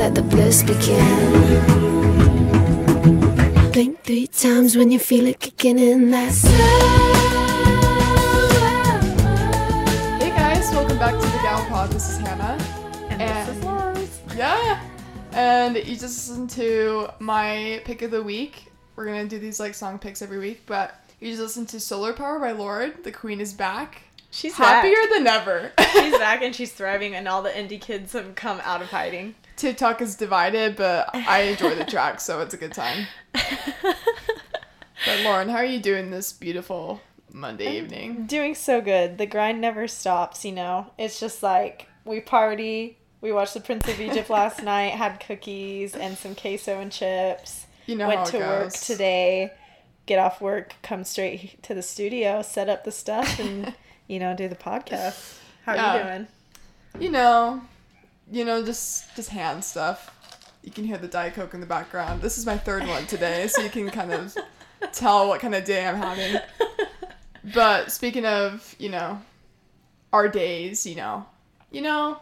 let 0.00 0.14
the 0.14 0.22
bliss 0.22 0.62
begin. 0.62 1.60
Blink 3.70 4.02
three 4.02 4.26
times 4.28 4.74
when 4.74 4.90
you 4.90 4.98
feel 4.98 5.26
it 5.26 5.38
kicking 5.40 5.78
in. 5.78 6.10
That's 6.10 6.40
Hey 10.16 10.30
guys, 10.30 10.70
welcome 10.72 10.96
back 10.96 11.12
to 11.12 11.26
the 11.26 11.40
Gal 11.42 11.66
Pod. 11.66 11.90
This 11.90 12.08
is 12.08 12.16
Hannah. 12.16 12.56
And, 13.10 13.46
this 13.46 13.58
is 13.58 13.62
Laurs. 13.62 14.20
Yeah. 14.34 14.82
And 15.32 15.76
you 15.76 15.82
just 15.82 16.02
listened 16.30 16.48
to 16.52 17.08
my 17.18 17.82
pick 17.84 18.00
of 18.00 18.10
the 18.10 18.22
week. 18.22 18.72
We're 18.96 19.04
gonna 19.04 19.28
do 19.28 19.38
these 19.38 19.60
like 19.60 19.74
song 19.74 19.98
picks 19.98 20.22
every 20.22 20.38
week, 20.38 20.62
but 20.64 20.98
you 21.20 21.28
just 21.28 21.42
listened 21.42 21.68
to 21.68 21.78
Solar 21.78 22.14
Power 22.14 22.38
by 22.38 22.52
Lorde. 22.52 23.04
The 23.04 23.12
Queen 23.12 23.38
is 23.38 23.52
back. 23.52 24.00
She's 24.30 24.54
Happier 24.54 24.94
back. 24.94 25.10
than 25.10 25.26
ever. 25.26 25.72
she's 25.92 26.16
back 26.26 26.40
and 26.40 26.56
she's 26.56 26.72
thriving, 26.72 27.14
and 27.14 27.28
all 27.28 27.42
the 27.42 27.50
indie 27.50 27.78
kids 27.78 28.14
have 28.14 28.34
come 28.34 28.62
out 28.64 28.80
of 28.80 28.88
hiding. 28.88 29.34
TikTok 29.60 30.00
is 30.00 30.14
divided, 30.14 30.76
but 30.76 31.10
I 31.14 31.42
enjoy 31.42 31.74
the 31.74 31.84
track, 31.84 32.20
so 32.20 32.40
it's 32.40 32.54
a 32.54 32.56
good 32.56 32.72
time. 32.72 33.06
But 35.06 35.20
Lauren, 35.22 35.48
how 35.48 35.56
are 35.56 35.64
you 35.64 35.80
doing 35.80 36.10
this 36.10 36.32
beautiful 36.32 37.00
Monday 37.32 37.78
evening? 37.78 38.26
Doing 38.26 38.54
so 38.54 38.80
good. 38.80 39.16
The 39.18 39.26
grind 39.26 39.60
never 39.60 39.88
stops, 39.88 40.44
you 40.44 40.52
know? 40.52 40.90
It's 40.98 41.18
just 41.20 41.42
like 41.42 41.88
we 42.04 42.20
party. 42.20 42.98
We 43.22 43.32
watched 43.32 43.54
The 43.54 43.60
Prince 43.60 43.88
of 43.88 44.00
Egypt 44.00 44.28
last 44.30 44.62
night, 44.62 44.92
had 44.92 45.20
cookies 45.20 45.94
and 45.94 46.16
some 46.18 46.34
queso 46.34 46.80
and 46.80 46.92
chips. 46.92 47.66
You 47.86 47.96
know 47.96 48.08
Went 48.08 48.26
to 48.28 48.36
it 48.36 48.40
work 48.46 48.72
today, 48.72 49.52
get 50.06 50.18
off 50.18 50.40
work, 50.40 50.74
come 50.82 51.02
straight 51.04 51.62
to 51.64 51.74
the 51.74 51.82
studio, 51.82 52.42
set 52.42 52.68
up 52.68 52.84
the 52.84 52.92
stuff, 52.92 53.38
and, 53.40 53.74
you 54.06 54.18
know, 54.18 54.34
do 54.36 54.48
the 54.48 54.54
podcast. 54.54 55.38
How 55.64 55.72
are 55.72 55.76
Yeah. 55.76 55.96
you 55.96 56.02
doing? 56.02 56.26
You 57.00 57.10
know, 57.10 57.62
you 58.30 58.44
know, 58.44 58.64
just 58.64 59.14
just 59.16 59.30
hand 59.30 59.64
stuff. 59.64 60.16
You 60.62 60.70
can 60.70 60.84
hear 60.84 60.98
the 60.98 61.08
Diet 61.08 61.34
Coke 61.34 61.54
in 61.54 61.60
the 61.60 61.66
background. 61.66 62.20
This 62.20 62.36
is 62.38 62.44
my 62.44 62.58
third 62.58 62.86
one 62.86 63.06
today, 63.06 63.46
so 63.48 63.62
you 63.62 63.70
can 63.70 63.90
kind 63.90 64.12
of 64.12 64.36
tell 64.92 65.28
what 65.28 65.40
kind 65.40 65.54
of 65.54 65.64
day 65.64 65.86
I'm 65.86 65.96
having. 65.96 66.40
But 67.54 67.90
speaking 67.90 68.26
of, 68.26 68.74
you 68.78 68.90
know, 68.90 69.20
our 70.12 70.28
days, 70.28 70.86
you 70.86 70.96
know, 70.96 71.24
you 71.70 71.80
know, 71.80 72.18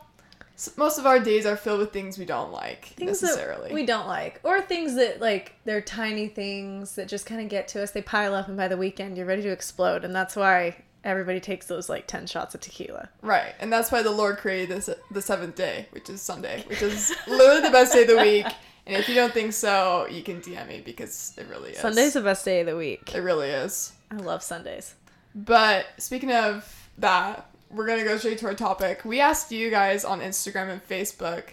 most 0.76 0.98
of 0.98 1.06
our 1.06 1.20
days 1.20 1.46
are 1.46 1.56
filled 1.56 1.80
with 1.80 1.92
things 1.92 2.18
we 2.18 2.24
don't 2.24 2.50
like 2.52 2.86
things 2.96 3.22
necessarily. 3.22 3.72
we 3.72 3.86
don't 3.86 4.08
like 4.08 4.40
or 4.42 4.60
things 4.60 4.96
that 4.96 5.20
like 5.20 5.54
they're 5.64 5.80
tiny 5.80 6.26
things 6.26 6.96
that 6.96 7.06
just 7.06 7.26
kind 7.26 7.40
of 7.40 7.48
get 7.48 7.68
to 7.68 7.80
us 7.82 7.92
they 7.92 8.02
pile 8.02 8.34
up 8.34 8.48
and 8.48 8.56
by 8.56 8.66
the 8.66 8.76
weekend 8.76 9.16
you're 9.16 9.24
ready 9.26 9.42
to 9.42 9.50
explode 9.50 10.04
and 10.04 10.12
that's 10.12 10.34
why 10.34 10.74
everybody 11.04 11.40
takes 11.40 11.66
those 11.66 11.88
like 11.88 12.06
10 12.06 12.26
shots 12.26 12.54
of 12.54 12.60
tequila 12.60 13.08
Right, 13.22 13.54
and 13.60 13.72
that's 13.72 13.90
why 13.92 14.02
the 14.02 14.10
Lord 14.10 14.38
created 14.38 14.68
this 14.76 14.90
the 15.10 15.22
seventh 15.22 15.54
day, 15.54 15.86
which 15.90 16.10
is 16.10 16.20
Sunday, 16.20 16.64
which 16.68 16.82
is 16.82 17.14
literally 17.26 17.60
the 17.62 17.70
best 17.70 17.92
day 17.92 18.02
of 18.02 18.08
the 18.08 18.16
week. 18.18 18.46
And 18.86 18.96
if 18.96 19.06
you 19.06 19.14
don't 19.14 19.34
think 19.34 19.52
so, 19.52 20.06
you 20.10 20.22
can 20.22 20.40
DM 20.40 20.66
me 20.66 20.80
because 20.82 21.34
it 21.36 21.46
really 21.50 21.72
is. 21.72 21.78
sunday's 21.78 22.14
the 22.14 22.22
best 22.22 22.42
day 22.46 22.60
of 22.60 22.66
the 22.66 22.74
week 22.76 23.14
It 23.14 23.18
really 23.20 23.50
is. 23.50 23.92
i 24.10 24.14
love 24.14 24.42
sundays 24.42 24.94
But 25.34 25.84
speaking 25.98 26.32
of 26.32 26.88
that, 26.96 27.50
we're 27.70 27.86
gonna 27.86 28.02
go 28.04 28.16
straight 28.16 28.38
to 28.38 28.46
our 28.46 28.54
topic. 28.54 29.04
We 29.04 29.20
asked 29.20 29.52
you 29.52 29.68
guys 29.70 30.06
on 30.06 30.20
Instagram 30.20 30.70
and 30.70 30.82
Facebook 30.88 31.50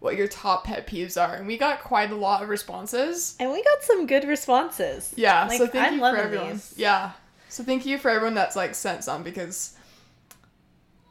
what 0.00 0.16
your 0.16 0.28
top 0.28 0.64
pet 0.64 0.86
peeves 0.86 1.16
are, 1.18 1.34
and 1.36 1.46
we 1.46 1.56
got 1.56 1.82
quite 1.82 2.10
a 2.12 2.16
lot 2.16 2.42
of 2.42 2.50
responses. 2.50 3.34
And 3.40 3.50
we 3.50 3.62
got 3.64 3.82
some 3.82 4.06
good 4.06 4.24
responses. 4.24 5.14
Yeah, 5.16 5.46
Like, 5.46 5.56
so 5.56 5.66
thank 5.66 5.86
I'm 5.86 5.94
you 5.94 6.00
for 6.00 6.16
everyone. 6.18 6.50
these. 6.52 6.74
Yeah, 6.76 7.12
so 7.54 7.62
thank 7.62 7.86
you 7.86 7.98
for 7.98 8.10
everyone 8.10 8.34
that's 8.34 8.56
like 8.56 8.74
sent 8.74 9.04
some 9.04 9.22
because 9.22 9.76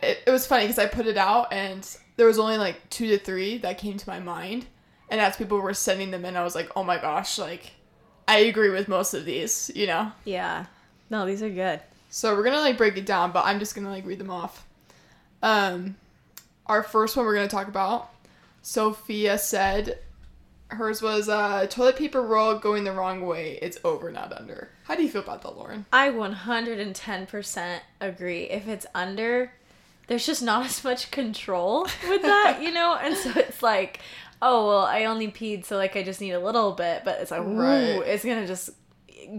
it, 0.01 0.19
it 0.27 0.29
was 0.29 0.45
funny 0.45 0.65
because 0.65 0.77
I 0.77 0.87
put 0.87 1.07
it 1.07 1.15
out 1.15 1.53
and 1.53 1.87
there 2.17 2.27
was 2.27 2.37
only 2.37 2.57
like 2.57 2.89
two 2.89 3.07
to 3.07 3.17
three 3.17 3.59
that 3.59 3.77
came 3.77 3.95
to 3.95 4.09
my 4.09 4.19
mind, 4.19 4.65
and 5.09 5.21
as 5.21 5.37
people 5.37 5.57
were 5.61 5.73
sending 5.73 6.11
them 6.11 6.25
in, 6.25 6.35
I 6.35 6.43
was 6.43 6.53
like, 6.53 6.69
oh 6.75 6.83
my 6.83 6.97
gosh, 6.97 7.39
like 7.39 7.71
I 8.27 8.39
agree 8.39 8.69
with 8.69 8.89
most 8.89 9.13
of 9.13 9.23
these, 9.23 9.71
you 9.73 9.87
know. 9.87 10.11
yeah 10.25 10.65
no 11.09 11.25
these 11.25 11.41
are 11.43 11.49
good 11.49 11.79
So 12.09 12.35
we're 12.35 12.43
gonna 12.43 12.59
like 12.59 12.77
break 12.77 12.97
it 12.97 13.05
down, 13.05 13.31
but 13.31 13.45
I'm 13.45 13.59
just 13.59 13.73
gonna 13.73 13.89
like 13.89 14.05
read 14.05 14.19
them 14.19 14.29
off. 14.29 14.67
Um, 15.41 15.95
our 16.65 16.83
first 16.83 17.15
one 17.15 17.25
we're 17.25 17.35
gonna 17.35 17.47
talk 17.47 17.69
about. 17.69 18.09
Sophia 18.61 19.37
said, 19.37 19.99
hers 20.75 21.01
was 21.01 21.29
uh, 21.29 21.65
toilet 21.69 21.95
paper 21.95 22.21
roll 22.21 22.57
going 22.59 22.83
the 22.83 22.91
wrong 22.91 23.25
way. 23.25 23.59
It's 23.61 23.77
over, 23.83 24.11
not 24.11 24.31
under. 24.33 24.69
How 24.83 24.95
do 24.95 25.03
you 25.03 25.09
feel 25.09 25.21
about 25.21 25.41
that, 25.43 25.55
Lauren? 25.57 25.85
i 25.93 26.09
110% 26.09 27.79
agree 28.01 28.43
if 28.43 28.67
it's 28.67 28.85
under 28.93 29.51
there's 30.07 30.25
just 30.25 30.41
not 30.41 30.65
as 30.69 30.83
much 30.83 31.11
control 31.11 31.83
with 32.07 32.21
that 32.21 32.59
you 32.61 32.71
know 32.71 32.95
and 33.01 33.15
so 33.15 33.31
it's 33.35 33.63
like 33.63 33.99
oh 34.41 34.67
well 34.67 34.85
i 34.85 35.05
only 35.05 35.29
peed 35.29 35.65
so 35.65 35.77
like 35.77 35.95
i 35.95 36.03
just 36.03 36.19
need 36.21 36.31
a 36.31 36.39
little 36.39 36.71
bit 36.73 37.03
but 37.05 37.19
it's 37.21 37.31
like 37.31 37.41
Right. 37.45 37.95
ooh, 37.97 38.01
it's 38.01 38.25
gonna 38.25 38.45
just 38.47 38.71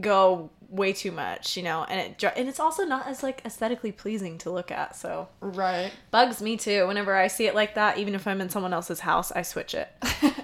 go 0.01 0.51
way 0.71 0.93
too 0.93 1.13
much 1.13 1.57
you 1.57 1.63
know 1.63 1.85
and 1.85 2.01
it 2.01 2.25
and 2.37 2.49
it's 2.49 2.59
also 2.59 2.85
not 2.85 3.07
as 3.07 3.23
like 3.23 3.43
aesthetically 3.45 3.93
pleasing 3.93 4.39
to 4.39 4.51
look 4.51 4.71
at 4.71 4.97
so 4.97 5.29
Right. 5.41 5.93
bugs 6.11 6.41
me 6.41 6.57
too 6.57 6.87
whenever 6.87 7.15
i 7.15 7.27
see 7.29 7.47
it 7.47 7.55
like 7.55 7.75
that 7.75 7.99
even 7.99 8.15
if 8.15 8.27
i'm 8.27 8.41
in 8.41 8.49
someone 8.49 8.73
else's 8.73 9.01
house 9.01 9.31
i 9.33 9.43
switch 9.43 9.75
it 9.75 9.89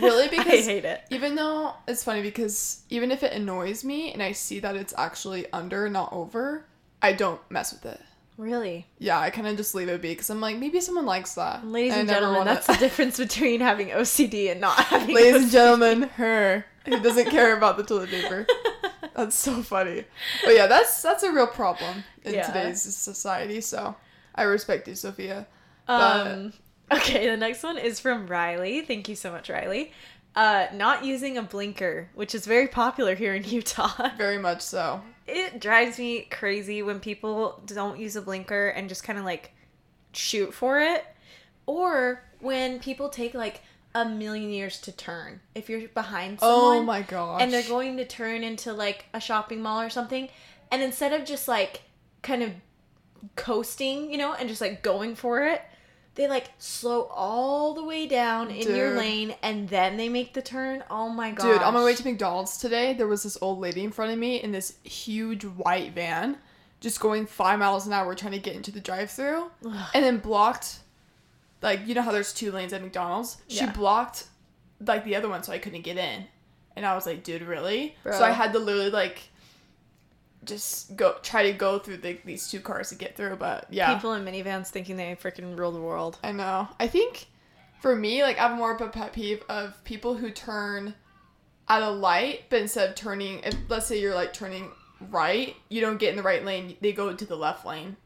Really? 0.00 0.28
because 0.36 0.46
i 0.46 0.72
hate 0.72 0.84
it 0.84 1.02
even 1.10 1.34
though 1.34 1.74
it's 1.88 2.04
funny 2.04 2.22
because 2.22 2.82
even 2.90 3.10
if 3.10 3.22
it 3.22 3.32
annoys 3.32 3.84
me 3.84 4.12
and 4.12 4.22
I 4.22 4.32
see 4.32 4.60
that 4.60 4.76
it's 4.76 4.94
actually 4.96 5.50
under, 5.52 5.88
not 5.88 6.12
over, 6.12 6.64
I 7.02 7.12
don't 7.12 7.40
mess 7.50 7.72
with 7.72 7.86
it. 7.86 8.00
really 8.36 8.86
Yeah, 8.98 9.18
I 9.18 9.30
kind 9.30 9.46
of 9.46 9.56
just 9.56 9.74
leave 9.74 9.88
it 9.88 10.02
be 10.02 10.10
because 10.10 10.28
I'm 10.30 10.40
like, 10.40 10.56
maybe 10.58 10.80
someone 10.80 11.06
likes 11.06 11.34
that. 11.34 11.66
ladies 11.66 11.94
I 11.94 11.98
and 12.00 12.08
gentlemen 12.08 12.44
that's 12.44 12.66
the 12.66 12.74
difference 12.86 13.16
between 13.18 13.60
having 13.60 13.88
ocd 13.88 14.50
and 14.52 14.60
not 14.60 14.78
having 14.92 15.14
Ladies 15.14 15.42
and 15.44 15.50
gentlemen, 15.50 16.02
her 16.16 16.66
who 16.84 17.00
doesn't 17.00 17.30
care 17.30 17.56
about 17.56 17.76
the 17.76 17.82
toilet 17.82 18.10
paper. 18.10 18.46
That's 19.14 19.34
so 19.34 19.62
funny. 19.62 20.04
But 20.44 20.54
yeah, 20.54 20.66
that's 20.66 21.00
that's 21.02 21.22
a 21.22 21.32
real 21.32 21.46
problem 21.46 22.04
in 22.22 22.34
Yeah. 22.34 22.46
today's 22.46 22.82
society. 22.82 23.60
So 23.62 23.96
I 24.34 24.42
respect 24.42 24.86
you, 24.88 24.94
Sophia. 24.94 25.46
Um, 25.88 26.52
okay, 26.92 27.28
the 27.28 27.36
next 27.36 27.62
one 27.62 27.78
is 27.78 28.00
from 28.00 28.26
Riley. 28.26 28.82
Thank 28.82 29.08
you 29.08 29.14
so 29.16 29.30
much, 29.32 29.48
Riley. 29.50 29.92
Uh, 30.34 30.66
not 30.74 31.04
using 31.04 31.38
a 31.38 31.42
blinker, 31.42 32.10
which 32.14 32.34
is 32.34 32.44
very 32.46 32.68
popular 32.68 33.14
here 33.14 33.34
in 33.34 33.44
Utah. 33.48 34.10
Very 34.18 34.38
much 34.38 34.60
so. 34.60 35.00
It 35.26 35.60
drives 35.60 35.98
me 35.98 36.28
crazy 36.30 36.82
when 36.82 37.00
people 37.00 37.62
don't 37.66 37.98
use 37.98 38.16
a 38.16 38.22
blinker 38.22 38.68
and 38.68 38.88
just 38.88 39.02
kind 39.02 39.18
of 39.18 39.24
like 39.24 39.52
shoot 40.12 40.52
for 40.54 40.80
it. 40.80 41.04
Or 41.64 42.22
when 42.40 42.78
people 42.80 43.08
take 43.08 43.34
like 43.34 43.62
a 43.94 44.04
million 44.04 44.50
years 44.50 44.78
to 44.82 44.92
turn. 44.92 45.40
If 45.54 45.70
you're 45.70 45.88
behind 45.88 46.38
someone 46.40 46.76
Oh 46.78 46.82
my 46.82 47.00
gosh. 47.02 47.40
and 47.40 47.50
they're 47.50 47.62
going 47.66 47.96
to 47.96 48.04
turn 48.04 48.44
into 48.44 48.74
like 48.74 49.06
a 49.14 49.20
shopping 49.20 49.62
mall 49.62 49.80
or 49.80 49.88
something, 49.88 50.28
and 50.70 50.82
instead 50.82 51.18
of 51.18 51.26
just 51.26 51.48
like 51.48 51.80
kind 52.22 52.42
of 52.42 52.52
coasting, 53.36 54.10
you 54.10 54.18
know, 54.18 54.34
and 54.34 54.48
just 54.48 54.60
like 54.60 54.82
going 54.82 55.14
for 55.14 55.44
it, 55.44 55.62
they 56.16 56.26
like 56.26 56.50
slow 56.58 57.02
all 57.04 57.74
the 57.74 57.84
way 57.84 58.06
down 58.06 58.50
in 58.50 58.74
your 58.74 58.96
lane 58.96 59.34
and 59.42 59.68
then 59.68 59.96
they 59.96 60.08
make 60.08 60.34
the 60.34 60.42
turn. 60.42 60.82
Oh 60.90 61.08
my 61.08 61.30
god. 61.30 61.52
Dude, 61.52 61.62
on 61.62 61.74
my 61.74 61.84
way 61.84 61.94
to 61.94 62.04
McDonald's 62.04 62.56
today, 62.58 62.94
there 62.94 63.06
was 63.06 63.22
this 63.22 63.38
old 63.40 63.60
lady 63.60 63.84
in 63.84 63.92
front 63.92 64.12
of 64.12 64.18
me 64.18 64.42
in 64.42 64.50
this 64.50 64.74
huge 64.82 65.44
white 65.44 65.92
van, 65.92 66.38
just 66.80 66.98
going 67.00 67.26
five 67.26 67.58
miles 67.58 67.86
an 67.86 67.92
hour 67.92 68.14
trying 68.14 68.32
to 68.32 68.38
get 68.38 68.56
into 68.56 68.72
the 68.72 68.80
drive-through, 68.80 69.50
and 69.62 70.04
then 70.04 70.18
blocked. 70.18 70.80
Like 71.62 71.86
you 71.86 71.94
know 71.94 72.02
how 72.02 72.12
there's 72.12 72.32
two 72.32 72.50
lanes 72.50 72.72
at 72.72 72.82
McDonald's. 72.82 73.36
She 73.48 73.58
Yeah. 73.58 73.72
blocked 73.72 74.26
like 74.80 75.04
the 75.04 75.16
other 75.16 75.28
one, 75.28 75.42
so 75.42 75.52
I 75.52 75.58
couldn't 75.58 75.82
get 75.82 75.96
in. 75.96 76.24
And 76.76 76.84
I 76.84 76.94
was 76.94 77.06
like, 77.06 77.24
dude, 77.24 77.40
really? 77.42 77.96
Bro. 78.02 78.18
So 78.18 78.24
I 78.24 78.30
had 78.32 78.52
to 78.52 78.58
literally 78.58 78.90
like 78.90 79.22
just 80.46 80.96
go 80.96 81.16
try 81.22 81.42
to 81.44 81.52
go 81.52 81.78
through 81.78 81.98
the, 81.98 82.18
these 82.24 82.48
two 82.50 82.60
cars 82.60 82.88
to 82.90 82.94
get 82.94 83.16
through. 83.16 83.36
But 83.36 83.66
yeah, 83.70 83.94
People 83.94 84.12
in 84.14 84.24
minivans 84.24 84.68
thinking 84.68 84.96
they 84.96 85.16
freaking 85.20 85.58
rule 85.58 85.72
the 85.72 85.80
world. 85.80 86.18
I 86.22 86.32
know. 86.32 86.68
I 86.80 86.86
think 86.88 87.26
for 87.80 87.94
me, 87.94 88.22
like 88.22 88.38
I 88.38 88.48
have 88.48 88.56
more 88.56 88.74
of 88.74 88.80
a 88.80 88.88
pet 88.88 89.12
peeve 89.12 89.42
of 89.48 89.82
people 89.84 90.14
who 90.14 90.30
turn 90.30 90.94
at 91.68 91.82
a 91.82 91.90
light, 91.90 92.44
but 92.48 92.60
instead 92.60 92.88
of 92.88 92.94
turning, 92.94 93.40
if 93.40 93.54
let's 93.68 93.86
say 93.86 94.00
you're 94.00 94.14
like 94.14 94.32
turning 94.32 94.70
right, 95.10 95.54
you 95.68 95.80
don't 95.80 95.98
get 95.98 96.10
in 96.10 96.16
the 96.16 96.22
right 96.22 96.44
lane, 96.44 96.76
they 96.80 96.92
go 96.92 97.12
to 97.12 97.24
the 97.24 97.36
left 97.36 97.66
lane. 97.66 97.96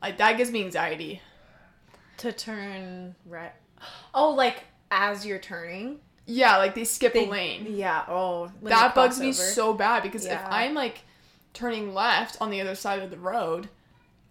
Like 0.00 0.18
that 0.18 0.36
gives 0.36 0.50
me 0.50 0.64
anxiety. 0.64 1.20
To 2.18 2.32
turn 2.32 3.14
right. 3.26 3.52
Oh, 4.14 4.30
like 4.30 4.64
as 4.90 5.24
you're 5.26 5.38
turning? 5.38 6.00
Yeah, 6.26 6.58
like 6.58 6.74
they 6.74 6.84
skip 6.84 7.12
They- 7.12 7.26
a 7.26 7.30
lane. 7.30 7.66
Yeah. 7.70 8.04
Oh, 8.08 8.50
that 8.62 8.94
bugs 8.94 9.16
cross 9.16 9.20
me 9.20 9.32
so 9.32 9.74
bad 9.74 10.02
because 10.02 10.26
if 10.26 10.40
I'm 10.44 10.74
like 10.74 11.02
turning 11.52 11.94
left 11.94 12.36
on 12.40 12.50
the 12.50 12.60
other 12.60 12.74
side 12.74 13.02
of 13.02 13.10
the 13.10 13.18
road, 13.18 13.68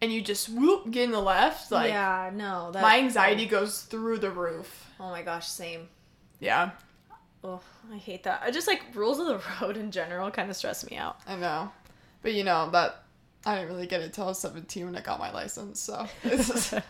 and 0.01 0.12
you 0.12 0.21
just 0.21 0.50
whoop 0.50 0.92
get 0.92 1.04
in 1.04 1.12
the 1.12 1.21
left, 1.21 1.71
like 1.71 1.89
yeah, 1.92 2.31
no. 2.33 2.71
That, 2.71 2.81
my 2.81 3.00
anxiety 3.00 3.45
goes 3.45 3.81
through 3.81 4.19
the 4.19 4.31
roof. 4.31 4.88
Oh 5.00 5.10
my 5.10 5.21
gosh, 5.21 5.48
same. 5.48 5.89
Yeah, 6.39 6.71
Oh, 7.44 7.62
I 7.92 7.98
hate 7.98 8.24
that. 8.24 8.42
I 8.44 8.51
just 8.51 8.68
like 8.68 8.81
rules 8.94 9.19
of 9.19 9.27
the 9.27 9.42
road 9.62 9.77
in 9.77 9.92
general 9.92 10.30
kind 10.31 10.50
of 10.50 10.56
stress 10.56 10.89
me 10.89 10.98
out. 10.98 11.19
I 11.27 11.36
know. 11.36 11.71
But 12.21 12.33
you 12.33 12.44
know, 12.44 12.69
that 12.71 13.04
I 13.45 13.56
didn't 13.56 13.69
really 13.74 13.88
get 13.88 14.01
it 14.01 14.13
till 14.13 14.25
I 14.25 14.27
was 14.27 14.39
17 14.39 14.86
when 14.86 14.95
I 14.95 15.01
got 15.01 15.19
my 15.19 15.31
license, 15.31 15.80
so 15.80 16.06
just, 16.24 16.74
it 16.74 16.83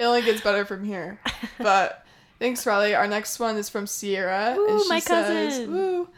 only 0.00 0.22
gets 0.22 0.40
better 0.40 0.64
from 0.64 0.84
here. 0.84 1.20
But 1.58 2.04
Thanks, 2.38 2.64
Riley. 2.64 2.94
Our 2.94 3.08
next 3.08 3.40
one 3.40 3.56
is 3.56 3.68
from 3.68 3.86
Sierra. 3.86 4.54
Ooh, 4.56 4.82
she 4.84 4.88
my 4.88 5.00
says, 5.00 5.56
cousin. 5.56 5.72
Woo. 5.72 6.08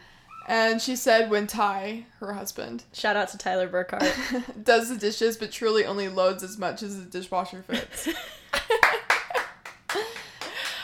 And 0.47 0.81
she 0.81 0.95
said 0.95 1.29
when 1.29 1.47
Ty, 1.47 2.05
her 2.19 2.33
husband, 2.33 2.83
Shout 2.93 3.15
out 3.15 3.29
to 3.29 3.37
Tyler 3.37 3.69
Burkhart. 3.69 4.63
does 4.63 4.89
the 4.89 4.97
dishes 4.97 5.37
but 5.37 5.51
truly 5.51 5.85
only 5.85 6.09
loads 6.09 6.43
as 6.43 6.57
much 6.57 6.81
as 6.83 6.97
the 6.97 7.05
dishwasher 7.09 7.61
fits. 7.63 8.07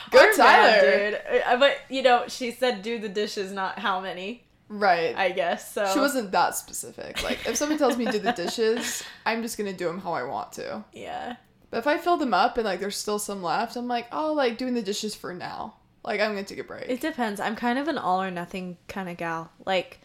Go 0.09 0.19
We're 0.19 0.38
mad, 0.38 0.81
Tyler. 0.81 1.12
dude. 1.12 1.21
Uh, 1.45 1.57
But 1.57 1.77
you 1.89 2.01
know, 2.01 2.25
she 2.27 2.51
said 2.51 2.81
do 2.81 2.98
the 3.00 3.09
dishes, 3.09 3.51
not 3.51 3.80
how 3.80 4.00
many. 4.00 4.44
Right. 4.69 5.15
I 5.15 5.31
guess 5.31 5.74
so. 5.74 5.89
She 5.94 6.00
wasn't 6.00 6.31
that 6.31 6.56
specific. 6.56 7.24
Like, 7.24 7.45
if 7.48 7.56
someone 7.56 7.77
tells 7.77 7.98
me 7.98 8.06
do 8.06 8.19
the 8.19 8.33
dishes, 8.33 9.03
I'm 9.25 9.42
just 9.42 9.57
gonna 9.57 9.74
do 9.74 9.86
them 9.88 10.00
how 10.00 10.12
I 10.13 10.24
want 10.24 10.51
to. 10.53 10.83
Yeah. 10.94 11.38
But 11.69 11.80
if 11.80 11.88
I 11.88 11.98
fill 11.98 12.18
them 12.18 12.33
up 12.33 12.57
and 12.57 12.65
like 12.65 12.80
there's 12.80 12.98
still 12.98 13.19
some 13.19 13.42
left, 13.44 13.75
I'm 13.75 13.88
like, 13.88 14.07
oh, 14.12 14.33
like 14.33 14.57
doing 14.57 14.74
the 14.74 14.81
dishes 14.81 15.15
for 15.15 15.33
now. 15.33 15.75
Like, 16.07 16.21
I'm 16.21 16.31
gonna 16.31 16.44
take 16.44 16.57
a 16.57 16.63
break. 16.63 16.86
It 16.89 17.01
depends. 17.01 17.39
I'm 17.39 17.56
kind 17.56 17.77
of 17.77 17.88
an 17.88 17.98
all 17.98 18.21
or 18.21 18.31
nothing 18.31 18.77
kind 18.88 19.09
of 19.09 19.18
gal. 19.18 19.51
Like, 19.65 20.00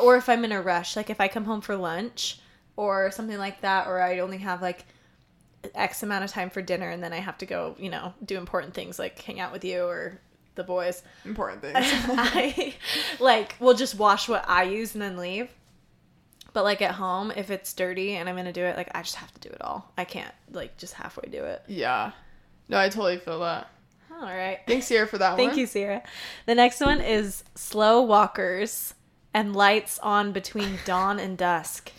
or 0.00 0.16
if 0.16 0.28
I'm 0.28 0.44
in 0.44 0.52
a 0.52 0.60
rush, 0.62 0.96
like 0.96 1.10
if 1.10 1.20
I 1.20 1.28
come 1.28 1.44
home 1.44 1.60
for 1.60 1.76
lunch 1.76 2.40
or 2.76 3.10
something 3.12 3.38
like 3.38 3.60
that, 3.60 3.86
or 3.86 4.00
I 4.00 4.18
only 4.20 4.38
have 4.38 4.60
like 4.62 4.84
X 5.74 6.02
amount 6.02 6.24
of 6.24 6.30
time 6.30 6.50
for 6.50 6.60
dinner 6.62 6.88
and 6.90 7.02
then 7.02 7.12
I 7.12 7.18
have 7.18 7.38
to 7.38 7.46
go, 7.46 7.76
you 7.78 7.90
know, 7.90 8.12
do 8.24 8.36
important 8.36 8.74
things 8.74 8.98
like 8.98 9.20
hang 9.22 9.38
out 9.38 9.52
with 9.52 9.64
you 9.64 9.84
or 9.84 10.18
the 10.56 10.64
boys. 10.64 11.02
Important 11.24 11.62
things. 11.62 11.76
I 11.76 12.74
like 13.20 13.56
will 13.60 13.74
just 13.74 13.94
wash 13.96 14.28
what 14.28 14.44
I 14.48 14.64
use 14.64 14.94
and 14.94 15.02
then 15.02 15.16
leave. 15.16 15.48
But 16.52 16.64
like 16.64 16.82
at 16.82 16.92
home, 16.92 17.32
if 17.34 17.50
it's 17.50 17.72
dirty 17.74 18.14
and 18.16 18.28
I'm 18.28 18.36
gonna 18.36 18.52
do 18.52 18.64
it, 18.64 18.76
like 18.76 18.90
I 18.94 19.02
just 19.02 19.16
have 19.16 19.32
to 19.34 19.40
do 19.40 19.48
it 19.50 19.60
all. 19.60 19.92
I 19.98 20.04
can't 20.04 20.34
like 20.52 20.76
just 20.78 20.94
halfway 20.94 21.28
do 21.28 21.44
it. 21.44 21.62
yeah. 21.68 22.12
No, 22.66 22.78
I 22.78 22.88
totally 22.88 23.18
feel 23.18 23.40
that. 23.40 23.68
All 24.20 24.22
right. 24.34 24.60
Thanks, 24.66 24.86
Sierra, 24.86 25.06
for 25.06 25.18
that 25.18 25.36
Thank 25.36 25.52
one. 25.52 25.58
you, 25.58 25.66
Sarah. 25.66 26.02
The 26.46 26.54
next 26.54 26.80
one 26.80 27.00
is 27.00 27.44
slow 27.54 28.00
walkers 28.02 28.94
and 29.32 29.54
lights 29.54 29.98
on 30.00 30.32
between 30.32 30.80
dawn 30.84 31.18
and 31.18 31.36
dusk. 31.36 31.92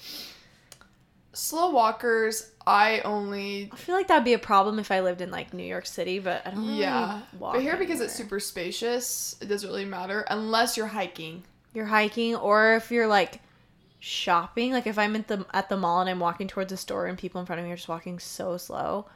Slow 1.33 1.69
walkers, 1.71 2.51
I 2.65 3.01
only 3.01 3.69
I 3.71 3.75
feel 3.75 3.95
like 3.95 4.07
that'd 4.07 4.23
be 4.23 4.33
a 4.33 4.39
problem 4.39 4.79
if 4.79 4.89
I 4.89 5.01
lived 5.01 5.19
in 5.21 5.31
like 5.31 5.53
New 5.53 5.63
York 5.65 5.85
City, 5.85 6.19
but 6.19 6.41
I 6.47 6.51
don't 6.51 6.65
really 6.65 6.79
yeah. 6.79 7.21
walk 7.33 7.53
But 7.53 7.61
here 7.61 7.75
because 7.77 7.99
it's 7.99 8.13
super 8.15 8.39
spacious, 8.39 9.35
it 9.41 9.47
doesn't 9.47 9.69
really 9.69 9.85
matter 9.85 10.25
unless 10.29 10.77
you're 10.77 10.87
hiking. 10.87 11.43
you're 11.73 11.85
hiking 11.85 12.35
or 12.35 12.75
if 12.75 12.89
you're 12.91 13.07
like 13.07 13.41
shopping, 13.99 14.71
like 14.71 14.87
if 14.87 14.97
I'm 14.97 15.15
at 15.15 15.27
the 15.27 15.45
at 15.53 15.67
the 15.69 15.77
mall 15.77 15.99
and 16.01 16.09
I'm 16.09 16.19
walking 16.19 16.47
towards 16.47 16.71
a 16.71 16.77
store 16.77 17.05
and 17.07 17.17
people 17.17 17.41
in 17.41 17.47
front 17.47 17.59
of 17.59 17.65
me 17.65 17.73
are 17.73 17.75
just 17.75 17.89
walking 17.89 18.19
so 18.19 18.55
slow, 18.57 19.07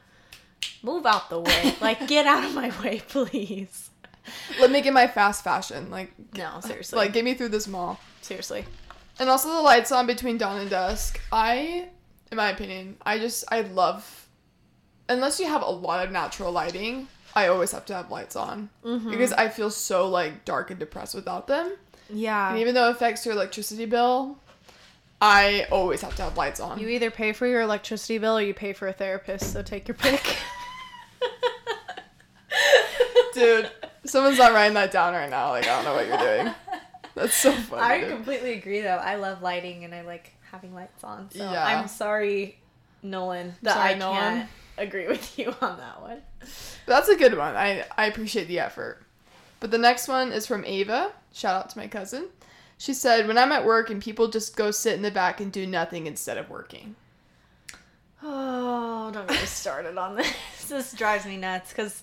move 0.82 1.06
out 1.06 1.30
the 1.30 1.40
way. 1.40 1.74
like 1.80 2.06
get 2.08 2.26
out 2.26 2.44
of 2.44 2.54
my 2.54 2.72
way, 2.82 3.02
please. 3.08 3.90
Let 4.60 4.70
me 4.70 4.80
get 4.80 4.92
my 4.92 5.06
fast 5.06 5.42
fashion. 5.44 5.90
Like 5.90 6.12
No, 6.36 6.60
seriously. 6.60 6.96
like 6.96 7.12
get 7.12 7.24
me 7.24 7.34
through 7.34 7.48
this 7.48 7.66
mall. 7.66 7.98
seriously. 8.20 8.64
And 9.18 9.28
also 9.28 9.48
the 9.52 9.60
lights 9.60 9.92
on 9.92 10.06
between 10.06 10.38
dawn 10.38 10.60
and 10.60 10.70
dusk. 10.70 11.20
I 11.32 11.88
in 12.30 12.36
my 12.36 12.50
opinion, 12.50 12.96
I 13.04 13.18
just 13.18 13.44
I 13.50 13.62
love 13.62 14.28
unless 15.08 15.40
you 15.40 15.46
have 15.46 15.62
a 15.62 15.70
lot 15.70 16.04
of 16.06 16.12
natural 16.12 16.52
lighting, 16.52 17.08
I 17.34 17.48
always 17.48 17.72
have 17.72 17.84
to 17.86 17.94
have 17.94 18.10
lights 18.10 18.36
on. 18.36 18.70
Mm-hmm. 18.84 19.10
Because 19.10 19.32
I 19.32 19.48
feel 19.48 19.70
so 19.70 20.08
like 20.08 20.44
dark 20.44 20.70
and 20.70 20.78
depressed 20.78 21.14
without 21.14 21.46
them. 21.48 21.76
Yeah. 22.08 22.50
And 22.50 22.58
even 22.58 22.74
though 22.74 22.88
it 22.88 22.92
affects 22.92 23.24
your 23.26 23.34
electricity 23.34 23.86
bill, 23.86 24.38
I 25.20 25.66
always 25.70 26.00
have 26.02 26.16
to 26.16 26.22
have 26.22 26.36
lights 26.36 26.60
on. 26.60 26.78
You 26.78 26.88
either 26.88 27.10
pay 27.10 27.32
for 27.32 27.46
your 27.46 27.60
electricity 27.60 28.18
bill 28.18 28.38
or 28.38 28.42
you 28.42 28.54
pay 28.54 28.72
for 28.72 28.88
a 28.88 28.92
therapist, 28.92 29.52
so 29.52 29.62
take 29.62 29.86
your 29.86 29.96
pick. 29.96 30.36
Dude, 33.34 33.70
someone's 34.04 34.38
not 34.38 34.52
writing 34.52 34.74
that 34.74 34.90
down 34.90 35.14
right 35.14 35.30
now. 35.30 35.50
Like, 35.50 35.64
I 35.66 35.76
don't 35.76 35.84
know 35.84 35.94
what 35.94 36.06
you're 36.08 36.18
doing. 36.42 36.54
That's 37.14 37.34
so 37.34 37.52
funny. 37.52 37.82
I 37.82 38.00
dude. 38.00 38.10
completely 38.10 38.54
agree 38.54 38.80
though. 38.80 38.96
I 38.96 39.16
love 39.16 39.42
lighting 39.42 39.84
and 39.84 39.94
I 39.94 40.02
like 40.02 40.32
having 40.50 40.74
lights 40.74 41.04
on. 41.04 41.30
So 41.30 41.38
Yeah. 41.50 41.64
I'm 41.64 41.88
sorry, 41.88 42.58
Nolan, 43.02 43.54
that 43.62 43.74
Sorry, 43.74 43.90
I 43.90 43.94
Nolan. 43.98 44.18
can't 44.18 44.48
agree 44.78 45.06
with 45.06 45.38
you 45.38 45.48
on 45.60 45.78
that 45.78 46.00
one. 46.02 46.22
That's 46.86 47.08
a 47.08 47.16
good 47.16 47.36
one. 47.36 47.54
I, 47.56 47.84
I 47.96 48.06
appreciate 48.06 48.48
the 48.48 48.58
effort. 48.58 49.02
But 49.60 49.70
the 49.70 49.78
next 49.78 50.08
one 50.08 50.32
is 50.32 50.46
from 50.46 50.64
Ava. 50.64 51.12
Shout 51.32 51.54
out 51.54 51.70
to 51.70 51.78
my 51.78 51.86
cousin. 51.86 52.26
She 52.80 52.94
said, 52.94 53.28
When 53.28 53.36
I'm 53.36 53.52
at 53.52 53.66
work 53.66 53.90
and 53.90 54.00
people 54.00 54.28
just 54.28 54.56
go 54.56 54.70
sit 54.70 54.94
in 54.94 55.02
the 55.02 55.10
back 55.10 55.38
and 55.38 55.52
do 55.52 55.66
nothing 55.66 56.06
instead 56.06 56.38
of 56.38 56.48
working. 56.48 56.96
Oh, 58.22 59.10
don't 59.12 59.26
get 59.28 59.40
me 59.40 59.46
started 59.46 59.96
on 59.98 60.16
this. 60.16 60.32
This 60.68 60.92
drives 60.92 61.26
me 61.26 61.36
nuts 61.36 61.70
because 61.70 62.02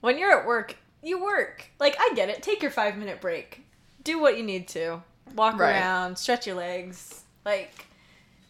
when 0.00 0.18
you're 0.18 0.32
at 0.40 0.46
work, 0.46 0.76
you 1.02 1.22
work. 1.22 1.66
Like, 1.78 1.96
I 2.00 2.12
get 2.14 2.28
it. 2.28 2.42
Take 2.42 2.62
your 2.62 2.70
five 2.70 2.96
minute 2.96 3.20
break. 3.20 3.62
Do 4.02 4.18
what 4.20 4.36
you 4.38 4.42
need 4.42 4.66
to. 4.68 5.02
Walk 5.34 5.58
Right. 5.58 5.72
around, 5.72 6.16
stretch 6.16 6.46
your 6.46 6.56
legs, 6.56 7.22
like, 7.44 7.70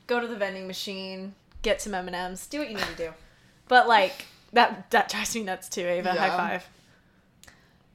go 0.06 0.20
to 0.20 0.26
the 0.28 0.36
vending 0.36 0.66
machine, 0.66 1.34
get 1.62 1.82
some 1.82 1.94
M&Ms, 1.94 2.46
do 2.46 2.58
what 2.60 2.70
you 2.70 2.76
need 2.76 2.86
to 2.86 2.96
do. 2.96 3.10
But, 3.68 3.86
like, 3.88 4.24
that, 4.52 4.90
that 4.92 5.08
drives 5.10 5.34
me 5.34 5.42
nuts 5.42 5.68
too, 5.68 5.82
Ava. 5.86 6.12
Yeah. 6.14 6.28
High 6.28 6.36
five. 6.36 6.68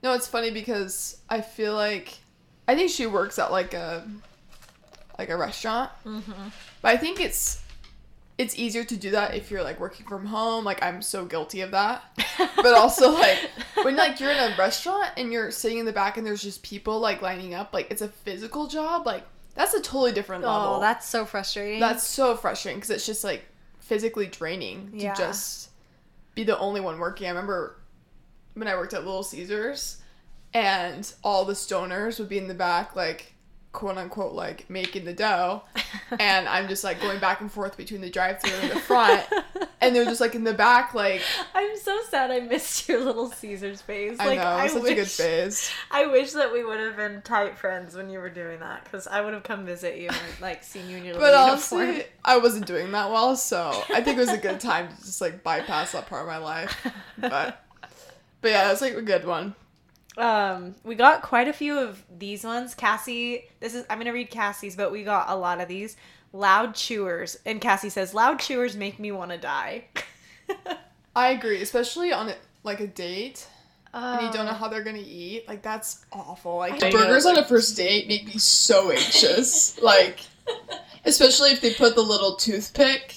No, 0.04 0.14
it's 0.14 0.28
funny 0.28 0.52
because 0.52 1.18
I 1.30 1.42
feel 1.42 1.74
like 1.74 2.18
I 2.68 2.76
think 2.76 2.92
she 2.92 3.06
works 3.08 3.38
at 3.40 3.52
like 3.52 3.74
a 3.74 4.08
like 5.18 5.30
a 5.30 5.38
restaurant. 5.38 5.92
Mm-hmm. 6.06 6.32
But 6.82 6.94
I 6.94 6.98
think 6.98 7.20
it's 7.20 7.62
it's 8.38 8.58
easier 8.60 8.84
to 8.84 8.98
do 8.98 9.12
that 9.12 9.34
if 9.34 9.50
you're 9.50 9.64
like 9.64 9.80
working 9.80 10.06
from 10.06 10.26
home. 10.26 10.66
Like 10.66 10.84
I'm 10.84 11.02
so 11.02 11.26
guilty 11.26 11.62
of 11.62 11.72
that. 11.72 12.04
But 12.58 12.74
also 12.74 13.12
like 13.12 13.38
when 13.84 13.96
like 14.04 14.20
you're 14.20 14.32
in 14.32 14.38
a 14.38 14.56
restaurant 14.58 15.10
and 15.18 15.32
you're 15.32 15.52
sitting 15.52 15.78
in 15.78 15.86
the 15.86 15.94
back 15.94 16.18
and 16.18 16.26
there's 16.28 16.42
just 16.42 16.62
people 16.64 17.00
like 17.00 17.22
lining 17.22 17.54
up, 17.54 17.74
like 17.74 17.90
it's 17.92 18.02
a 18.02 18.10
physical 18.10 18.68
job. 18.68 19.06
Like 19.06 19.24
that's 19.54 19.74
a 19.74 19.82
totally 19.82 20.12
different 20.12 20.44
level. 20.44 20.76
Oh, 20.76 20.80
that's 20.82 21.08
so 21.08 21.26
frustrating. 21.26 21.80
That's 21.80 22.04
so 22.04 22.36
frustrating 22.36 22.80
because 22.80 22.90
it's 22.90 23.06
just 23.06 23.24
like 23.24 23.46
physically 23.80 24.26
draining 24.28 24.92
to 24.92 24.98
Yeah. 24.98 25.14
just 25.14 25.70
be 26.34 26.44
the 26.44 26.58
only 26.60 26.82
one 26.82 27.00
working. 27.00 27.28
I 27.28 27.30
remember 27.30 27.78
when 28.56 28.68
I 28.68 28.76
worked 28.76 28.94
at 28.94 29.06
Little 29.06 29.24
Caesars 29.24 30.02
and 30.56 31.14
all 31.22 31.44
the 31.44 31.54
stoners 31.54 32.18
would 32.18 32.30
be 32.30 32.38
in 32.38 32.48
the 32.48 32.54
back, 32.54 32.96
like 32.96 33.34
quote 33.74 33.98
unquote, 33.98 34.34
like 34.34 34.70
making 34.70 35.04
the 35.04 35.14
dough. 35.14 35.64
and 36.20 36.48
I'm 36.48 36.70
just 36.70 36.82
like 36.82 37.02
going 37.02 37.20
back 37.20 37.42
and 37.42 37.52
forth 37.52 37.76
between 37.76 38.00
the 38.00 38.10
drive 38.10 38.42
through 38.42 38.54
and 38.60 38.72
the 38.72 38.80
front. 38.80 39.26
and 39.82 39.94
they're 39.94 40.06
just 40.06 40.22
like 40.22 40.34
in 40.34 40.46
the 40.46 40.54
back, 40.54 40.94
like, 40.94 41.22
I'm 41.54 41.76
so 41.78 42.00
sad 42.10 42.32
I 42.32 42.40
missed 42.40 42.88
your 42.88 43.04
little 43.04 43.30
Caesar's 43.30 43.82
phase. 43.82 44.18
I 44.18 44.28
Like, 44.28 44.40
know, 44.40 44.64
was 44.64 44.72
such 44.72 44.84
wish, 44.84 44.92
a 44.94 44.96
good 44.96 45.08
phase. 45.10 45.70
I 45.92 46.06
wish 46.06 46.32
that 46.32 46.54
we 46.54 46.64
would 46.64 46.80
have 46.80 46.96
been 46.96 47.22
tight 47.22 47.58
friends 47.58 47.94
when 47.94 48.10
you 48.10 48.20
were 48.20 48.30
doing 48.30 48.62
that, 48.62 48.86
because 48.86 49.08
I 49.08 49.20
would 49.20 49.34
have 49.34 49.44
come 49.44 49.66
visit 49.66 49.98
you 49.98 50.08
and 50.08 50.42
like 50.42 50.64
seen 50.64 50.90
you 50.90 50.96
in 50.96 51.04
your 51.04 51.16
But 51.16 51.34
little 51.34 51.48
uniform. 51.48 51.80
But 51.82 51.88
honestly, 51.90 52.06
I 52.24 52.38
wasn't 52.38 52.66
doing 52.66 52.94
that 52.94 53.12
well, 53.12 53.36
so 53.36 53.84
I 53.94 54.00
think 54.00 54.18
it 54.18 54.22
was 54.22 54.30
a 54.30 54.38
good 54.38 54.62
time 54.62 54.88
to 54.88 54.96
just 55.04 55.20
like 55.20 55.44
bypass 55.44 55.92
that 55.92 56.08
part 56.08 56.22
of 56.22 56.28
my 56.28 56.38
life. 56.38 56.88
But 57.18 57.62
but 58.40 58.52
yeah, 58.52 58.70
that's 58.70 58.82
like 58.82 58.94
a 58.94 59.02
good 59.02 59.26
one. 59.26 59.54
Um, 60.18 60.76
we 60.84 60.96
got 60.96 61.22
quite 61.22 61.48
a 61.48 61.54
few 61.54 61.78
of 61.78 62.04
these 62.18 62.44
ones. 62.44 62.74
Cassie, 62.76 63.46
this 63.60 63.76
is 63.76 63.86
I'm 63.90 63.98
gonna 63.98 64.14
read 64.14 64.30
Cassie's, 64.30 64.76
but 64.76 64.92
we 64.92 65.04
got 65.04 65.30
a 65.30 65.36
lot 65.36 65.60
of 65.62 65.68
these. 65.68 65.98
Loud 66.34 66.76
chewers, 66.76 67.38
and 67.46 67.62
Cassie 67.62 67.90
says, 67.90 68.14
"Loud 68.14 68.40
chewers 68.40 68.76
make 68.76 69.00
me 69.00 69.12
want 69.12 69.32
to 69.32 69.38
die." 69.38 69.86
I 71.16 71.30
agree, 71.30 71.62
especially 71.62 72.12
on 72.12 72.34
like 72.64 72.80
a 72.82 72.88
date 72.88 73.48
and 73.94 74.26
you 74.26 74.32
don't 74.34 74.46
know 74.46 74.52
Oh. 74.52 74.56
how 74.56 74.68
they're 74.68 74.84
gonna 74.84 74.98
eat. 75.00 75.48
Like 75.48 75.62
that's 75.62 76.06
awful. 76.12 76.58
Like 76.58 76.84
I 76.84 76.92
burgers 76.92 77.24
know, 77.26 77.32
on 77.32 77.38
a 77.38 77.46
first 77.46 77.78
date 77.78 78.08
make 78.08 78.26
me 78.26 78.38
so 78.38 78.92
anxious. 78.92 79.82
like 79.82 80.20
especially 81.06 81.52
if 81.52 81.62
they 81.62 81.74
put 81.74 81.96
the 81.96 82.02
little 82.02 82.36
toothpick 82.36 83.16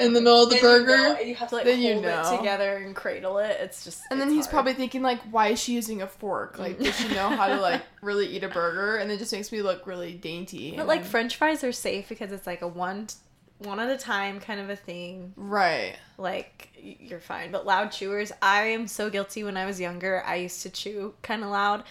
in 0.00 0.12
the 0.12 0.20
middle 0.20 0.42
of 0.44 0.50
the 0.50 0.56
And 0.56 0.62
you 0.62 0.68
burger. 0.68 0.96
know- 0.96 1.16
and 1.16 1.28
you 1.28 1.34
have 1.36 1.48
to 1.50 1.54
like 1.56 1.64
then 1.64 1.80
you 1.80 1.92
hold 1.94 2.04
know. 2.04 2.32
it 2.34 2.36
together 2.38 2.76
and 2.76 2.94
cradle 2.94 3.38
it. 3.38 3.56
It's 3.60 3.84
just. 3.84 4.02
and 4.10 4.20
then 4.20 4.30
he's 4.30 4.46
hard. 4.46 4.52
probably 4.52 4.74
thinking 4.74 5.02
like, 5.02 5.20
why 5.30 5.48
is 5.48 5.60
she 5.60 5.72
using 5.74 6.02
a 6.02 6.06
fork? 6.06 6.56
Mm. 6.56 6.60
Like, 6.60 6.78
does 6.78 6.96
she 6.98 7.08
know 7.08 7.28
how 7.30 7.46
to 7.48 7.60
like 7.60 7.82
really 8.02 8.26
eat 8.26 8.42
a 8.44 8.48
burger? 8.48 8.96
And 8.96 9.10
it 9.10 9.18
just 9.18 9.32
makes 9.32 9.50
me 9.52 9.62
look 9.62 9.86
really 9.86 10.12
dainty. 10.14 10.72
But 10.72 10.80
and 10.80 10.88
like 10.88 11.04
French 11.04 11.36
fries 11.36 11.62
are 11.64 11.72
safe 11.72 12.08
because 12.08 12.32
it's 12.32 12.46
like 12.46 12.62
a 12.62 12.68
one, 12.68 13.06
one 13.58 13.78
at 13.80 13.88
a 13.90 13.96
time 13.96 14.40
kind 14.40 14.60
of 14.60 14.70
a 14.70 14.76
thing. 14.76 15.32
right? 15.36 15.96
Like 16.18 16.70
you're 16.80 17.20
fine. 17.20 17.50
But 17.50 17.64
loud 17.66 17.92
chewers, 17.92 18.32
I 18.42 18.62
am 18.66 18.86
so 18.86 19.08
guilty. 19.10 19.44
When 19.44 19.56
I 19.56 19.64
was 19.66 19.80
younger, 19.80 20.22
I 20.26 20.36
used 20.36 20.62
to 20.62 20.70
chew 20.70 21.14
kind 21.22 21.42
of 21.42 21.50
loud, 21.50 21.82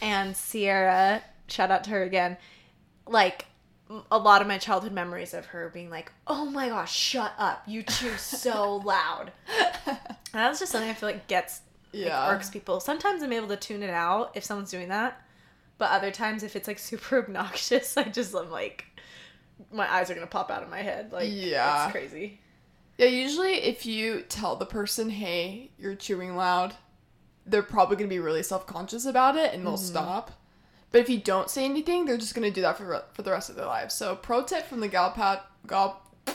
and 0.00 0.36
Sierra, 0.36 1.22
shout 1.48 1.70
out 1.70 1.84
to 1.84 1.90
her 1.90 2.02
again, 2.02 2.36
like. 3.06 3.46
A 4.10 4.18
lot 4.18 4.40
of 4.42 4.48
my 4.48 4.58
childhood 4.58 4.92
memories 4.92 5.34
of 5.34 5.46
her 5.46 5.68
being 5.72 5.90
like, 5.90 6.12
"Oh 6.26 6.44
my 6.44 6.68
gosh, 6.68 6.94
shut 6.94 7.32
up! 7.38 7.62
You 7.66 7.82
chew 7.82 8.16
so 8.16 8.76
loud." 8.84 9.32
And 9.86 9.96
that's 10.32 10.60
just 10.60 10.72
something 10.72 10.88
I 10.90 10.94
feel 10.94 11.08
like 11.10 11.26
gets 11.28 11.60
like, 11.92 12.04
Yeah. 12.06 12.30
irks 12.30 12.48
people. 12.50 12.80
Sometimes 12.80 13.22
I'm 13.22 13.32
able 13.32 13.48
to 13.48 13.56
tune 13.56 13.82
it 13.82 13.90
out 13.90 14.32
if 14.34 14.44
someone's 14.44 14.70
doing 14.70 14.88
that, 14.88 15.20
but 15.78 15.90
other 15.90 16.10
times 16.10 16.42
if 16.42 16.56
it's 16.56 16.68
like 16.68 16.78
super 16.78 17.18
obnoxious, 17.24 17.96
I 17.96 18.04
just 18.04 18.34
I'm 18.34 18.50
like, 18.50 18.86
my 19.72 19.90
eyes 19.92 20.10
are 20.10 20.14
gonna 20.14 20.26
pop 20.26 20.50
out 20.50 20.62
of 20.62 20.70
my 20.70 20.80
head. 20.82 21.12
Like, 21.12 21.28
Yeah. 21.30 21.84
it's 21.84 21.92
crazy. 21.92 22.40
Yeah, 22.98 23.06
usually 23.06 23.54
if 23.54 23.84
you 23.86 24.22
tell 24.22 24.56
the 24.56 24.66
person, 24.66 25.10
"Hey, 25.10 25.70
you're 25.78 25.94
chewing 25.94 26.36
loud," 26.36 26.74
they're 27.46 27.62
probably 27.62 27.96
gonna 27.96 28.08
be 28.08 28.18
really 28.20 28.42
self 28.42 28.66
conscious 28.66 29.04
about 29.04 29.36
it 29.36 29.52
and 29.52 29.64
they'll 29.66 29.74
mm-hmm. 29.74 29.84
stop. 29.84 30.30
But 30.92 31.00
if 31.00 31.08
you 31.08 31.18
don't 31.18 31.48
say 31.50 31.64
anything, 31.64 32.04
they're 32.04 32.18
just 32.18 32.34
gonna 32.34 32.50
do 32.50 32.60
that 32.62 32.76
for 32.78 33.02
for 33.12 33.22
the 33.22 33.30
rest 33.30 33.50
of 33.50 33.56
their 33.56 33.66
lives. 33.66 33.94
So 33.94 34.14
pro 34.14 34.44
tip 34.44 34.66
from 34.66 34.80
the 34.80 34.88
Galpod 34.88 35.40
Gal 35.66 36.00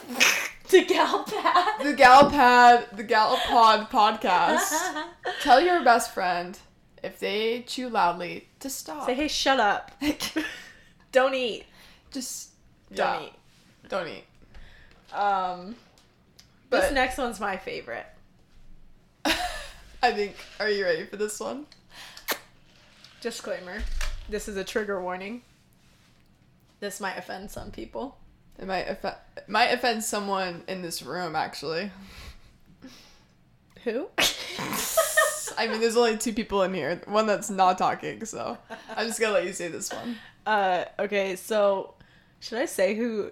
The 0.70 0.84
gal 0.84 1.24
pad. 1.24 1.82
the 1.86 1.94
Galpod 1.94 2.98
the 2.98 3.04
gal 3.04 3.38
Galpod 3.38 3.90
podcast. 3.90 5.04
Tell 5.42 5.62
your 5.62 5.82
best 5.84 6.14
friend 6.14 6.60
if 7.04 7.20
they 7.20 7.64
chew 7.66 7.88
loudly 7.88 8.50
to 8.60 8.70
stop. 8.70 9.06
Say, 9.06 9.14
hey, 9.14 9.28
shut 9.30 9.60
up. 9.62 9.92
Don't 11.14 11.34
eat. 11.34 11.66
just 12.12 12.50
Don't 12.94 13.22
yeah, 13.22 13.28
eat. 13.28 13.34
Don't 13.88 14.08
eat. 14.10 14.26
Um, 15.14 15.76
But 16.70 16.82
this 16.82 16.92
next 16.92 17.18
one's 17.18 17.40
my 17.40 17.56
favorite. 17.56 18.06
I 20.04 20.12
think. 20.12 20.36
Are 20.60 20.70
you 20.70 20.84
ready 20.84 21.06
for 21.06 21.16
this 21.16 21.40
one? 21.40 21.66
Disclaimer: 23.22 23.82
This 24.29 24.48
is 24.48 24.57
a 24.57 24.63
trigger 24.63 25.01
warning. 25.01 25.41
This 26.79 27.00
might 27.00 27.17
offend 27.17 27.50
some 27.50 27.72
people. 27.72 28.17
It 28.60 28.67
might 28.67 28.88
offend 28.89 29.15
might 29.48 29.67
offend 29.67 30.03
someone 30.03 30.63
in 30.67 30.81
this 30.81 31.01
room 31.01 31.36
actually. 31.36 31.91
Who? 33.84 34.07
I 35.57 35.67
mean, 35.67 35.79
there's 35.79 35.98
only 35.98 36.17
two 36.17 36.34
people 36.34 36.62
in 36.63 36.74
here. 36.74 37.01
One 37.05 37.25
that's 37.25 37.50
not 37.50 37.77
talking, 37.77 38.25
so 38.25 38.57
I'm 38.96 39.07
just 39.07 39.19
gonna 39.19 39.34
let 39.34 39.46
you 39.46 39.53
say 39.53 39.69
this 39.69 39.91
one. 39.91 40.17
uh, 40.46 40.86
okay, 41.00 41.36
so 41.36 41.93
should 42.39 42.60
I 42.60 42.65
say 42.65 42.96
who 42.96 43.31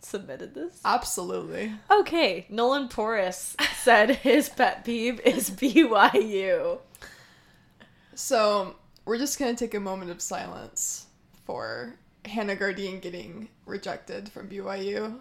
submitted 0.00 0.54
this? 0.54 0.80
Absolutely. 0.84 1.72
Okay, 1.90 2.46
Nolan 2.48 2.88
Porras 2.88 3.56
said 3.82 4.16
his 4.16 4.48
pet 4.48 4.84
peeve 4.84 5.20
is 5.20 5.50
BYU. 5.50 6.78
So 8.14 8.74
we're 9.08 9.16
just 9.16 9.38
gonna 9.38 9.54
take 9.54 9.72
a 9.72 9.80
moment 9.80 10.10
of 10.10 10.20
silence 10.20 11.06
for 11.46 11.94
Hannah 12.26 12.54
Gardine 12.54 13.00
getting 13.00 13.48
rejected 13.64 14.28
from 14.28 14.50
BYU 14.50 15.18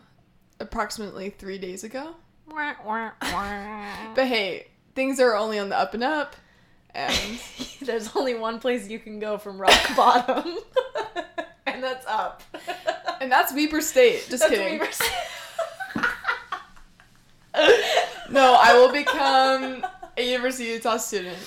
approximately 0.59 1.29
three 1.29 1.57
days 1.57 1.85
ago. 1.85 2.17
But 4.13 4.27
hey, 4.27 4.67
things 4.93 5.21
are 5.21 5.37
only 5.37 5.57
on 5.57 5.69
the 5.69 5.77
up 5.77 5.93
and 5.93 6.03
up, 6.03 6.35
and 6.93 7.39
There's 7.81 8.13
only 8.13 8.35
one 8.35 8.59
place 8.59 8.89
you 8.89 8.99
can 8.99 9.19
go 9.19 9.37
from 9.37 9.57
rock 9.57 9.79
bottom, 9.95 10.57
and 11.65 11.81
that's 11.81 12.05
up. 12.07 12.43
and 13.21 13.31
that's 13.31 13.53
Weber 13.53 13.79
State. 13.79 14.27
Just 14.29 14.43
That's 14.43 14.49
kidding. 14.49 14.83
State. 14.91 15.11
No, 18.29 18.57
I 18.59 18.73
will 18.73 18.91
become 18.91 19.85
a 20.17 20.29
University 20.29 20.71
of 20.71 20.75
Utah 20.75 20.97
student. 20.97 21.37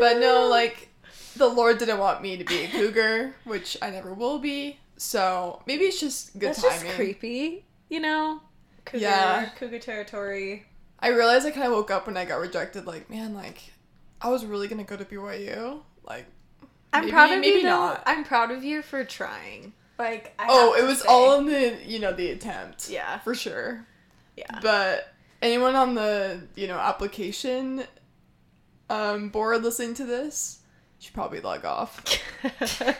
But 0.00 0.18
no, 0.18 0.48
like 0.48 0.88
the 1.36 1.48
Lord 1.48 1.78
didn't 1.78 1.98
want 1.98 2.22
me 2.22 2.36
to 2.36 2.44
be 2.44 2.64
a 2.64 2.68
cougar, 2.68 3.34
which 3.44 3.76
I 3.82 3.90
never 3.90 4.12
will 4.14 4.38
be. 4.38 4.78
So 4.96 5.62
maybe 5.66 5.84
it's 5.84 6.00
just 6.00 6.38
good 6.38 6.50
That's 6.50 6.62
timing. 6.62 6.84
just 6.84 6.94
creepy, 6.96 7.64
you 7.88 8.00
know? 8.00 8.40
Cougar, 8.84 9.02
Yeah. 9.02 9.48
cougar 9.58 9.78
territory. 9.78 10.66
I 11.00 11.08
realized 11.08 11.46
I 11.46 11.50
kind 11.50 11.66
of 11.66 11.72
woke 11.72 11.90
up 11.90 12.06
when 12.06 12.16
I 12.16 12.24
got 12.24 12.36
rejected. 12.40 12.86
Like, 12.86 13.10
man, 13.10 13.34
like 13.34 13.58
I 14.20 14.28
was 14.28 14.44
really 14.44 14.68
gonna 14.68 14.84
go 14.84 14.96
to 14.96 15.04
BYU. 15.04 15.82
Like, 16.04 16.26
I'm 16.92 17.02
maybe, 17.02 17.12
proud 17.12 17.32
of 17.32 17.40
maybe 17.40 17.56
you. 17.58 17.62
though. 17.62 17.68
not. 17.70 18.02
I'm 18.06 18.22
proud 18.24 18.50
of 18.50 18.62
you 18.62 18.82
for 18.82 19.04
trying. 19.04 19.72
Like, 19.98 20.34
I 20.38 20.46
oh, 20.48 20.74
it 20.74 20.84
was 20.84 21.00
say. 21.00 21.08
all 21.08 21.38
in 21.38 21.46
the 21.46 21.78
you 21.84 21.98
know 21.98 22.12
the 22.12 22.30
attempt. 22.30 22.88
Yeah. 22.90 23.18
for 23.20 23.34
sure. 23.34 23.86
Yeah. 24.36 24.58
But 24.62 25.12
anyone 25.40 25.74
on 25.74 25.94
the 25.94 26.42
you 26.54 26.66
know 26.68 26.78
application 26.78 27.84
um 28.90 29.28
board 29.30 29.62
listening 29.62 29.94
to 29.94 30.04
this 30.04 30.58
should 31.02 31.14
probably 31.14 31.40
log 31.40 31.64
off. 31.64 32.02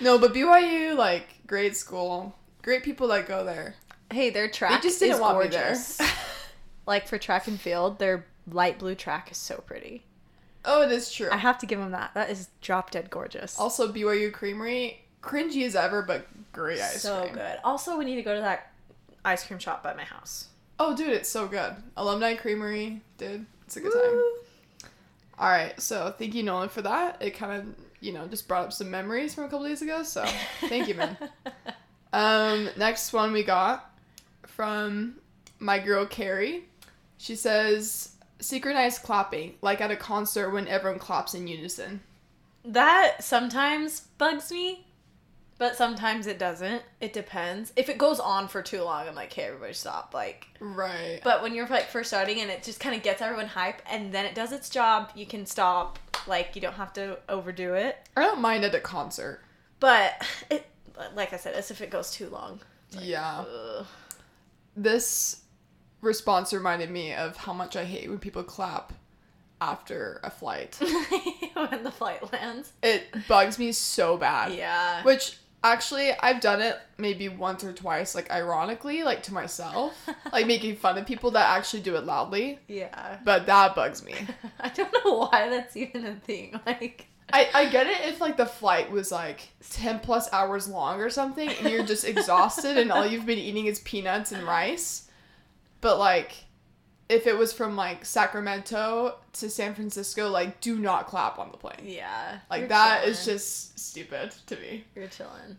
No, 0.00 0.18
but 0.18 0.34
BYU 0.34 0.94
like 0.94 1.26
great 1.46 1.76
school, 1.76 2.34
great 2.62 2.82
people 2.82 3.08
that 3.08 3.26
go 3.26 3.44
there. 3.44 3.74
hey, 4.12 4.30
their 4.30 4.48
track 4.48 4.82
just 4.82 5.00
didn't 5.00 5.14
is 5.14 5.20
want 5.20 5.38
me 5.40 5.48
there. 5.48 5.62
gorgeous. 5.68 6.00
like 6.86 7.08
for 7.08 7.16
track 7.18 7.46
and 7.46 7.58
field, 7.58 7.98
their 7.98 8.26
light 8.50 8.78
blue 8.78 8.94
track 8.94 9.30
is 9.30 9.38
so 9.38 9.62
pretty. 9.66 10.04
Oh, 10.64 10.82
it 10.82 10.92
is 10.92 11.10
true. 11.10 11.28
I 11.32 11.36
have 11.38 11.58
to 11.58 11.66
give 11.66 11.78
them 11.78 11.92
that. 11.92 12.12
That 12.14 12.28
is 12.28 12.48
drop 12.60 12.90
dead 12.90 13.08
gorgeous. 13.08 13.58
Also, 13.58 13.90
BYU 13.90 14.32
Creamery, 14.32 15.00
cringy 15.22 15.64
as 15.64 15.74
ever, 15.76 16.02
but 16.02 16.26
great 16.52 16.80
ice 16.80 17.00
so 17.00 17.20
cream. 17.22 17.28
So 17.30 17.34
good. 17.40 17.58
Also, 17.64 17.96
we 17.96 18.04
need 18.04 18.16
to 18.16 18.22
go 18.22 18.34
to 18.34 18.40
that 18.42 18.72
ice 19.24 19.46
cream 19.46 19.58
shop 19.58 19.82
by 19.82 19.94
my 19.94 20.04
house. 20.04 20.48
Oh, 20.78 20.94
dude, 20.94 21.08
it's 21.08 21.28
so 21.28 21.46
good. 21.46 21.74
Alumni 21.96 22.34
Creamery, 22.34 23.00
dude, 23.16 23.46
it's 23.64 23.76
a 23.76 23.80
good 23.80 23.92
time. 23.94 24.20
All 25.38 25.48
right, 25.48 25.78
so 25.80 26.14
thank 26.18 26.34
you, 26.34 26.42
Nolan, 26.42 26.68
for 26.68 26.82
that. 26.82 27.20
It 27.20 27.32
kind 27.32 27.60
of, 27.60 27.74
you 28.00 28.12
know, 28.12 28.26
just 28.26 28.48
brought 28.48 28.64
up 28.64 28.72
some 28.72 28.90
memories 28.90 29.34
from 29.34 29.44
a 29.44 29.48
couple 29.48 29.66
days 29.66 29.82
ago. 29.82 30.02
So 30.02 30.24
thank 30.62 30.88
you, 30.88 30.94
man. 30.94 31.16
Um, 32.12 32.70
next 32.78 33.12
one 33.12 33.32
we 33.32 33.42
got 33.42 33.94
from 34.46 35.16
my 35.58 35.78
girl 35.78 36.06
Carrie. 36.06 36.64
She 37.18 37.36
says 37.36 38.16
synchronized 38.40 39.02
clapping, 39.02 39.54
like 39.60 39.82
at 39.82 39.90
a 39.90 39.96
concert 39.96 40.50
when 40.50 40.66
everyone 40.66 40.98
claps 40.98 41.34
in 41.34 41.46
unison. 41.46 42.00
That 42.64 43.22
sometimes 43.22 44.00
bugs 44.18 44.50
me, 44.50 44.85
but 45.58 45.76
sometimes 45.76 46.26
it 46.26 46.38
doesn't. 46.38 46.82
It 47.00 47.12
depends. 47.12 47.72
If 47.76 47.88
it 47.88 47.98
goes 47.98 48.20
on 48.20 48.48
for 48.48 48.62
too 48.62 48.82
long, 48.82 49.08
I'm 49.08 49.14
like, 49.14 49.32
hey, 49.32 49.44
everybody 49.44 49.72
stop. 49.72 50.12
Like, 50.14 50.46
Right. 50.60 51.20
but 51.24 51.42
when 51.42 51.54
you're 51.54 51.66
like 51.66 51.86
first 51.88 52.10
starting 52.10 52.40
and 52.40 52.50
it 52.50 52.62
just 52.62 52.80
kind 52.80 52.94
of 52.94 53.02
gets 53.02 53.22
everyone 53.22 53.46
hype 53.46 53.80
and 53.90 54.12
then 54.12 54.24
it 54.26 54.34
does 54.34 54.52
its 54.52 54.68
job, 54.68 55.10
you 55.14 55.26
can 55.26 55.46
stop. 55.46 55.98
Like, 56.26 56.54
you 56.56 56.60
don't 56.60 56.74
have 56.74 56.92
to 56.94 57.18
overdo 57.28 57.74
it. 57.74 57.96
I 58.16 58.22
don't 58.22 58.40
mind 58.40 58.64
at 58.64 58.74
a 58.74 58.80
concert. 58.80 59.40
But 59.80 60.26
it, 60.50 60.66
like 61.14 61.32
I 61.32 61.36
said, 61.36 61.54
as 61.54 61.70
if 61.70 61.80
it 61.80 61.90
goes 61.90 62.10
too 62.10 62.28
long. 62.30 62.60
Yeah. 62.98 63.40
Ugh. 63.48 63.86
This 64.76 65.42
response 66.02 66.52
reminded 66.52 66.90
me 66.90 67.14
of 67.14 67.36
how 67.36 67.52
much 67.52 67.76
I 67.76 67.84
hate 67.84 68.08
when 68.08 68.18
people 68.18 68.42
clap 68.42 68.92
after 69.60 70.20
a 70.22 70.30
flight. 70.30 70.78
when 71.54 71.82
the 71.82 71.90
flight 71.90 72.30
lands. 72.32 72.72
It 72.82 73.06
bugs 73.28 73.58
me 73.58 73.72
so 73.72 74.16
bad. 74.16 74.52
Yeah. 74.52 75.02
Which 75.02 75.38
actually 75.72 76.12
I've 76.12 76.40
done 76.40 76.60
it 76.60 76.78
maybe 76.98 77.28
once 77.28 77.64
or 77.64 77.72
twice, 77.72 78.14
like 78.14 78.30
ironically, 78.30 79.02
like 79.02 79.22
to 79.24 79.34
myself, 79.34 80.08
like 80.32 80.46
making 80.46 80.76
fun 80.76 80.98
of 80.98 81.06
people 81.06 81.30
that 81.32 81.56
actually 81.56 81.82
do 81.82 81.96
it 81.96 82.04
loudly. 82.04 82.58
Yeah. 82.68 83.18
But 83.24 83.46
that 83.46 83.74
bugs 83.74 84.04
me. 84.04 84.14
I 84.60 84.68
don't 84.70 84.92
know 85.04 85.18
why 85.18 85.48
that's 85.48 85.76
even 85.76 86.06
a 86.06 86.14
thing. 86.16 86.58
Like, 86.66 87.06
I, 87.32 87.48
I 87.54 87.66
get 87.66 87.86
it 87.86 88.08
if 88.08 88.20
like 88.20 88.36
the 88.36 88.46
flight 88.46 88.90
was 88.90 89.10
like 89.10 89.40
10 89.70 90.00
plus 90.00 90.32
hours 90.32 90.68
long 90.68 91.00
or 91.00 91.10
something 91.10 91.48
and 91.48 91.70
you're 91.70 91.84
just 91.84 92.04
exhausted 92.08 92.78
and 92.78 92.92
all 92.92 93.06
you've 93.06 93.26
been 93.26 93.38
eating 93.38 93.66
is 93.66 93.80
peanuts 93.80 94.32
and 94.32 94.44
rice. 94.44 95.08
But 95.80 95.98
like 95.98 96.32
if 97.08 97.26
it 97.26 97.36
was 97.36 97.52
from 97.52 97.76
like 97.76 98.04
Sacramento 98.04 99.16
to 99.34 99.50
San 99.50 99.74
Francisco, 99.74 100.28
like 100.28 100.60
do 100.60 100.76
not 100.78 101.06
clap 101.06 101.38
on 101.38 101.50
the 101.50 101.56
plane. 101.56 101.80
yeah. 101.84 102.38
Like 102.50 102.68
that 102.68 103.04
is 103.06 103.24
just 103.24 103.78
stupid 103.78 104.34
to 104.46 104.56
me. 104.56 104.84
You're 104.94 105.08
chilling. 105.08 105.56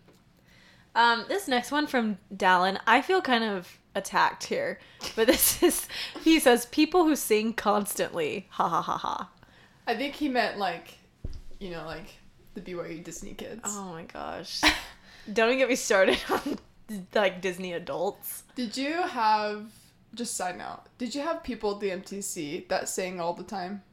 Um, 0.95 1.25
this 1.27 1.47
next 1.47 1.71
one 1.71 1.85
from 1.85 2.17
Dallin, 2.35 2.79
I 2.87 3.01
feel 3.01 3.21
kind 3.21 3.43
of 3.43 3.77
attacked 3.93 4.45
here, 4.45 4.79
but 5.15 5.27
this 5.27 5.61
is 5.69 5.87
he 6.23 6.39
says 6.39 6.65
people 6.67 7.03
who 7.05 7.15
sing 7.15 7.53
constantly, 7.53 8.47
ha 8.49 8.67
ha 8.67 8.81
ha 8.81 8.97
ha. 8.97 9.29
I 9.85 9.95
think 9.95 10.15
he 10.15 10.27
meant 10.27 10.57
like, 10.57 10.97
you 11.59 11.69
know, 11.69 11.85
like 11.85 12.07
the 12.55 12.61
BYU 12.61 13.03
Disney 13.03 13.33
kids. 13.35 13.61
Oh 13.63 13.91
my 13.93 14.03
gosh! 14.03 14.61
Don't 15.33 15.49
even 15.49 15.59
get 15.59 15.69
me 15.69 15.75
started 15.75 16.17
on 16.29 16.57
like 17.13 17.41
Disney 17.41 17.73
adults. 17.73 18.43
Did 18.55 18.75
you 18.75 18.93
have 19.03 19.65
just 20.13 20.35
side 20.35 20.57
note? 20.57 20.81
Did 20.97 21.13
you 21.15 21.21
have 21.21 21.43
people 21.43 21.73
at 21.75 21.79
the 21.79 21.89
MTC 21.89 22.67
that 22.69 22.89
sang 22.89 23.19
all 23.19 23.33
the 23.33 23.43
time? 23.43 23.83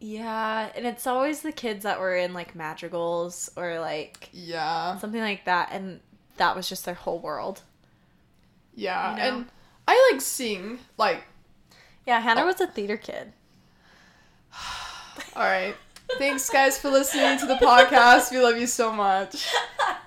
Yeah, 0.00 0.70
and 0.76 0.86
it's 0.86 1.06
always 1.06 1.40
the 1.40 1.52
kids 1.52 1.82
that 1.84 1.98
were 2.00 2.14
in 2.14 2.34
like 2.34 2.54
madrigals 2.54 3.50
or 3.56 3.78
like 3.80 4.28
Yeah. 4.32 4.98
something 4.98 5.20
like 5.20 5.44
that, 5.46 5.70
and 5.72 6.00
that 6.36 6.54
was 6.56 6.68
just 6.68 6.84
their 6.84 6.94
whole 6.94 7.18
world. 7.20 7.62
Yeah. 8.74 9.12
You 9.12 9.16
know? 9.16 9.22
And 9.38 9.46
I 9.88 10.10
like 10.12 10.20
sing 10.20 10.78
like 10.98 11.24
Yeah, 12.06 12.20
Hannah 12.20 12.42
Oh. 12.42 12.46
was 12.46 12.60
a 12.60 12.66
theater 12.66 12.96
kid. 12.96 13.32
all 15.36 15.42
right. 15.42 15.74
Thanks 16.18 16.50
guys 16.50 16.78
for 16.78 16.90
listening 16.90 17.38
to 17.38 17.46
the 17.46 17.54
podcast. 17.56 18.30
We 18.30 18.38
love 18.40 18.58
you 18.58 18.66
so 18.66 18.92
much. 18.92 19.48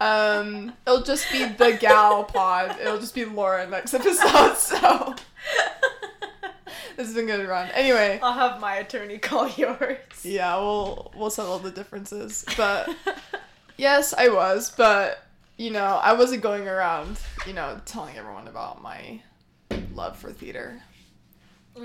Um 0.00 0.72
it'll 0.86 1.02
just 1.02 1.30
be 1.32 1.44
the 1.44 1.76
gal 1.80 2.24
pod. 2.24 2.76
It'll 2.80 2.98
just 3.00 3.14
be 3.14 3.24
Laura 3.24 3.66
next 3.68 3.94
episode, 3.94 4.54
so 4.56 5.14
this 6.96 7.06
has 7.06 7.14
been 7.14 7.28
a 7.28 7.36
good 7.36 7.48
run. 7.48 7.70
Anyway, 7.74 8.18
I'll 8.22 8.32
have 8.32 8.60
my 8.60 8.76
attorney 8.76 9.18
call 9.18 9.48
yours. 9.50 9.98
yeah, 10.22 10.56
we'll 10.56 11.12
we'll 11.16 11.30
settle 11.30 11.58
the 11.58 11.70
differences. 11.70 12.44
But 12.56 12.88
yes, 13.76 14.12
I 14.14 14.28
was, 14.28 14.70
but 14.70 15.24
you 15.56 15.70
know, 15.70 15.98
I 16.02 16.12
wasn't 16.12 16.42
going 16.42 16.68
around, 16.68 17.18
you 17.46 17.52
know, 17.52 17.80
telling 17.84 18.16
everyone 18.16 18.46
about 18.48 18.82
my 18.82 19.20
love 19.94 20.16
for 20.16 20.32
theater. 20.32 20.80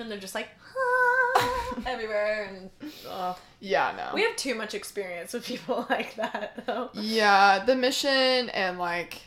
And 0.01 0.11
they're 0.11 0.17
just 0.19 0.35
like 0.35 0.49
"Ah," 0.77 1.75
everywhere, 1.85 2.49
and 2.49 2.91
oh. 3.07 3.37
Yeah, 3.59 3.93
no. 3.95 4.13
we 4.13 4.23
have 4.23 4.35
too 4.35 4.55
much 4.55 4.73
experience 4.73 5.33
with 5.33 5.45
people 5.45 5.85
like 5.89 6.15
that, 6.15 6.65
though. 6.65 6.89
yeah, 6.93 7.63
the 7.63 7.75
mission 7.75 8.49
and 8.49 8.77
like 8.77 9.21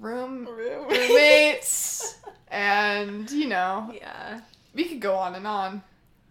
room 0.00 0.46
roommates 0.46 2.18
and 2.48 3.30
you 3.30 3.46
know 3.48 3.90
yeah. 3.94 4.40
we 4.74 4.84
could 4.84 5.00
go 5.00 5.14
on 5.14 5.34
and 5.34 5.46
on, 5.46 5.82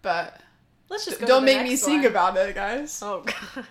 but 0.01 0.39
Let's 0.89 1.05
just 1.05 1.21
don't 1.21 1.45
make 1.45 1.63
me 1.63 1.75
sing 1.75 1.99
one. 1.99 2.07
about 2.07 2.37
it, 2.37 2.53
guys. 2.55 3.01
Oh 3.03 3.23
god. 3.25 3.65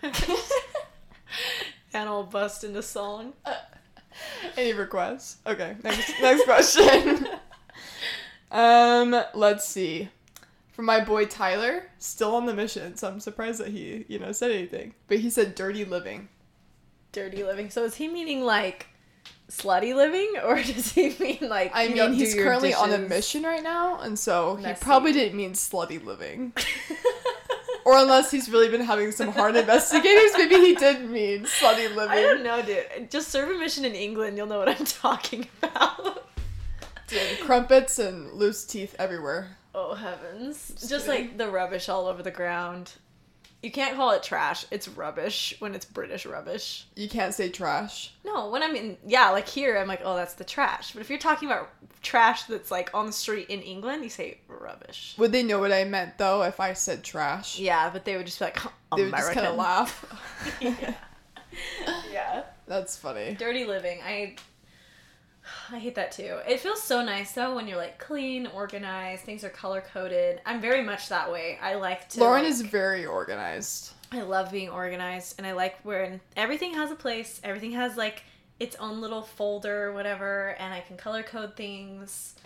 and 1.94 2.08
I'll 2.08 2.24
bust 2.24 2.64
into 2.64 2.82
song. 2.82 3.32
Any 4.56 4.72
requests? 4.72 5.36
Okay, 5.46 5.76
next 5.82 6.12
next 6.20 6.44
question. 6.44 7.26
Um, 8.52 9.20
let's 9.34 9.66
see. 9.66 10.08
For 10.72 10.82
my 10.82 11.00
boy 11.00 11.26
Tyler, 11.26 11.84
still 11.98 12.34
on 12.34 12.46
the 12.46 12.54
mission, 12.54 12.96
so 12.96 13.08
I'm 13.08 13.20
surprised 13.20 13.60
that 13.60 13.68
he, 13.68 14.04
you 14.08 14.18
know, 14.18 14.32
said 14.32 14.50
anything. 14.50 14.94
But 15.08 15.18
he 15.18 15.28
said 15.28 15.54
dirty 15.54 15.84
living. 15.84 16.28
Dirty 17.12 17.44
living. 17.44 17.68
So 17.68 17.84
is 17.84 17.96
he 17.96 18.08
meaning 18.08 18.42
like 18.42 18.86
slutty 19.50 19.94
living, 19.94 20.34
or 20.44 20.56
does 20.62 20.92
he 20.92 21.14
mean 21.18 21.38
like 21.42 21.72
I 21.74 21.88
mean, 21.88 22.12
he's 22.14 22.34
currently 22.34 22.72
on 22.74 22.92
a 22.92 22.98
mission 22.98 23.42
right 23.42 23.62
now, 23.62 24.00
and 24.00 24.18
so 24.18 24.56
he 24.56 24.72
probably 24.74 25.12
didn't 25.12 25.36
mean 25.36 25.52
slutty 25.52 26.02
living. 26.02 26.52
or 27.84 27.96
unless 27.96 28.30
he's 28.30 28.48
really 28.48 28.68
been 28.68 28.80
having 28.80 29.12
some 29.12 29.32
hard 29.32 29.56
investigators, 29.56 30.32
maybe 30.36 30.56
he 30.56 30.74
did 30.74 31.08
mean 31.08 31.44
slutty 31.44 31.94
living. 31.94 32.10
I 32.10 32.22
don't 32.22 32.42
know, 32.42 32.62
dude. 32.62 33.10
Just 33.10 33.28
serve 33.28 33.50
a 33.50 33.58
mission 33.58 33.84
in 33.84 33.94
England, 33.94 34.36
you'll 34.36 34.46
know 34.46 34.58
what 34.58 34.68
I'm 34.68 34.84
talking 34.84 35.48
about. 35.62 36.21
Dude, 37.12 37.40
crumpets 37.40 37.98
and 37.98 38.32
loose 38.32 38.64
teeth 38.64 38.96
everywhere. 38.98 39.56
Oh 39.74 39.94
heavens! 39.94 40.68
Just 40.88 41.06
kidding. 41.06 41.28
like 41.28 41.38
the 41.38 41.50
rubbish 41.50 41.88
all 41.88 42.06
over 42.06 42.22
the 42.22 42.30
ground. 42.30 42.92
You 43.62 43.70
can't 43.70 43.94
call 43.94 44.10
it 44.10 44.24
trash. 44.24 44.66
It's 44.72 44.88
rubbish 44.88 45.54
when 45.60 45.74
it's 45.74 45.84
British 45.84 46.26
rubbish. 46.26 46.86
You 46.96 47.08
can't 47.08 47.32
say 47.32 47.48
trash. 47.48 48.12
No, 48.24 48.48
when 48.50 48.62
I 48.62 48.72
mean 48.72 48.96
yeah, 49.06 49.30
like 49.30 49.48
here, 49.48 49.78
I'm 49.78 49.86
like, 49.86 50.00
oh, 50.04 50.16
that's 50.16 50.34
the 50.34 50.44
trash. 50.44 50.92
But 50.92 51.00
if 51.00 51.10
you're 51.10 51.18
talking 51.18 51.48
about 51.48 51.70
trash 52.02 52.44
that's 52.44 52.70
like 52.70 52.90
on 52.92 53.06
the 53.06 53.12
street 53.12 53.48
in 53.50 53.60
England, 53.60 54.02
you 54.02 54.10
say 54.10 54.38
rubbish. 54.48 55.14
Would 55.18 55.32
they 55.32 55.42
know 55.42 55.60
what 55.60 55.72
I 55.72 55.84
meant 55.84 56.18
though 56.18 56.42
if 56.42 56.58
I 56.58 56.72
said 56.72 57.04
trash? 57.04 57.58
Yeah, 57.58 57.90
but 57.90 58.04
they 58.04 58.16
would 58.16 58.26
just 58.26 58.40
be 58.40 58.46
like, 58.46 58.58
They 58.96 59.04
would 59.04 59.14
just 59.14 59.32
kind 59.32 59.46
of 59.46 59.56
laugh. 59.56 60.56
yeah. 60.60 60.94
yeah. 62.12 62.42
That's 62.66 62.96
funny. 62.96 63.34
Dirty 63.38 63.64
living. 63.64 64.00
I 64.04 64.36
I 65.70 65.78
hate 65.78 65.94
that 65.94 66.12
too. 66.12 66.38
It 66.46 66.60
feels 66.60 66.82
so 66.82 67.02
nice 67.02 67.32
though 67.32 67.54
when 67.54 67.66
you're 67.66 67.78
like 67.78 67.98
clean, 67.98 68.46
organized, 68.48 69.24
things 69.24 69.44
are 69.44 69.50
color 69.50 69.80
coded. 69.92 70.40
I'm 70.46 70.60
very 70.60 70.82
much 70.82 71.08
that 71.08 71.30
way. 71.30 71.58
I 71.62 71.74
like 71.74 72.08
to 72.10 72.20
Lauren 72.20 72.42
like- 72.42 72.50
is 72.50 72.62
very 72.62 73.06
organized. 73.06 73.92
I 74.10 74.20
love 74.22 74.52
being 74.52 74.68
organized 74.68 75.36
and 75.38 75.46
I 75.46 75.52
like 75.52 75.76
when 75.84 76.20
everything 76.36 76.74
has 76.74 76.90
a 76.90 76.94
place, 76.94 77.40
everything 77.42 77.72
has 77.72 77.96
like 77.96 78.24
its 78.62 78.76
own 78.76 79.00
little 79.00 79.22
folder 79.22 79.88
or 79.88 79.92
whatever, 79.92 80.54
and 80.60 80.72
I 80.72 80.80
can 80.80 80.96
color 80.96 81.24
code 81.24 81.56
things. 81.56 82.36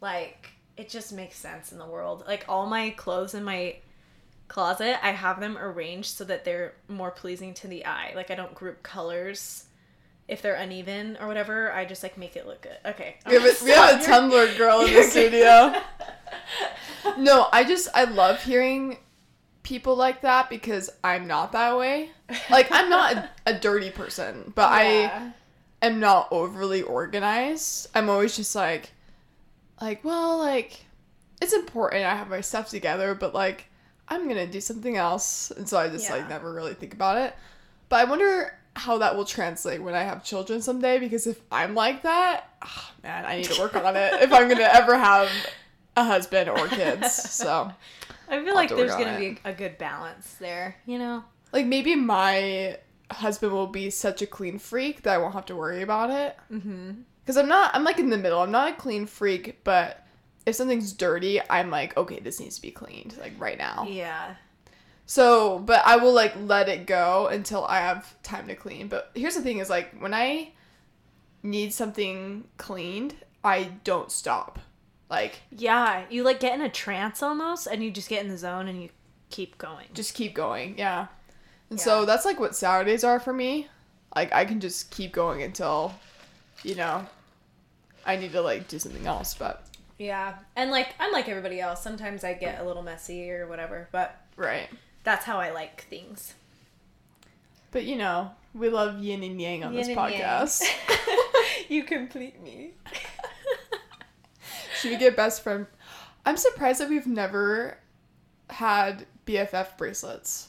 Like, 0.00 0.50
it 0.76 0.88
just 0.88 1.12
makes 1.12 1.36
sense 1.36 1.72
in 1.72 1.78
the 1.78 1.86
world. 1.86 2.22
Like, 2.28 2.44
all 2.48 2.66
my 2.66 2.90
clothes 2.90 3.34
in 3.34 3.42
my 3.42 3.76
closet, 4.46 5.04
I 5.04 5.10
have 5.10 5.40
them 5.40 5.58
arranged 5.58 6.10
so 6.10 6.24
that 6.24 6.44
they're 6.44 6.74
more 6.86 7.10
pleasing 7.10 7.54
to 7.54 7.66
the 7.66 7.86
eye. 7.86 8.12
Like, 8.14 8.30
I 8.30 8.36
don't 8.36 8.54
group 8.54 8.84
colors 8.84 9.64
if 10.28 10.40
they're 10.42 10.54
uneven 10.54 11.16
or 11.20 11.26
whatever. 11.26 11.72
I 11.72 11.84
just 11.84 12.02
like 12.02 12.16
make 12.16 12.36
it 12.36 12.46
look 12.46 12.62
good. 12.62 12.76
Okay. 12.84 13.16
We 13.26 13.34
have 13.34 13.44
a, 13.44 13.64
we 13.64 13.70
have 13.72 14.00
a 14.00 14.04
Tumblr 14.04 14.56
girl 14.58 14.80
in 14.80 14.92
the 14.94 15.02
studio. 15.02 15.74
No, 17.18 17.48
I 17.52 17.64
just 17.64 17.88
I 17.94 18.04
love 18.04 18.42
hearing 18.42 18.96
people 19.62 19.94
like 19.94 20.22
that 20.22 20.48
because 20.50 20.90
I'm 21.02 21.26
not 21.26 21.52
that 21.52 21.76
way. 21.78 22.10
Like 22.50 22.68
I'm 22.70 22.88
not 22.88 23.14
a, 23.16 23.30
a 23.46 23.54
dirty 23.54 23.90
person, 23.90 24.52
but 24.54 24.70
Yeah. 24.70 25.32
I 25.82 25.86
am 25.86 26.00
not 26.00 26.28
overly 26.30 26.82
organized. 26.82 27.88
I'm 27.94 28.08
always 28.08 28.36
just 28.36 28.54
like 28.54 28.92
like 29.80 30.02
well, 30.02 30.38
like 30.38 30.86
it's 31.42 31.52
important 31.52 32.04
I 32.04 32.14
have 32.14 32.28
my 32.28 32.40
stuff 32.40 32.70
together, 32.70 33.14
but 33.14 33.34
like 33.34 33.66
I'm 34.08 34.24
going 34.24 34.36
to 34.36 34.46
do 34.46 34.60
something 34.60 34.96
else. 34.96 35.50
And 35.50 35.68
so 35.68 35.78
I 35.78 35.88
just 35.88 36.08
Yeah. 36.08 36.16
like 36.16 36.28
never 36.28 36.52
really 36.52 36.74
think 36.74 36.94
about 36.94 37.18
it. 37.18 37.34
But 37.90 37.96
I 38.00 38.04
wonder 38.04 38.58
how 38.76 38.98
that 38.98 39.16
will 39.16 39.24
translate 39.24 39.82
when 39.82 39.94
I 39.94 40.02
have 40.02 40.24
children 40.24 40.60
someday 40.60 40.98
because 40.98 41.26
if 41.26 41.40
I'm 41.52 41.74
like 41.74 42.02
that, 42.02 42.48
ah, 42.62 42.92
man, 43.02 43.24
I 43.24 43.36
need 43.36 43.44
to 43.44 43.60
work 43.60 43.76
on 43.76 43.96
it 43.96 44.14
if 44.22 44.32
I'm 44.32 44.48
going 44.48 44.58
to 44.58 44.74
ever 44.74 44.98
have 44.98 45.30
a 45.96 46.04
husband 46.04 46.48
or 46.48 46.66
kids. 46.68 47.12
So, 47.14 47.70
I 48.28 48.40
feel 48.40 48.48
I'll 48.48 48.54
like 48.54 48.70
to 48.70 48.74
there's 48.74 48.92
gonna 48.92 49.18
be 49.18 49.38
a 49.44 49.52
good 49.52 49.78
balance 49.78 50.34
there, 50.34 50.76
you 50.86 50.98
know? 50.98 51.24
like 51.54 51.66
maybe 51.66 51.94
my 51.94 52.76
husband 53.10 53.52
will 53.52 53.68
be 53.68 53.88
such 53.88 54.20
a 54.20 54.26
clean 54.26 54.58
freak 54.58 55.02
that 55.02 55.14
I 55.14 55.18
won't 55.18 55.34
have 55.34 55.46
to 55.46 55.56
worry 55.56 55.82
about 55.82 56.10
it. 56.10 56.36
Mm-hmm. 56.52 57.02
Cuz 57.26 57.36
I'm 57.36 57.48
not 57.48 57.74
I'm 57.74 57.84
like 57.84 57.98
in 57.98 58.10
the 58.10 58.18
middle. 58.18 58.42
I'm 58.42 58.50
not 58.50 58.72
a 58.72 58.74
clean 58.74 59.06
freak, 59.06 59.62
but 59.62 60.04
if 60.44 60.56
something's 60.56 60.92
dirty, 60.92 61.40
I'm 61.48 61.70
like, 61.70 61.96
okay, 61.96 62.18
this 62.18 62.40
needs 62.40 62.56
to 62.56 62.62
be 62.62 62.70
cleaned 62.70 63.16
like 63.18 63.32
right 63.38 63.56
now. 63.56 63.86
Yeah. 63.88 64.34
So, 65.06 65.58
but 65.58 65.82
I 65.84 65.96
will 65.96 66.12
like 66.12 66.34
let 66.36 66.68
it 66.68 66.86
go 66.86 67.26
until 67.26 67.64
I 67.66 67.78
have 67.78 68.20
time 68.22 68.46
to 68.48 68.54
clean. 68.54 68.88
But 68.88 69.10
here's 69.14 69.34
the 69.34 69.42
thing 69.42 69.58
is 69.58 69.68
like 69.68 70.00
when 70.00 70.14
I 70.14 70.52
need 71.42 71.74
something 71.74 72.44
cleaned, 72.56 73.14
I 73.42 73.64
don't 73.84 74.10
stop. 74.10 74.58
Like 75.10 75.40
Yeah, 75.50 76.04
you 76.08 76.22
like 76.22 76.40
get 76.40 76.54
in 76.54 76.62
a 76.62 76.70
trance 76.70 77.22
almost, 77.22 77.66
and 77.66 77.82
you 77.84 77.90
just 77.90 78.08
get 78.08 78.24
in 78.24 78.30
the 78.30 78.38
zone 78.38 78.66
and 78.68 78.82
you 78.82 78.88
keep 79.30 79.58
going. 79.58 79.86
just 79.92 80.14
keep 80.14 80.34
going. 80.34 80.78
Yeah. 80.78 81.08
And 81.70 81.78
Yeah. 81.78 81.84
so 81.84 82.04
that's 82.06 82.24
like 82.24 82.40
what 82.40 82.56
Saturdays 82.56 83.04
are 83.04 83.20
for 83.20 83.32
me. 83.32 83.68
Like 84.16 84.32
I 84.32 84.44
can 84.46 84.60
just 84.60 84.90
keep 84.90 85.12
going 85.12 85.42
until 85.42 85.92
you 86.62 86.76
know 86.76 87.06
I 88.06 88.16
need 88.16 88.32
to 88.32 88.40
like 88.40 88.68
do 88.68 88.78
something 88.78 89.06
else, 89.06 89.34
but 89.34 89.66
Yeah, 89.98 90.34
and 90.56 90.70
like 90.70 90.94
I'm 90.98 91.12
like 91.12 91.28
everybody 91.28 91.60
else. 91.60 91.82
Sometimes 91.82 92.24
I 92.24 92.32
get 92.32 92.60
a 92.60 92.64
little 92.64 92.82
messy 92.82 93.30
or 93.30 93.46
whatever, 93.46 93.88
but 93.92 94.18
right. 94.36 94.68
That's 95.04 95.24
how 95.24 95.38
I 95.38 95.50
like 95.52 95.82
things. 95.88 96.34
But 97.70 97.84
you 97.84 97.96
know, 97.96 98.32
we 98.54 98.68
love 98.68 98.98
yin 98.98 99.22
and 99.22 99.40
yang 99.40 99.64
on 99.64 99.74
this 99.74 99.88
Yin 99.88 99.96
yang. 99.98 100.10
podcast. 100.12 100.62
you 101.68 101.84
complete 101.84 102.40
me. 102.42 102.72
Should 104.80 104.90
we 104.92 104.96
get 104.96 105.16
best 105.16 105.42
friend? 105.42 105.66
I'm 106.26 106.36
surprised 106.36 106.80
that 106.80 106.88
we've 106.88 107.06
never 107.06 107.78
had 108.50 109.06
BFF 109.26 109.76
bracelets 109.78 110.48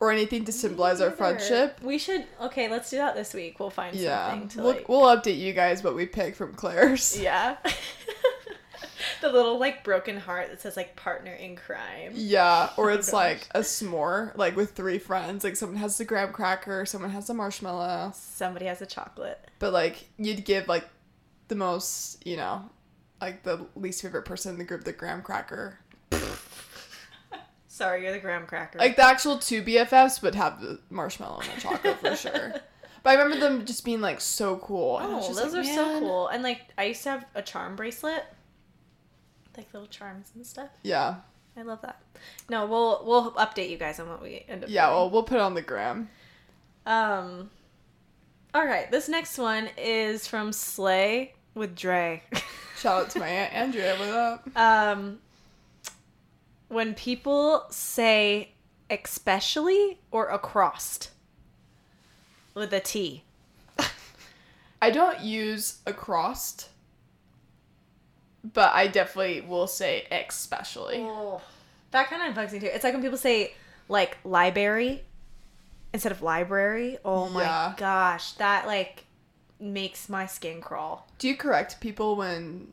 or 0.00 0.10
anything 0.10 0.44
to 0.44 0.52
symbolize 0.52 1.00
our 1.00 1.10
friendship. 1.10 1.80
We 1.82 1.98
should. 1.98 2.24
Okay, 2.40 2.68
let's 2.68 2.90
do 2.90 2.96
that 2.96 3.14
this 3.14 3.32
week. 3.34 3.58
We'll 3.60 3.70
find 3.70 3.94
Yeah, 3.96 4.30
something 4.30 4.48
to 4.50 4.58
we'll, 4.62 4.72
like. 4.74 4.88
we'll 4.88 5.02
update 5.16 5.38
you 5.38 5.52
guys 5.52 5.82
what 5.82 5.94
we 5.94 6.06
pick 6.06 6.34
from 6.36 6.54
Claire's. 6.54 7.18
Yeah. 7.20 7.56
the 9.20 9.30
little 9.30 9.58
like 9.58 9.84
broken 9.84 10.16
heart 10.18 10.48
that 10.50 10.60
says 10.60 10.76
like 10.76 10.96
partner 10.96 11.32
in 11.32 11.56
crime. 11.56 12.12
Yeah, 12.14 12.70
or 12.76 12.90
Oh 12.90 12.94
it's 12.94 13.08
gosh. 13.10 13.14
like 13.14 13.48
a 13.54 13.60
s'more, 13.60 14.36
like 14.36 14.56
with 14.56 14.72
three 14.72 14.98
friends. 14.98 15.44
Like 15.44 15.56
someone 15.56 15.78
has 15.78 15.98
the 15.98 16.04
graham 16.04 16.32
cracker, 16.32 16.84
someone 16.86 17.10
has 17.10 17.26
the 17.26 17.34
marshmallow, 17.34 18.12
Somebody 18.14 18.66
has 18.66 18.80
a 18.82 18.86
chocolate. 18.86 19.38
but 19.58 19.72
like 19.72 20.06
you'd 20.18 20.44
give 20.44 20.68
like 20.68 20.88
the 21.48 21.54
most, 21.54 22.26
you 22.26 22.36
know, 22.36 22.68
like 23.20 23.42
the 23.42 23.66
least 23.76 24.02
favorite 24.02 24.24
person 24.24 24.52
in 24.52 24.58
the 24.58 24.64
group 24.64 24.84
the 24.84 24.92
graham 24.92 25.22
cracker. 25.22 25.78
Sorry, 27.68 28.02
you're 28.04 28.12
the 28.12 28.20
graham 28.20 28.46
cracker. 28.46 28.78
Like 28.78 28.94
the 28.96 29.02
actual 29.04 29.38
two 29.38 29.60
BFFs 29.62 30.22
would 30.22 30.36
have 30.36 30.60
the 30.60 30.78
marshmallow 30.90 31.40
and 31.40 31.50
the 31.56 31.60
chocolate 31.60 31.98
for 31.98 32.16
sure. 32.16 32.54
But 33.02 33.10
I 33.18 33.22
remember 33.22 33.38
them 33.46 33.66
just 33.66 33.84
being 33.84 34.00
like 34.00 34.18
so 34.22 34.56
cool. 34.56 34.96
and 34.98 35.12
I 35.12 35.16
was 35.16 35.28
Oh, 35.28 35.34
those 35.42 35.52
like, 35.52 35.66
are 35.66 35.74
so 35.74 35.98
cool. 36.00 36.28
And 36.28 36.42
like 36.42 36.62
I 36.78 36.84
used 36.84 37.02
to 37.02 37.10
have 37.10 37.26
a 37.34 37.42
charm 37.42 37.76
bracelet. 37.76 38.24
Like 39.56 39.72
little 39.72 39.88
charms 39.88 40.30
and 40.34 40.46
stuff. 40.46 40.68
Yeah, 40.82 41.16
I 41.56 41.62
love 41.62 41.80
that. 41.82 42.00
No, 42.48 42.66
we'll 42.66 43.02
we'll 43.04 43.32
update 43.32 43.70
you 43.70 43.76
guys 43.76 44.00
on 44.00 44.08
what 44.08 44.22
we 44.22 44.44
end 44.48 44.64
up 44.64 44.70
yeah. 44.70 44.86
doing. 44.86 44.96
Well, 44.96 45.10
we'll 45.10 45.22
put 45.22 45.36
it 45.36 45.40
on 45.40 45.54
the 45.54 45.62
gram. 45.62 46.08
Um 46.86 47.50
All 48.54 48.66
right, 48.66 48.90
this 48.90 49.08
next 49.08 49.38
one 49.38 49.68
is 49.78 50.26
from 50.26 50.52
Slay 50.52 51.34
with 51.54 51.76
Dre. 51.76 52.22
Shout 52.78 53.04
out 53.04 53.10
to 53.10 53.20
my 53.20 53.28
aunt 53.28 53.54
Andrea. 53.54 53.96
What 53.96 54.08
up? 54.08 54.56
um 54.56 55.18
when 56.68 56.94
people 56.94 57.66
say 57.70 58.50
especially 58.90 59.98
or 60.10 60.28
across 60.28 61.10
with 62.54 62.72
a 62.72 62.80
T. 62.80 63.24
I 64.82 64.90
don't 64.90 65.20
use 65.20 65.78
across, 65.86 66.68
but 68.52 68.72
I 68.74 68.86
definitely 68.86 69.40
will 69.40 69.66
say 69.66 70.06
especially. 70.10 70.96
Oh, 70.98 71.40
that 71.90 72.08
kind 72.08 72.28
of 72.28 72.34
bugs 72.34 72.52
me 72.52 72.60
too. 72.60 72.66
It's 72.66 72.84
like 72.84 72.92
when 72.92 73.02
people 73.02 73.18
say 73.18 73.54
like 73.88 74.18
library 74.24 75.02
instead 75.92 76.12
of 76.12 76.22
library. 76.22 76.98
Oh 77.04 77.28
my 77.28 77.42
Yeah. 77.42 77.74
gosh, 77.76 78.32
that 78.32 78.66
like 78.66 79.04
makes 79.60 80.08
my 80.08 80.26
skin 80.26 80.60
crawl. 80.60 81.06
Do 81.18 81.28
you 81.28 81.36
correct 81.36 81.80
people 81.80 82.16
when 82.16 82.72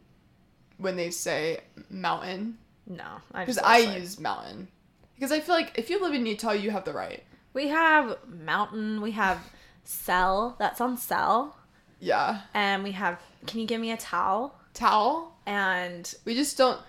when 0.77 0.95
they 0.95 1.11
say 1.11 1.61
mountain 1.89 2.57
No, 2.87 3.03
I 3.33 3.41
because 3.41 3.57
just 3.57 3.67
I 3.67 3.77
use 3.97 4.19
mountain 4.19 4.67
because 5.15 5.31
I 5.31 5.39
feel 5.39 5.53
like 5.55 5.77
if 5.77 5.89
you 5.89 6.01
live 6.01 6.13
in 6.13 6.25
Utah, 6.25 6.51
you 6.53 6.71
have 6.71 6.83
the 6.85 6.93
right. 6.93 7.23
We 7.53 7.67
have 7.67 8.17
mountain. 8.27 9.01
We 9.01 9.11
have 9.11 9.37
cell. 9.83 10.55
That's 10.57 10.81
on 10.81 10.97
cell. 10.97 11.55
Yeah, 11.99 12.41
And 12.55 12.83
we 12.83 12.93
have. 12.93 13.19
Can 13.45 13.59
you 13.59 13.67
give 13.67 13.79
me 13.79 13.91
a 13.91 13.97
towel? 13.97 14.55
towel. 14.73 15.30
And 15.45 16.13
We 16.25 16.35
just 16.35 16.57
don't. 16.57 16.79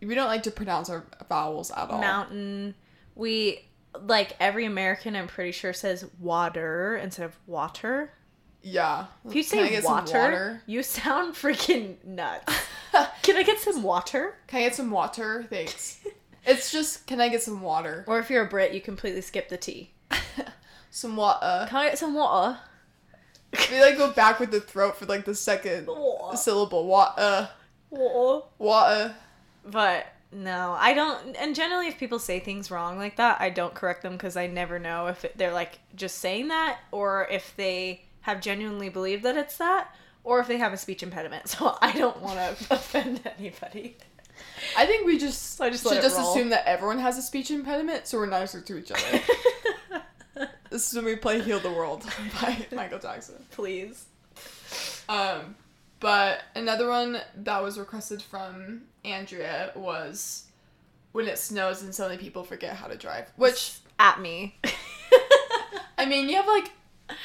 We 0.00 0.14
don't 0.14 0.28
like 0.28 0.44
to 0.44 0.50
pronounce 0.50 0.90
our 0.90 1.04
vowels 1.28 1.70
at 1.70 1.90
all. 1.90 2.00
mountain. 2.00 2.74
We 3.14 3.64
like 4.00 4.36
every 4.38 4.64
American. 4.64 5.16
I'm 5.16 5.26
pretty 5.26 5.52
sure 5.52 5.72
says 5.72 6.04
water 6.20 6.96
instead 6.96 7.24
of 7.24 7.36
water. 7.46 8.12
Yeah. 8.62 9.06
If 9.24 9.34
you 9.34 9.42
Can 9.44 9.50
say 9.68 9.80
some 9.80 10.04
water, 10.04 10.62
you 10.66 10.82
sound 10.82 11.34
freaking 11.34 12.04
nuts. 12.04 12.52
Can 13.22 13.36
I 13.36 13.42
get 13.42 13.58
some 13.60 13.82
water? 13.82 14.36
Can 14.46 14.60
I 14.60 14.62
get 14.64 14.74
some 14.74 14.90
water? 14.90 15.46
Thanks. 15.48 16.00
it's 16.44 16.70
just, 16.72 17.06
can 17.06 17.20
I 17.20 17.28
get 17.28 17.42
some 17.42 17.60
water? 17.60 18.04
Or 18.08 18.18
if 18.18 18.30
you're 18.30 18.44
a 18.44 18.48
Brit, 18.48 18.72
you 18.72 18.80
completely 18.80 19.20
skip 19.20 19.48
the 19.48 19.56
T. 19.56 19.92
Some 20.90 21.16
water. 21.16 21.38
Uh, 21.42 21.66
can 21.66 21.76
I 21.76 21.84
get 21.90 21.98
some 21.98 22.14
water? 22.14 22.58
We 23.70 23.80
like 23.80 23.98
go 23.98 24.10
back 24.12 24.40
with 24.40 24.50
the 24.50 24.60
throat 24.60 24.96
for 24.96 25.04
like 25.06 25.24
the 25.26 25.34
second 25.34 25.86
syllable. 26.34 26.86
Water. 26.86 27.12
Uh, 27.18 27.46
Water. 27.90 28.46
Water. 28.58 29.14
But 29.64 30.06
no, 30.32 30.76
I 30.78 30.92
don't. 30.94 31.36
And 31.36 31.54
generally, 31.54 31.88
if 31.88 31.98
people 31.98 32.18
say 32.18 32.38
things 32.40 32.70
wrong 32.70 32.98
like 32.98 33.16
that, 33.16 33.40
I 33.40 33.50
don't 33.50 33.74
correct 33.74 34.02
them 34.02 34.12
because 34.12 34.36
I 34.36 34.46
never 34.46 34.78
know 34.78 35.06
if 35.06 35.24
it, 35.24 35.36
they're 35.36 35.52
like 35.52 35.78
just 35.94 36.18
saying 36.18 36.48
that 36.48 36.78
or 36.92 37.26
if 37.30 37.54
they 37.56 38.02
have 38.22 38.40
genuinely 38.40 38.90
believed 38.90 39.22
that 39.22 39.36
it's 39.36 39.56
that 39.56 39.94
or 40.24 40.40
if 40.40 40.46
they 40.46 40.58
have 40.58 40.72
a 40.72 40.76
speech 40.76 41.02
impediment. 41.02 41.48
So 41.58 41.78
I 41.80 41.92
don't 41.92 42.20
want 42.20 42.36
to 42.36 42.50
offend 42.74 43.20
anybody. 43.38 43.96
I 44.76 44.86
think 44.86 45.06
we 45.06 45.18
just, 45.18 45.60
I 45.60 45.70
just 45.70 45.82
should 45.82 46.02
just 46.02 46.18
roll. 46.18 46.30
assume 46.30 46.50
that 46.50 46.64
everyone 46.66 46.98
has 46.98 47.18
a 47.18 47.22
speech 47.22 47.50
impediment, 47.50 48.06
so 48.06 48.18
we're 48.18 48.26
nicer 48.26 48.60
to 48.60 48.78
each 48.78 48.92
other. 48.92 49.20
this 50.70 50.88
is 50.88 50.94
when 50.94 51.06
we 51.06 51.16
play 51.16 51.40
"Heal 51.40 51.58
the 51.58 51.72
World" 51.72 52.04
by 52.40 52.66
Michael 52.72 52.98
Jackson. 52.98 53.34
Please. 53.50 54.04
Um, 55.08 55.56
but 56.00 56.42
another 56.54 56.88
one 56.88 57.20
that 57.36 57.62
was 57.62 57.78
requested 57.78 58.22
from 58.22 58.82
Andrea 59.04 59.72
was 59.74 60.44
when 61.12 61.26
it 61.26 61.38
snows 61.38 61.82
and 61.82 61.94
suddenly 61.94 62.22
people 62.22 62.44
forget 62.44 62.76
how 62.76 62.86
to 62.86 62.96
drive. 62.96 63.30
Which 63.36 63.78
At 63.98 64.20
me. 64.20 64.58
I 65.98 66.06
mean, 66.06 66.28
you 66.28 66.36
have 66.36 66.46
like 66.46 66.70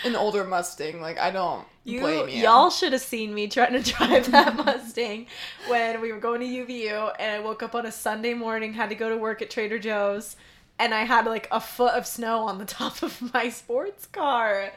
an 0.05 0.15
older 0.15 0.43
Mustang. 0.43 1.01
Like 1.01 1.19
I 1.19 1.29
don't 1.29 1.65
You, 1.83 1.99
blame 1.99 2.29
you. 2.29 2.41
y'all 2.41 2.69
should 2.71 2.93
have 2.93 3.01
seen 3.01 3.33
me 3.33 3.47
trying 3.47 3.73
to 3.81 3.91
drive 3.91 4.31
that 4.31 4.55
Mustang 4.65 5.27
when 5.67 6.01
we 6.01 6.11
were 6.11 6.19
going 6.19 6.39
to 6.39 6.47
UVU 6.47 7.13
and 7.19 7.35
I 7.35 7.39
woke 7.39 7.61
up 7.61 7.75
on 7.75 7.85
a 7.85 7.91
Sunday 7.91 8.33
morning, 8.33 8.73
had 8.73 8.89
to 8.89 8.95
go 8.95 9.09
to 9.09 9.17
work 9.17 9.41
at 9.41 9.49
Trader 9.51 9.77
Joe's, 9.77 10.35
and 10.79 10.93
I 10.93 11.03
had 11.03 11.25
like 11.25 11.47
a 11.51 11.59
foot 11.59 11.93
of 11.93 12.07
snow 12.07 12.39
on 12.47 12.57
the 12.57 12.65
top 12.65 13.03
of 13.03 13.33
my 13.33 13.49
sports 13.49 14.07
car. 14.07 14.71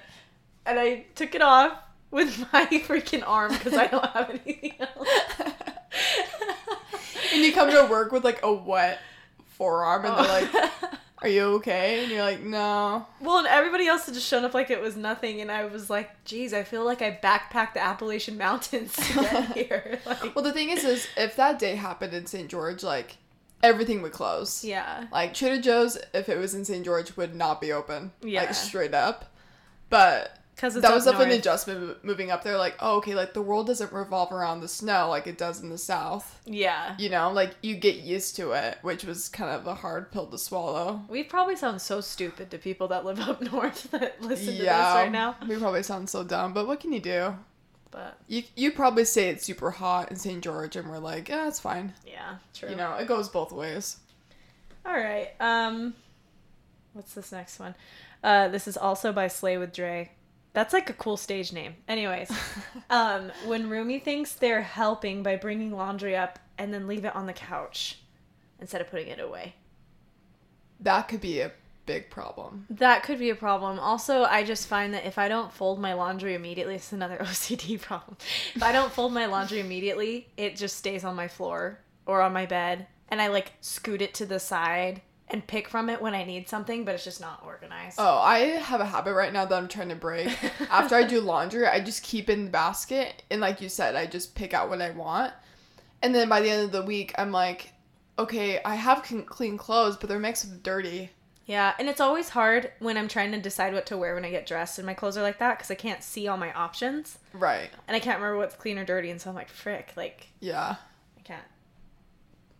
And 0.66 0.78
I 0.80 1.06
took 1.14 1.34
it 1.36 1.42
off 1.42 1.72
with 2.10 2.38
my 2.52 2.66
freaking 2.66 3.22
arm 3.26 3.52
because 3.52 3.74
I 3.74 3.86
don't 3.86 4.04
have 4.06 4.30
anything 4.30 4.74
else. 4.80 5.08
and 7.32 7.42
you 7.42 7.52
come 7.52 7.70
to 7.70 7.86
work 7.90 8.12
with 8.12 8.24
like 8.24 8.40
a 8.42 8.52
wet 8.52 9.00
forearm, 9.46 10.04
and 10.04 10.14
they're 10.16 10.42
like, 10.42 10.72
"Are 11.22 11.28
you 11.28 11.42
okay?" 11.56 12.02
And 12.02 12.12
you're 12.12 12.22
like, 12.22 12.42
"No." 12.42 13.06
well, 13.20 13.38
and 13.38 13.46
everybody 13.46 13.86
else 13.86 14.06
had 14.06 14.14
just 14.14 14.26
shown 14.26 14.44
up 14.44 14.54
like 14.54 14.70
it 14.70 14.80
was 14.80 14.96
nothing, 14.96 15.40
and 15.40 15.50
I 15.50 15.64
was 15.66 15.88
like, 15.90 16.10
geez, 16.24 16.52
I 16.52 16.62
feel 16.62 16.84
like 16.84 17.02
I 17.02 17.18
backpacked 17.22 17.74
the 17.74 17.82
Appalachian 17.82 18.38
Mountains 18.38 18.94
to 18.94 19.14
get 19.14 19.52
here. 19.56 20.00
Like, 20.06 20.34
Well, 20.34 20.44
the 20.44 20.52
thing 20.52 20.70
is, 20.70 20.84
is 20.84 21.06
if 21.16 21.36
that 21.36 21.58
day 21.58 21.74
happened 21.76 22.14
in 22.14 22.26
St. 22.26 22.48
George, 22.48 22.82
like 22.82 23.16
everything 23.62 24.02
would 24.02 24.12
close. 24.12 24.64
yeah. 24.64 25.06
Like 25.10 25.34
Trader 25.34 25.60
Joe's, 25.60 25.98
if 26.14 26.28
it 26.28 26.38
was 26.38 26.54
in 26.54 26.64
St. 26.64 26.84
George, 26.84 27.16
would 27.16 27.34
not 27.34 27.60
be 27.60 27.72
open. 27.72 28.12
Yeah. 28.22 28.42
Like 28.42 28.54
straight 28.54 28.94
up. 28.94 29.32
But 29.88 30.36
Because 30.56 30.72
that 30.72 30.94
was 30.94 31.06
up 31.06 31.20
an 31.20 31.30
adjustment 31.32 32.02
moving 32.02 32.30
up 32.30 32.42
there. 32.42 32.56
Like, 32.56 32.76
oh, 32.80 32.96
okay, 32.96 33.14
like 33.14 33.34
the 33.34 33.42
world 33.42 33.66
doesn't 33.66 33.92
revolve 33.92 34.32
around 34.32 34.60
the 34.60 34.68
snow 34.68 35.10
like 35.10 35.26
it 35.26 35.36
does 35.36 35.60
in 35.62 35.68
the 35.68 35.76
south. 35.76 36.40
Yeah. 36.46 36.96
You 36.98 37.10
know, 37.10 37.30
like 37.30 37.50
you 37.60 37.76
get 37.76 37.96
used 37.96 38.36
to 38.36 38.52
it, 38.52 38.78
which 38.80 39.04
was 39.04 39.28
kind 39.28 39.50
of 39.54 39.66
a 39.66 39.74
hard 39.74 40.10
pill 40.10 40.26
to 40.28 40.38
swallow. 40.38 41.02
We 41.10 41.24
probably 41.24 41.56
sound 41.56 41.82
so 41.82 42.00
stupid 42.00 42.50
to 42.52 42.58
people 42.58 42.88
that 42.88 43.04
live 43.04 43.20
up 43.28 43.42
north 43.42 43.90
that 43.90 44.22
listen 44.22 44.46
to 44.56 44.64
yeah, 44.64 44.78
this 44.78 44.94
right 44.94 45.12
now. 45.12 45.36
we 45.46 45.56
probably 45.56 45.82
sound 45.82 46.08
so 46.08 46.24
dumb, 46.24 46.54
but 46.54 46.66
what 46.66 46.80
can 46.80 46.90
you 46.90 47.00
do? 47.00 47.34
But 47.90 48.18
You 48.26 48.42
you 48.54 48.72
probably 48.72 49.04
say 49.04 49.28
it's 49.28 49.44
super 49.44 49.70
hot 49.70 50.10
in 50.10 50.16
St. 50.16 50.42
George, 50.42 50.74
and 50.76 50.88
we're 50.88 50.98
like, 50.98 51.28
yeah, 51.28 51.48
it's 51.48 51.60
fine. 51.60 51.92
yeah, 52.06 52.36
true. 52.54 52.70
You 52.70 52.76
know, 52.76 52.94
it 52.94 53.06
goes 53.06 53.28
both 53.28 53.52
ways. 53.52 53.98
All 54.86 54.94
right. 54.96 55.32
Um, 55.38 55.92
what's 56.94 57.12
this 57.12 57.30
next 57.30 57.58
one? 57.58 57.74
Uh, 58.24 58.48
this 58.48 58.66
is 58.66 58.78
also 58.78 59.12
by 59.12 59.28
Slay 59.28 59.58
with 59.58 59.74
Dre. 59.74 60.12
That's 60.56 60.72
like 60.72 60.88
a 60.88 60.94
cool 60.94 61.18
stage 61.18 61.52
name. 61.52 61.74
Anyways, 61.86 62.30
um, 62.90 63.30
when 63.44 63.68
roomie 63.68 64.02
thinks 64.02 64.32
they're 64.32 64.62
helping 64.62 65.22
by 65.22 65.36
bringing 65.36 65.70
laundry 65.70 66.16
up 66.16 66.38
and 66.56 66.72
then 66.72 66.86
leave 66.86 67.04
it 67.04 67.14
on 67.14 67.26
the 67.26 67.34
couch 67.34 67.98
instead 68.58 68.80
of 68.80 68.90
putting 68.90 69.08
it 69.08 69.20
away. 69.20 69.54
That 70.80 71.08
could 71.08 71.20
be 71.20 71.40
a 71.40 71.52
big 71.84 72.08
problem. 72.08 72.64
That 72.70 73.02
could 73.02 73.18
be 73.18 73.28
a 73.28 73.34
problem. 73.34 73.78
Also, 73.78 74.24
I 74.24 74.44
just 74.44 74.66
find 74.66 74.94
that 74.94 75.04
if 75.04 75.18
I 75.18 75.28
don't 75.28 75.52
fold 75.52 75.78
my 75.78 75.92
laundry 75.92 76.34
immediately, 76.34 76.76
it's 76.76 76.90
another 76.90 77.18
OCD 77.20 77.78
problem. 77.78 78.16
If 78.54 78.62
I 78.62 78.72
don't 78.72 78.90
fold 78.90 79.12
my 79.12 79.26
laundry 79.26 79.60
immediately, 79.60 80.28
it 80.38 80.56
just 80.56 80.78
stays 80.78 81.04
on 81.04 81.14
my 81.14 81.28
floor 81.28 81.80
or 82.06 82.22
on 82.22 82.32
my 82.32 82.46
bed, 82.46 82.86
and 83.10 83.20
I 83.20 83.26
like 83.26 83.52
scoot 83.60 84.00
it 84.00 84.14
to 84.14 84.24
the 84.24 84.40
side 84.40 85.02
and 85.28 85.46
pick 85.46 85.68
from 85.68 85.90
it 85.90 86.00
when 86.00 86.14
I 86.14 86.24
need 86.24 86.48
something, 86.48 86.84
but 86.84 86.94
it's 86.94 87.04
just 87.04 87.20
not 87.20 87.42
organized. 87.44 87.96
Oh, 87.98 88.18
I 88.18 88.38
have 88.40 88.80
a 88.80 88.84
habit 88.86 89.14
right 89.14 89.32
now 89.32 89.44
that 89.44 89.56
I'm 89.56 89.68
trying 89.68 89.88
to 89.88 89.96
break. 89.96 90.28
After 90.70 90.94
I 90.94 91.02
do 91.02 91.20
laundry, 91.20 91.66
I 91.66 91.80
just 91.80 92.02
keep 92.02 92.30
in 92.30 92.44
the 92.44 92.50
basket, 92.50 93.22
and 93.30 93.40
like 93.40 93.60
you 93.60 93.68
said, 93.68 93.96
I 93.96 94.06
just 94.06 94.34
pick 94.34 94.54
out 94.54 94.68
what 94.68 94.80
I 94.80 94.90
want. 94.90 95.32
And 96.02 96.14
then 96.14 96.28
by 96.28 96.40
the 96.40 96.50
end 96.50 96.62
of 96.62 96.72
the 96.72 96.82
week, 96.82 97.12
I'm 97.18 97.32
like, 97.32 97.72
okay, 98.18 98.60
I 98.64 98.76
have 98.76 99.02
clean- 99.02 99.58
clothes, 99.58 99.96
but 99.96 100.08
they're 100.08 100.18
mixed 100.18 100.44
with 100.44 100.62
dirty. 100.62 101.10
Yeah, 101.46 101.74
and 101.78 101.88
it's 101.88 102.00
always 102.00 102.28
hard 102.30 102.72
when 102.80 102.96
I'm 102.96 103.06
trying 103.08 103.30
to 103.32 103.40
decide 103.40 103.72
what 103.72 103.86
to 103.86 103.96
wear 103.96 104.14
when 104.16 104.24
I 104.24 104.30
get 104.30 104.46
dressed 104.46 104.78
and 104.78 104.86
my 104.86 104.94
clothes 104.94 105.16
are 105.16 105.22
like 105.22 105.38
that 105.38 105.56
because 105.58 105.70
I 105.70 105.76
can't 105.76 106.02
see 106.02 106.26
all 106.26 106.36
my 106.36 106.52
options 106.52 107.18
Right. 107.32 107.70
and 107.86 107.94
I 107.96 108.00
can't 108.00 108.18
remember 108.18 108.36
what's 108.38 108.56
clean 108.56 108.78
or 108.78 108.84
dirty, 108.84 109.10
and 109.10 109.20
so 109.20 109.30
I'm 109.30 109.36
like, 109.36 109.48
frick, 109.48 109.92
like 109.96 110.26
Yeah, 110.40 110.74
I 111.16 111.20
can't 111.22 111.44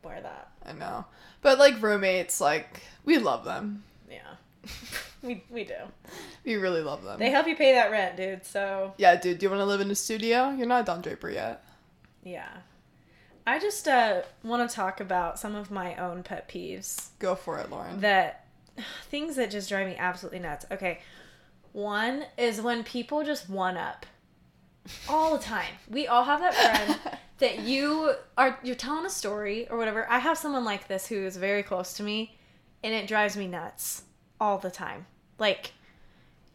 wear 0.05 0.21
that. 0.21 0.51
I 0.65 0.73
know. 0.73 1.05
But 1.47 1.61
like 1.61 1.81
roommates, 1.81 2.41
like 2.41 2.83
we 3.05 3.19
love 3.19 3.45
them. 3.45 3.85
Yeah, 4.11 4.67
we 5.23 5.45
we 5.49 5.63
do. 5.63 5.77
We 6.45 6.57
really 6.57 6.83
love 6.83 7.05
them. 7.05 7.21
They 7.21 7.31
help 7.31 7.47
you 7.47 7.55
pay 7.55 7.75
that 7.75 7.93
rent, 7.93 8.17
dude. 8.17 8.45
So 8.45 8.95
yeah, 8.99 9.15
dude, 9.15 9.39
do 9.39 9.47
you 9.47 9.51
want 9.51 9.61
to 9.61 9.65
live 9.65 9.81
in 9.81 9.89
a 9.89 9.95
studio? 9.95 10.51
You're 10.51 10.67
not 10.67 10.87
Don 10.87 11.03
Draper 11.03 11.31
yet. 11.31 11.65
yeah, 12.25 12.49
I 13.47 13.61
just 13.61 13.87
uh, 13.87 14.23
want 14.43 14.69
to 14.69 14.75
talk 14.75 15.01
about 15.01 15.39
some 15.39 15.55
of 15.55 15.71
my 15.71 15.95
own 15.95 16.25
pet 16.25 16.49
peeves 16.49 17.11
Go 17.21 17.37
for 17.37 17.61
it, 17.61 17.71
Lauren. 17.71 18.01
that 18.01 18.47
things 19.09 19.37
that 19.37 19.53
just 19.53 19.69
drive 19.69 19.87
me 19.87 19.95
absolutely 19.97 20.41
nuts. 20.41 20.67
Okay, 20.73 20.99
one 21.71 22.25
is 22.37 22.61
when 22.61 22.83
people 22.83 23.23
just 23.23 23.49
one 23.49 23.77
up 23.77 24.05
all 25.09 25.37
the 25.37 25.43
time. 25.43 25.73
We 25.91 26.07
all 26.07 26.25
have 26.25 26.41
that 26.41 26.55
friend 26.55 27.19
that 27.39 27.61
you 27.61 28.15
are 28.37 28.59
you're 28.63 28.75
telling 28.77 29.05
a 29.07 29.11
story 29.11 29.69
or 29.69 29.77
whatever. 29.77 30.09
I 30.11 30.19
have 30.19 30.39
someone 30.39 30.65
like 30.65 30.89
this 30.89 31.07
who 31.07 31.17
is 31.25 31.37
very 31.37 31.63
close 31.63 31.93
to 31.95 32.03
me 32.03 32.37
and 32.83 32.95
it 32.95 33.07
drives 33.07 33.37
me 33.37 33.47
nuts 33.47 34.03
all 34.41 34.59
the 34.59 34.71
time. 34.71 35.07
Like 35.39 35.73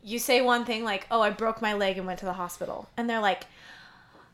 you 0.04 0.18
say 0.20 0.42
one 0.42 0.66
thing 0.66 0.84
like, 0.84 1.06
"Oh, 1.12 1.22
I 1.22 1.30
broke 1.30 1.62
my 1.62 1.74
leg 1.74 1.98
and 1.98 2.08
went 2.08 2.20
to 2.20 2.26
the 2.26 2.34
hospital." 2.34 2.90
And 2.98 3.10
they're 3.10 3.20
like, 3.20 3.44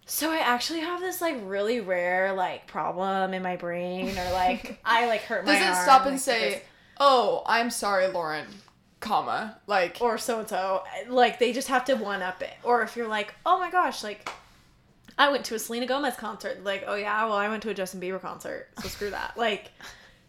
"So 0.06 0.32
I 0.32 0.38
actually 0.38 0.80
have 0.82 1.02
this 1.02 1.20
like 1.22 1.36
really 1.44 1.80
rare 1.82 2.34
like 2.34 2.68
problem 2.68 3.34
in 3.34 3.42
my 3.44 3.56
brain 3.58 4.18
or 4.18 4.32
like 4.32 4.80
I 4.86 5.08
like 5.08 5.22
hurt 5.22 5.46
my 5.46 5.54
Doesn't 5.54 5.74
arm, 5.76 5.84
stop 5.84 6.02
and 6.04 6.12
like, 6.12 6.20
say, 6.22 6.50
this." 6.52 6.64
"Oh, 7.00 7.44
I'm 7.46 7.70
sorry, 7.70 8.08
Lauren," 8.08 8.48
comma 9.00 9.60
like 9.68 9.98
or 10.02 10.18
so 10.18 10.40
and 10.40 10.50
so. 10.50 10.84
Like 11.08 11.40
they 11.40 11.54
just 11.54 11.68
have 11.68 11.86
to 11.86 11.96
one 11.96 12.22
up 12.22 12.42
it. 12.42 12.54
Or 12.64 12.82
if 12.82 12.96
you're 12.96 13.08
like, 13.08 13.34
oh 13.46 13.60
my 13.60 13.72
gosh, 13.72 14.04
like 14.04 14.30
I 15.18 15.30
went 15.32 15.46
to 15.46 15.56
a 15.56 15.60
Selena 15.60 15.86
Gomez 15.86 16.16
concert. 16.16 16.64
Like, 16.64 16.84
oh 16.88 16.96
yeah, 16.96 17.26
well 17.26 17.34
I 17.34 17.50
went 17.50 17.64
to 17.64 17.70
a 17.70 17.74
Justin 17.74 18.02
Bieber 18.02 18.22
concert. 18.22 18.70
So 18.82 18.88
screw 18.88 19.10
that. 19.12 19.34
Like 19.38 19.72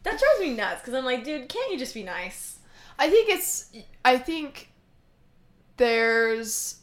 that 0.04 0.18
drives 0.18 0.40
me 0.40 0.54
nuts 0.54 0.80
because 0.80 0.94
I'm 0.94 1.04
like, 1.04 1.24
dude, 1.24 1.48
can't 1.48 1.72
you 1.72 1.78
just 1.78 1.94
be 1.94 2.02
nice? 2.02 2.58
I 2.98 3.10
think 3.10 3.28
it's 3.28 3.70
I 4.04 4.18
think 4.18 4.70
there's 5.76 6.76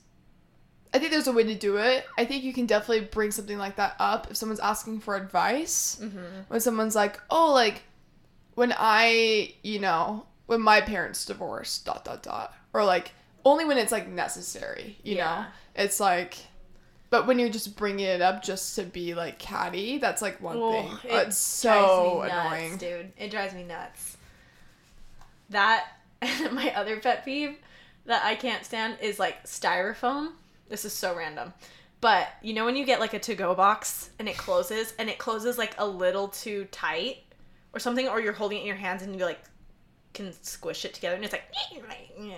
I 0.93 1.00
think 1.00 1.12
there's 1.12 1.28
a 1.28 1.34
way 1.34 1.43
to 1.43 1.56
do 1.56 1.78
it. 1.78 2.06
I 2.17 2.24
think 2.24 2.43
you 2.43 2.54
can 2.54 2.65
definitely 2.65 3.06
bring 3.08 3.32
something 3.32 3.58
like 3.58 3.76
that 3.76 3.95
up 4.00 4.28
if 4.32 4.38
someone's 4.38 4.62
asking 4.62 5.02
for 5.02 5.15
advice. 5.15 6.00
Mm-hmm. 6.02 6.43
When 6.48 6.62
someone's 6.62 6.95
like, 6.95 7.19
"Oh, 7.30 7.52
like 7.52 7.84
when 8.54 8.74
I, 8.78 9.54
you 9.62 9.80
know, 9.80 10.26
when 10.47 10.62
my 10.62 10.81
parents 10.81 11.25
divorced, 11.25 11.86
dot 11.86 12.05
dot 12.05 12.23
dot." 12.23 12.53
Or 12.73 12.84
like 12.84 13.12
only 13.43 13.65
when 13.65 13.77
it's 13.77 13.91
like 13.91 14.08
necessary, 14.08 14.97
you 15.03 15.15
Yeah. 15.17 15.25
know. 15.75 15.84
It's 15.84 15.99
like 15.99 16.36
But 17.12 17.27
when 17.27 17.38
you're 17.39 17.49
just 17.49 17.77
bringing 17.77 18.05
it 18.05 18.21
up 18.21 18.43
just 18.43 18.75
to 18.75 18.84
be 18.84 19.13
like 19.13 19.38
catty, 19.39 19.99
that's 19.99 20.21
like 20.21 20.41
one 20.41 20.58
Oh, 20.60 20.71
thing. 20.71 20.91
it 21.03 21.27
it's 21.27 21.38
so 21.38 21.69
drives 21.69 22.23
me 22.23 22.27
nuts, 22.29 22.55
annoying. 22.55 22.77
dude. 22.77 23.13
It 23.17 23.31
drives 23.31 23.53
me 23.53 23.63
nuts. 23.63 24.17
That 25.49 25.86
and 26.21 26.51
my 26.53 26.73
other 26.75 26.99
pet 26.99 27.23
peeve 27.25 27.58
that 28.05 28.23
I 28.25 28.36
can't 28.36 28.65
stand 28.65 28.97
is 29.01 29.19
like 29.19 29.43
styrofoam. 29.45 30.31
This 30.69 30.86
is 30.86 30.93
so 30.93 31.15
random. 31.15 31.53
But 32.01 32.27
you 32.41 32.53
know 32.53 32.65
when 32.65 32.75
you 32.75 32.86
get 32.86 32.99
like 32.99 33.13
a 33.13 33.19
to-go 33.19 33.55
box 33.55 34.10
and 34.19 34.27
it 34.27 34.38
closes 34.38 34.93
and 34.99 35.10
it 35.10 35.17
closes 35.17 35.58
like 35.58 35.75
a 35.77 35.88
little 35.88 36.27
too 36.27 36.65
tight 36.71 37.17
or 37.73 37.79
something 37.79 38.08
or 38.08 38.19
you're 38.19 38.34
holding 38.34 38.58
it 38.58 38.62
in 38.62 38.67
your 38.67 38.75
hands 38.75 39.01
and 39.03 39.15
you're 39.15 39.27
like 39.27 39.41
can 40.15 40.34
squish 40.41 40.86
it 40.86 40.93
together 40.93 41.15
and 41.15 41.23
it's 41.23 41.34
like 41.34 41.43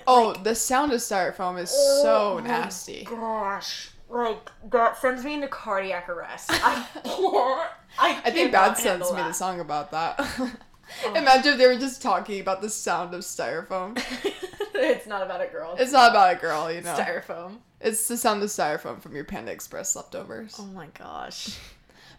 Oh, 0.06 0.34
the 0.34 0.56
sound 0.56 0.92
of 0.92 1.00
styrofoam 1.00 1.60
is 1.62 1.72
oh 1.74 2.04
so 2.04 2.38
Oh 2.38 2.42
my 2.42 2.48
nasty. 2.48 3.06
gosh. 3.10 3.92
Like 4.10 4.50
that 4.72 4.98
sends 4.98 5.24
me 5.24 5.36
into 5.36 5.48
cardiac 5.48 6.10
arrest. 6.10 6.50
I 6.52 6.86
can't. 6.94 7.06
I, 8.00 8.22
I 8.26 8.32
think 8.32 8.52
Bad 8.52 8.78
handle 8.78 9.14
made 9.14 9.26
a 9.26 9.34
song 9.34 9.60
about 9.60 9.92
that. 9.92 10.20
Oh. 11.04 11.14
Imagine 11.16 11.52
if 11.52 11.58
they 11.58 11.68
were 11.68 11.76
just 11.76 12.02
talking 12.02 12.40
about 12.40 12.62
the 12.62 12.70
sound 12.70 13.14
of 13.14 13.20
styrofoam. 13.20 14.02
it's 14.74 15.06
not 15.06 15.22
about 15.22 15.42
a 15.42 15.48
girl. 15.48 15.76
It's 15.78 15.92
not 15.92 16.12
about 16.12 16.38
a 16.38 16.40
girl, 16.40 16.72
you 16.72 16.80
know. 16.80 16.94
styrofoam. 16.94 17.58
It's 17.82 18.08
the 18.08 18.16
sound 18.16 18.42
of 18.42 18.48
styrofoam 18.48 19.02
from 19.02 19.14
your 19.14 19.26
Panda 19.26 19.52
Express 19.52 19.98
leftovers. 19.98 20.56
Oh 20.58 20.66
my 20.68 20.88
gosh. 20.98 21.58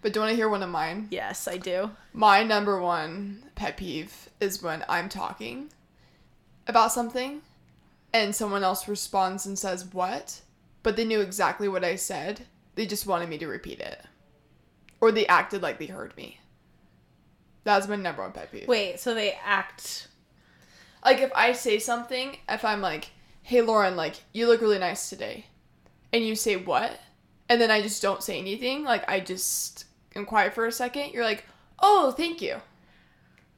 But 0.01 0.13
do 0.13 0.19
you 0.19 0.23
want 0.23 0.31
to 0.31 0.37
hear 0.37 0.49
one 0.49 0.63
of 0.63 0.71
mine? 0.71 1.09
Yes, 1.11 1.49
I 1.49 1.57
do. 1.57 1.91
My 2.13 2.43
number 2.43 2.81
one 2.81 3.43
pet 3.55 3.77
peeve 3.77 4.29
is 4.41 4.63
when 4.63 4.85
I'm 4.89 5.09
talking 5.09 5.71
about 6.67 6.93
something 6.93 7.43
and 8.13 8.35
someone 8.35 8.63
else 8.63 8.89
responds 8.89 9.47
and 9.47 9.59
says, 9.59 9.93
What? 9.93 10.41
But 10.83 10.97
they 10.97 11.05
knew 11.05 11.21
exactly 11.21 11.69
what 11.69 11.85
I 11.85 11.97
said. 11.97 12.47
They 12.77 12.87
just 12.87 13.07
wanted 13.07 13.29
me 13.29 13.39
to 13.39 13.49
repeat 13.49 13.81
it. 13.81 14.01
Or 15.01 15.11
they 15.11 15.27
acted 15.27 15.63
like 15.63 15.79
they 15.79 15.87
heard 15.87 16.17
me. 16.17 16.39
That's 17.65 17.89
my 17.89 17.97
number 17.97 18.23
one 18.23 18.33
pet 18.33 18.53
peeve. 18.53 18.69
Wait, 18.69 19.01
so 19.01 19.15
they 19.15 19.39
act. 19.45 20.09
Like 21.05 21.19
if 21.19 21.33
I 21.35 21.53
say 21.53 21.79
something, 21.79 22.39
if 22.49 22.65
I'm 22.65 22.81
like, 22.81 23.11
Hey 23.43 23.63
Lauren, 23.63 23.97
like, 23.97 24.15
you 24.33 24.47
look 24.47 24.61
really 24.61 24.79
nice 24.79 25.11
today. 25.11 25.47
And 26.13 26.25
you 26.25 26.37
say 26.37 26.57
what? 26.57 26.99
And 27.49 27.61
then 27.61 27.71
I 27.71 27.83
just 27.83 28.03
don't 28.03 28.23
say 28.23 28.39
anything, 28.39 28.85
like 28.85 29.09
I 29.11 29.21
just 29.21 29.87
am 30.18 30.26
quiet 30.26 30.54
for 30.54 30.66
a 30.66 30.72
second, 30.72 31.12
you're 31.12 31.24
like, 31.24 31.44
Oh, 31.81 32.12
thank 32.12 32.42
you. 32.42 32.57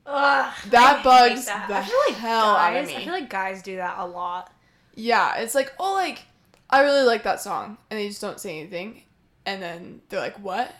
Ugh, 0.07 0.55
That 0.71 1.05
bugs 1.05 1.47
that. 1.47 1.69
the 1.69 1.77
I 1.77 1.83
feel 1.85 1.99
like 2.09 2.17
hell 2.17 2.57
out 2.57 2.77
of 2.77 2.87
guys, 2.87 2.97
I 2.97 3.05
feel 3.05 3.13
like 3.13 3.31
guys 3.31 3.63
do 3.63 3.77
that 3.77 3.99
a 3.99 4.07
lot. 4.07 4.53
Yeah, 4.95 5.37
it's 5.39 5.55
like, 5.55 5.73
oh, 5.79 5.95
like, 5.95 6.23
I 6.69 6.83
really 6.83 7.05
like 7.05 7.23
that 7.23 7.41
song. 7.41 7.79
And 7.91 7.99
they 7.99 8.09
just 8.09 8.21
don't 8.21 8.41
say 8.41 8.59
anything. 8.59 9.03
And 9.47 9.63
then 9.63 10.03
they're 10.09 10.21
like, 10.21 10.39
what? 10.41 10.75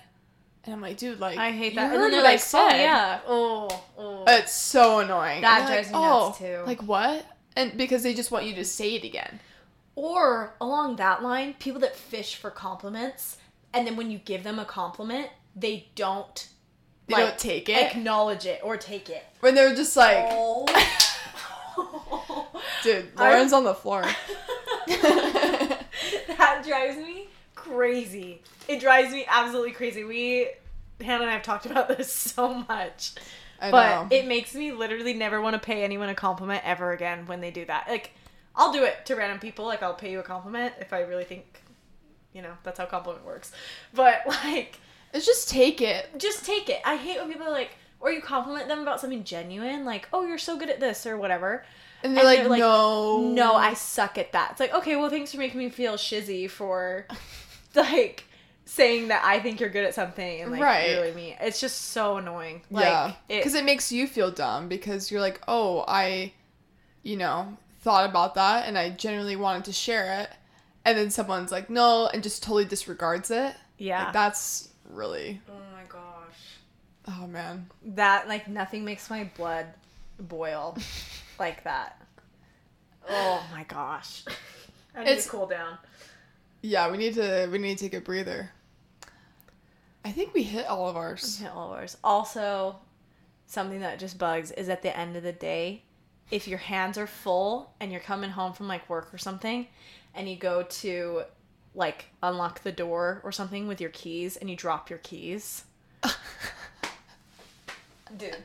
And 0.65 0.75
I'm 0.75 0.81
like, 0.81 0.97
dude, 0.99 1.21
like, 1.21 1.39
I 1.39 1.53
hate 1.53 1.75
that. 1.75 1.89
heard 1.89 1.95
And 1.95 2.03
then 2.05 2.11
they're 2.11 2.23
what 2.23 2.29
I 2.29 2.33
like, 2.33 2.43
oh 2.55 2.77
yeah, 2.77 3.21
oh, 3.27 3.85
oh. 3.97 4.25
It's 4.27 4.53
so 4.53 4.99
annoying. 4.99 5.41
That 5.41 5.67
drives 5.67 5.91
like, 5.91 6.03
me 6.03 6.09
nuts, 6.09 6.39
"Oh, 6.41 6.45
too." 6.45 6.63
Like, 6.67 6.83
what? 6.83 7.25
And 7.57 7.77
because 7.79 8.03
they 8.03 8.13
just 8.15 8.31
want 8.31 8.45
you 8.45 8.55
to 8.57 8.65
say 8.65 8.95
it 8.95 9.05
again. 9.05 9.41
Or 9.95 10.55
along 10.61 10.97
that 10.97 11.23
line, 11.23 11.55
people 11.59 11.81
that 11.81 11.97
fish 11.97 12.37
for 12.37 12.51
compliments, 12.51 13.39
and 13.73 13.87
then 13.87 13.97
when 13.97 14.11
you 14.11 14.19
give 14.19 14.45
them 14.45 14.59
a 14.59 14.65
compliment, 14.65 15.29
they 15.57 15.89
don't 15.95 16.49
They 17.07 17.15
like, 17.15 17.25
don't 17.27 17.39
take 17.39 17.69
it. 17.69 17.77
acknowledge 17.97 18.47
it, 18.47 18.61
or 18.63 18.77
take 18.77 19.09
it. 19.11 19.25
when 19.41 19.55
they're 19.55 19.75
just 19.75 19.97
like, 19.97 20.17
Oh. 20.31 20.67
dude, 22.83 23.09
Lauren's 23.19 23.53
on 23.53 23.65
the 23.65 23.75
floor. 23.75 24.03
that 24.87 26.63
drives 26.67 26.97
me 26.99 27.29
crazy. 27.55 28.43
It 28.69 28.81
drives 28.81 29.13
me 29.13 29.25
absolutely 29.29 29.73
crazy. 29.73 30.05
We 30.05 30.49
Hannah 31.01 31.23
and 31.23 31.31
I 31.31 31.35
have 31.35 31.43
talked 31.43 31.67
about 31.67 31.89
this 31.89 32.13
so 32.13 32.55
much. 32.69 33.13
I 33.61 33.71
But 33.71 34.09
know. 34.11 34.17
it 34.17 34.27
makes 34.27 34.55
me 34.55 34.73
literally 34.73 35.15
never 35.15 35.41
want 35.41 35.55
to 35.55 35.61
pay 35.61 35.83
anyone 35.85 36.09
a 36.09 36.15
compliment 36.15 36.63
ever 36.65 36.93
again 36.93 37.27
when 37.27 37.41
they 37.41 37.51
do 37.51 37.65
that. 37.67 37.89
Like, 37.89 38.13
I'll 38.57 38.73
do 38.73 38.85
it 38.85 39.05
to 39.07 39.15
random 39.17 39.39
people. 39.39 39.67
Like, 39.67 39.83
I'll 39.83 39.95
pay 39.95 40.11
you 40.11 40.21
a 40.21 40.23
compliment 40.23 40.75
if 40.81 40.93
I 40.93 41.01
really 41.01 41.25
think, 41.25 41.63
you 42.33 42.41
know, 42.43 42.53
that's 42.63 42.79
how 42.79 42.87
compliment 42.87 43.25
works. 43.25 43.53
But, 43.95 44.23
like, 44.27 44.79
it's 45.13 45.27
just 45.27 45.49
take 45.49 45.81
it. 45.81 46.09
just 46.19 46.45
take 46.45 46.69
it. 46.69 46.81
I 46.85 46.97
hate 46.97 47.19
when 47.19 47.29
people 47.29 47.47
are 47.47 47.51
like, 47.53 47.71
or 48.01 48.11
you 48.11 48.21
compliment 48.23 48.69
them 48.69 48.81
about 48.81 49.01
something 49.01 49.25
genuine, 49.25 49.85
like, 49.85 50.09
oh, 50.13 50.25
you're 50.27 50.39
so 50.39 50.57
good 50.57 50.71
at 50.71 50.81
this 50.81 51.07
or 51.07 51.17
whatever. 51.19 51.65
And 52.03 52.17
they're, 52.17 52.25
And 52.25 52.29
like, 52.29 52.39
they're 52.41 52.49
like, 52.49 52.59
no. 52.61 53.21
No, 53.29 53.55
I 53.57 53.75
suck 53.75 54.17
at 54.17 54.33
that. 54.33 54.53
It's 54.53 54.61
like, 54.61 54.73
okay, 54.73 54.97
well, 54.97 55.11
thanks 55.11 55.33
for 55.33 55.39
making 55.39 55.59
me 55.59 55.69
feel 55.69 55.95
shizzy 55.95 56.49
for, 56.49 57.07
like, 57.75 58.25
saying 58.65 59.09
that 59.09 59.23
I 59.25 59.39
think 59.41 59.61
you're 59.61 59.69
good 59.69 59.85
at 59.85 59.95
something 59.95 60.41
and, 60.41 60.51
like, 60.53 60.63
Right. 60.63 60.93
really 60.93 61.13
me. 61.13 61.37
It's 61.41 61.61
just 61.61 61.91
so 61.91 62.17
annoying. 62.17 62.63
Like, 62.71 62.85
yeah. 62.85 63.13
it, 63.29 63.39
Because 63.41 63.55
it 63.55 63.65
makes 63.67 63.93
you 63.93 64.07
feel 64.07 64.31
dumb 64.31 64.69
because 64.69 65.11
you're 65.11 65.21
like, 65.21 65.43
oh, 65.47 65.85
I, 65.87 66.33
you 67.03 67.17
know, 67.19 67.59
thought 67.81 68.09
about 68.09 68.35
that 68.37 68.67
and 68.67 68.79
I 68.79 68.91
genuinely 68.91 69.37
wanted 69.37 69.65
to 69.67 69.73
share 69.73 70.21
it. 70.23 70.31
And 70.87 70.97
then 70.97 71.11
someone's 71.11 71.53
like, 71.53 71.69
no, 71.69 72.07
and 72.07 72.23
just 72.23 72.43
totally 72.43 72.65
disregards 72.65 73.31
it. 73.31 73.55
yeah. 73.77 74.05
Like, 74.05 74.13
that's 74.15 74.70
really, 74.93 75.41
oh 75.49 75.53
my 75.73 75.83
gosh. 75.89 76.59
oh 77.09 77.27
man. 77.27 77.69
That, 77.85 78.29
like, 78.29 78.49
nothing 78.49 78.85
makes 78.85 79.09
my 79.11 79.31
blood 79.37 79.67
boil 80.19 80.77
like 81.39 81.65
that. 81.65 82.01
Oh 83.09 83.43
my 83.53 83.65
gosh. 83.65 84.25
I 84.95 85.01
need 85.05 85.11
It's- 85.11 85.25
to 85.25 85.31
cool 85.31 85.47
down. 85.47 85.79
Yeah, 86.63 86.91
we 86.91 86.99
need 86.99 87.15
to, 87.15 87.49
we 87.51 87.57
need 87.59 87.79
to 87.79 87.85
take 87.85 87.95
a 87.95 88.03
breather. 88.03 88.51
I 90.05 90.13
think 90.13 90.35
we 90.35 90.43
hit 90.43 90.67
all 90.67 90.89
of 90.89 90.97
ours. 90.97 91.39
Hit 91.39 91.51
all 91.51 91.73
of 91.73 91.79
ours. 91.79 91.97
Also, 92.05 92.77
something 93.47 93.81
that 93.81 93.99
just 93.99 94.19
bugs 94.19 94.51
is 94.51 94.69
at 94.69 94.83
the 94.83 94.95
end 94.97 95.17
of 95.17 95.23
the 95.23 95.33
day, 95.33 95.83
if 96.31 96.47
your 96.47 96.59
hands 96.59 96.99
are 96.99 97.07
full 97.07 97.73
and 97.81 97.91
you're 97.91 98.01
coming 98.03 98.29
home 98.31 98.53
from 98.53 98.69
like 98.69 98.89
work 98.91 99.13
or 99.13 99.17
something, 99.19 99.67
and 100.15 100.29
you 100.29 100.37
go 100.37 100.63
to 100.65 101.23
like 101.75 102.07
unlock 102.23 102.63
the 102.63 102.73
door 102.73 103.21
or 103.25 103.33
something 103.33 103.67
with 103.69 103.81
your 103.81 103.91
keys 103.91 104.37
and 104.37 104.51
you 104.51 104.57
drop 104.57 104.91
your 104.91 104.99
keys. 105.01 105.65
Dude, 108.17 108.37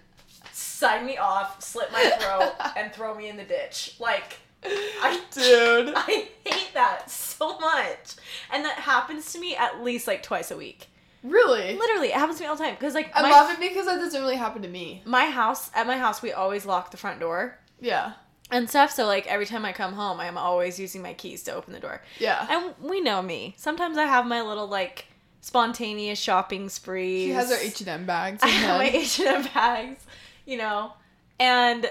sign 0.52 1.06
me 1.06 1.18
off, 1.18 1.62
slit 1.64 1.92
my 1.92 2.04
throat, 2.20 2.54
and 2.78 2.94
throw 2.94 3.16
me 3.16 3.30
in 3.30 3.38
the 3.38 3.44
ditch. 3.44 3.96
Like, 4.00 4.38
I 4.64 5.22
Dude. 5.32 5.94
I 5.96 6.28
hate 6.46 6.74
that 6.76 7.10
so 7.10 7.58
much. 7.60 8.16
And 8.52 8.64
that 8.64 8.78
happens 8.80 9.32
to 9.34 9.40
me 9.40 9.56
at 9.56 9.84
least 9.84 10.06
like 10.08 10.22
twice 10.22 10.52
a 10.52 10.58
week. 10.58 10.88
Really? 11.24 11.76
Literally, 11.76 12.10
it 12.10 12.14
happens 12.14 12.38
to 12.38 12.44
me 12.44 12.48
all 12.48 12.56
the 12.56 12.64
time. 12.64 12.76
Because 12.76 12.94
like 12.94 13.12
I 13.16 13.24
my, 13.24 13.32
love 13.32 13.50
it 13.52 13.60
because 13.60 13.88
that 13.88 13.98
doesn't 13.98 14.22
really 14.22 14.36
happen 14.36 14.62
to 14.62 14.68
me. 14.68 15.02
my 15.06 15.26
house 15.32 15.72
at 15.74 15.88
my 15.88 15.98
house 15.98 16.22
we 16.22 16.32
always 16.32 16.66
lock 16.68 16.92
the 16.92 16.98
front 16.98 17.20
door 17.20 17.58
Yeah. 17.82 18.14
And 18.52 18.70
stuff. 18.70 18.92
So 18.92 19.06
like 19.06 19.28
every 19.28 19.46
time 19.46 19.66
I 19.66 19.74
come 19.74 19.94
home, 19.94 20.20
I'm 20.20 20.38
always 20.38 20.80
using 20.80 21.02
my 21.02 21.14
keys 21.14 21.44
to 21.44 21.54
open 21.54 21.74
the 21.74 21.80
door. 21.80 22.02
Yeah. 22.20 22.46
And 22.50 22.76
we 22.82 23.02
know 23.02 23.22
me. 23.22 23.56
Sometimes 23.58 23.98
I 23.98 24.06
have 24.06 24.26
my 24.26 24.42
little 24.42 24.68
like 24.68 25.06
spontaneous 25.42 26.20
shopping 26.20 26.70
spree. 26.70 27.26
She 27.26 27.32
has 27.32 27.50
her 27.50 27.58
H&M 27.58 28.06
bags. 28.06 28.42
I 28.42 28.48
have 28.48 28.78
my. 28.80 28.86
H 28.90 29.20
and 29.20 29.28
M 29.28 29.52
bags, 29.54 30.04
you 30.46 30.58
know, 30.58 30.94
and 31.40 31.90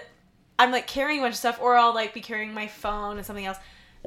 I'm 0.58 0.72
like 0.72 0.86
carrying 0.86 1.20
a 1.20 1.22
bunch 1.22 1.34
of 1.34 1.38
stuff, 1.38 1.58
or 1.60 1.76
I'll 1.76 1.94
like 1.94 2.14
be 2.14 2.20
carrying 2.20 2.52
my 2.54 2.66
phone 2.66 3.16
and 3.16 3.26
something 3.26 3.46
else, 3.46 3.58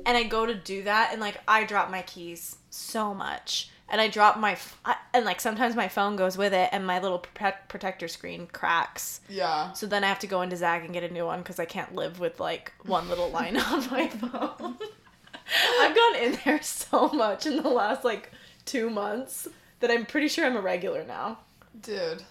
and 0.06 0.18
I 0.18 0.24
go 0.24 0.46
to 0.46 0.54
do 0.56 0.84
that, 0.84 1.10
and 1.12 1.22
like 1.22 1.40
I 1.48 1.64
drop 1.64 1.90
my 1.90 2.02
keys 2.02 2.58
so 2.70 3.14
much, 3.14 3.70
and 3.90 4.02
I 4.02 4.08
drop 4.08 4.38
my 4.38 4.54
f- 4.54 4.78
I, 4.86 4.96
and 5.14 5.26
like 5.26 5.40
sometimes 5.40 5.76
my 5.76 5.88
phone 5.88 6.16
goes 6.16 6.38
with 6.38 6.54
it, 6.54 6.70
and 6.72 6.86
my 6.86 7.00
little 7.00 7.20
pro- 7.20 7.52
protector 7.68 8.08
screen 8.08 8.48
cracks. 8.48 9.22
Yeah. 9.30 9.72
So 9.74 9.86
then 9.88 10.04
I 10.04 10.08
have 10.08 10.20
to 10.20 10.28
go 10.28 10.42
into 10.42 10.56
Zagg 10.58 10.84
and 10.84 10.94
get 10.94 11.04
a 11.04 11.14
new 11.14 11.26
one 11.26 11.40
because 11.40 11.60
I 11.60 11.66
can't 11.66 11.96
live 11.96 12.20
with 12.20 12.40
like 12.40 12.74
one 12.86 13.10
little 13.10 13.30
line 13.30 13.58
on 13.72 13.90
my 13.90 14.08
phone. 14.08 14.78
I've 15.80 15.96
gone 15.96 16.16
in 16.18 16.40
there 16.44 16.62
so 16.62 17.10
much 17.10 17.46
in 17.46 17.64
the 17.64 17.70
last 17.70 18.04
like 18.04 18.32
two 18.66 18.90
months 18.90 19.48
that 19.80 19.92
I'm 19.92 20.06
pretty 20.06 20.28
sure 20.28 20.46
I'm 20.46 20.58
a 20.58 20.62
regular 20.62 21.04
now. 21.06 21.40
Dude. 21.82 22.24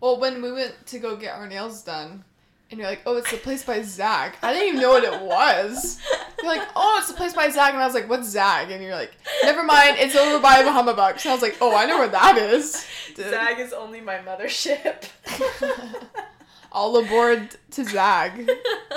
Well, 0.00 0.18
when 0.18 0.42
we 0.42 0.50
went 0.52 0.86
to 0.86 0.98
go 0.98 1.14
get 1.16 1.36
our 1.36 1.46
nails 1.46 1.82
done, 1.82 2.24
and 2.70 2.80
you're 2.80 2.88
like, 2.88 3.02
oh, 3.06 3.18
it's 3.18 3.30
the 3.30 3.36
place 3.36 3.62
by 3.62 3.82
Zagg. 3.82 4.32
I 4.42 4.52
didn't 4.54 4.68
even 4.68 4.80
know 4.80 4.88
what 4.88 5.04
it 5.04 5.20
was. 5.20 6.00
You're 6.42 6.56
like, 6.56 6.68
oh, 6.74 6.96
it's 6.98 7.08
the 7.08 7.14
place 7.14 7.34
by 7.34 7.48
Zagg. 7.48 7.74
And 7.74 7.82
I 7.82 7.86
was 7.86 7.94
like, 7.94 8.08
what's 8.08 8.28
Zagg? 8.28 8.70
And 8.70 8.82
you're 8.82 8.94
like, 8.94 9.12
never 9.42 9.62
mind, 9.62 9.96
it's 9.98 10.16
over 10.16 10.40
by 10.40 10.62
Bahama 10.62 10.94
Bucks. 10.94 11.24
And 11.24 11.30
I 11.30 11.34
was 11.34 11.42
like, 11.42 11.56
oh, 11.60 11.74
I 11.74 11.86
know 11.86 11.98
where 11.98 12.08
that 12.08 12.36
is. 12.36 12.84
Dude. 13.14 13.30
Zagg 13.30 13.60
is 13.60 13.72
only 13.72 14.00
my 14.00 14.18
mothership. 14.18 15.04
All 16.72 16.96
aboard 16.96 17.56
to 17.72 17.84
Zagg. 17.84 18.50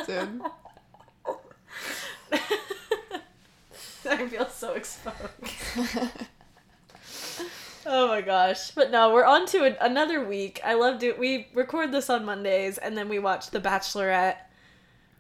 Dude. 0.07 0.41
I 4.07 4.27
feel 4.27 4.47
so 4.49 4.73
exposed. 4.73 5.15
Oh 7.87 8.07
my 8.07 8.21
gosh. 8.21 8.71
But 8.71 8.89
no, 8.91 9.13
we're 9.13 9.25
on 9.25 9.45
to 9.47 9.63
an, 9.63 9.77
another 9.79 10.25
week. 10.25 10.59
I 10.63 10.73
love 10.73 11.03
it. 11.03 11.19
we 11.19 11.47
record 11.53 11.91
this 11.91 12.09
on 12.09 12.25
Mondays 12.25 12.77
and 12.79 12.97
then 12.97 13.09
we 13.09 13.19
watch 13.19 13.51
The 13.51 13.59
Bachelorette 13.61 14.37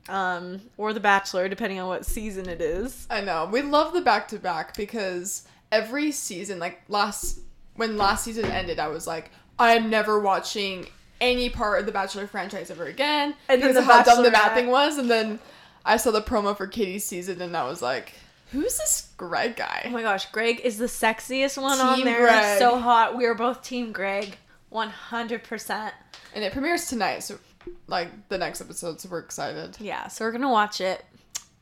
um 0.07 0.61
or 0.77 0.93
The 0.93 0.99
Bachelor 0.99 1.49
depending 1.49 1.79
on 1.79 1.87
what 1.87 2.05
season 2.05 2.47
it 2.47 2.61
is. 2.61 3.07
I 3.09 3.21
know. 3.21 3.49
We 3.51 3.61
love 3.61 3.93
the 3.93 4.01
back 4.01 4.27
to 4.29 4.39
back 4.39 4.75
because 4.75 5.47
every 5.71 6.11
season, 6.11 6.59
like 6.59 6.81
last 6.87 7.39
when 7.75 7.97
last 7.97 8.23
season 8.23 8.45
ended, 8.45 8.79
I 8.79 8.87
was 8.87 9.07
like, 9.07 9.31
I 9.59 9.73
am 9.73 9.89
never 9.89 10.19
watching 10.19 10.87
any 11.21 11.49
part 11.49 11.79
of 11.79 11.85
the 11.85 11.91
Bachelor 11.91 12.27
franchise 12.27 12.69
ever 12.69 12.85
again. 12.85 13.35
And 13.49 13.61
then 13.61 13.73
because 13.73 13.85
The 13.85 13.91
of 13.91 13.97
how 13.97 14.03
dumb 14.03 14.23
the 14.23 14.31
thing 14.53 14.67
was, 14.67 14.97
and 14.97 15.09
then 15.09 15.39
I 15.85 15.97
saw 15.97 16.11
the 16.11 16.21
promo 16.21 16.55
for 16.55 16.67
Katie's 16.67 17.05
season, 17.05 17.41
and 17.41 17.55
I 17.55 17.65
was 17.65 17.81
like, 17.81 18.13
who's 18.51 18.77
this 18.77 19.11
Greg 19.17 19.55
guy? 19.55 19.83
Oh 19.85 19.89
my 19.89 20.01
gosh, 20.01 20.25
Greg 20.31 20.61
is 20.63 20.77
the 20.77 20.85
sexiest 20.85 21.61
one 21.61 21.79
on 21.79 22.01
there. 22.03 22.21
Greg. 22.21 22.59
So 22.59 22.79
hot. 22.79 23.17
We 23.17 23.25
are 23.25 23.35
both 23.35 23.61
Team 23.61 23.91
Greg. 23.91 24.37
100%. 24.71 25.91
And 26.33 26.43
it 26.43 26.51
premieres 26.51 26.87
tonight, 26.87 27.19
so 27.19 27.39
like 27.87 28.29
the 28.29 28.37
next 28.37 28.61
episode, 28.61 28.99
so 28.99 29.09
we're 29.09 29.19
excited. 29.19 29.77
Yeah, 29.79 30.07
so 30.07 30.25
we're 30.25 30.31
to 30.37 30.47
watch 30.47 30.81
it. 30.81 31.05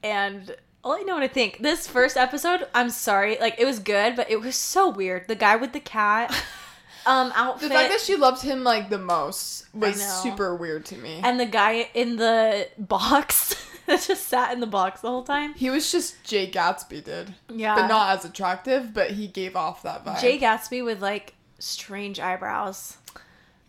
And 0.03 0.55
I'll 0.83 0.91
let 0.91 1.01
you 1.01 1.05
know 1.05 1.13
what 1.13 1.23
I 1.23 1.27
think. 1.27 1.59
This 1.59 1.87
first 1.87 2.17
episode, 2.17 2.67
I'm 2.73 2.89
sorry. 2.89 3.37
Like, 3.39 3.55
it 3.57 3.65
was 3.65 3.79
good, 3.79 4.15
but 4.15 4.29
it 4.29 4.41
was 4.41 4.55
so 4.55 4.89
weird. 4.89 5.27
The 5.27 5.35
guy 5.35 5.55
with 5.55 5.71
the 5.71 5.79
cat 5.79 6.31
um, 7.05 7.31
outfit. 7.35 7.69
The 7.69 7.75
fact 7.75 7.89
that 7.89 8.01
she 8.01 8.15
loved 8.15 8.41
him 8.41 8.63
like 8.63 8.89
the 8.89 8.97
most 8.97 9.73
was 9.73 10.01
super 10.21 10.55
weird 10.55 10.85
to 10.87 10.97
me. 10.97 11.21
and 11.23 11.39
the 11.39 11.45
guy 11.45 11.89
in 11.93 12.17
the 12.17 12.67
box 12.77 13.55
that 13.85 14.01
just 14.01 14.27
sat 14.27 14.51
in 14.53 14.59
the 14.59 14.67
box 14.67 15.01
the 15.01 15.09
whole 15.09 15.23
time. 15.23 15.53
he 15.53 15.69
was 15.69 15.91
just 15.91 16.21
Jay 16.23 16.49
Gatsby, 16.49 17.03
dude. 17.03 17.33
Yeah. 17.49 17.75
But 17.75 17.87
not 17.87 18.17
as 18.17 18.25
attractive, 18.25 18.93
but 18.93 19.11
he 19.11 19.27
gave 19.27 19.55
off 19.55 19.83
that 19.83 20.05
vibe. 20.05 20.19
Jay 20.21 20.37
Gatsby 20.39 20.83
with 20.83 21.01
like 21.01 21.33
strange 21.59 22.19
eyebrows. 22.19 22.97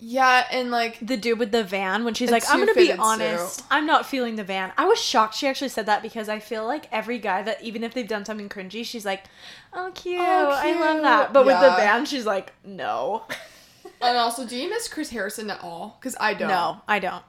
Yeah, 0.07 0.47
and 0.51 0.71
like 0.71 0.99
The 1.01 1.17
dude 1.17 1.39
with 1.39 1.51
the 1.51 1.65
van 1.65 2.05
when 2.05 2.13
she's 2.13 2.31
like, 2.31 2.45
I'm 2.51 2.59
gonna 2.59 2.75
be 2.75 2.93
honest, 2.93 3.57
suit. 3.57 3.65
I'm 3.71 3.87
not 3.87 4.05
feeling 4.05 4.37
the 4.37 4.45
van. 4.45 4.71
I 4.77 4.85
was 4.85 5.01
shocked 5.01 5.35
she 5.35 5.47
actually 5.47 5.71
said 5.71 5.87
that 5.87 6.03
because 6.03 6.29
I 6.29 6.41
feel 6.41 6.67
like 6.67 6.87
every 6.93 7.19
guy 7.19 7.41
that 7.43 7.63
even 7.63 7.83
if 7.83 7.95
they've 7.95 8.07
done 8.07 8.27
something 8.27 8.51
cringy, 8.51 8.85
she's 8.85 9.07
like, 9.07 9.25
Oh 9.73 9.91
cute, 9.95 10.21
oh, 10.21 10.51
I 10.53 10.73
love 10.79 11.03
that. 11.03 11.21
cute. 11.27 11.33
But 11.33 11.47
with 11.47 11.59
the 11.59 11.71
van, 11.71 12.05
she's 12.05 12.27
like, 12.27 12.53
No. 12.65 13.23
and 14.03 14.19
also, 14.19 14.47
do 14.47 14.57
you 14.57 14.69
miss 14.69 14.89
Chris 14.89 15.09
Harrison 15.09 15.49
at 15.51 15.63
all? 15.65 15.97
Because 15.99 16.17
I 16.21 16.35
don't. 16.35 16.49
No, 16.49 16.83
I 16.87 16.99
don't. 16.99 17.25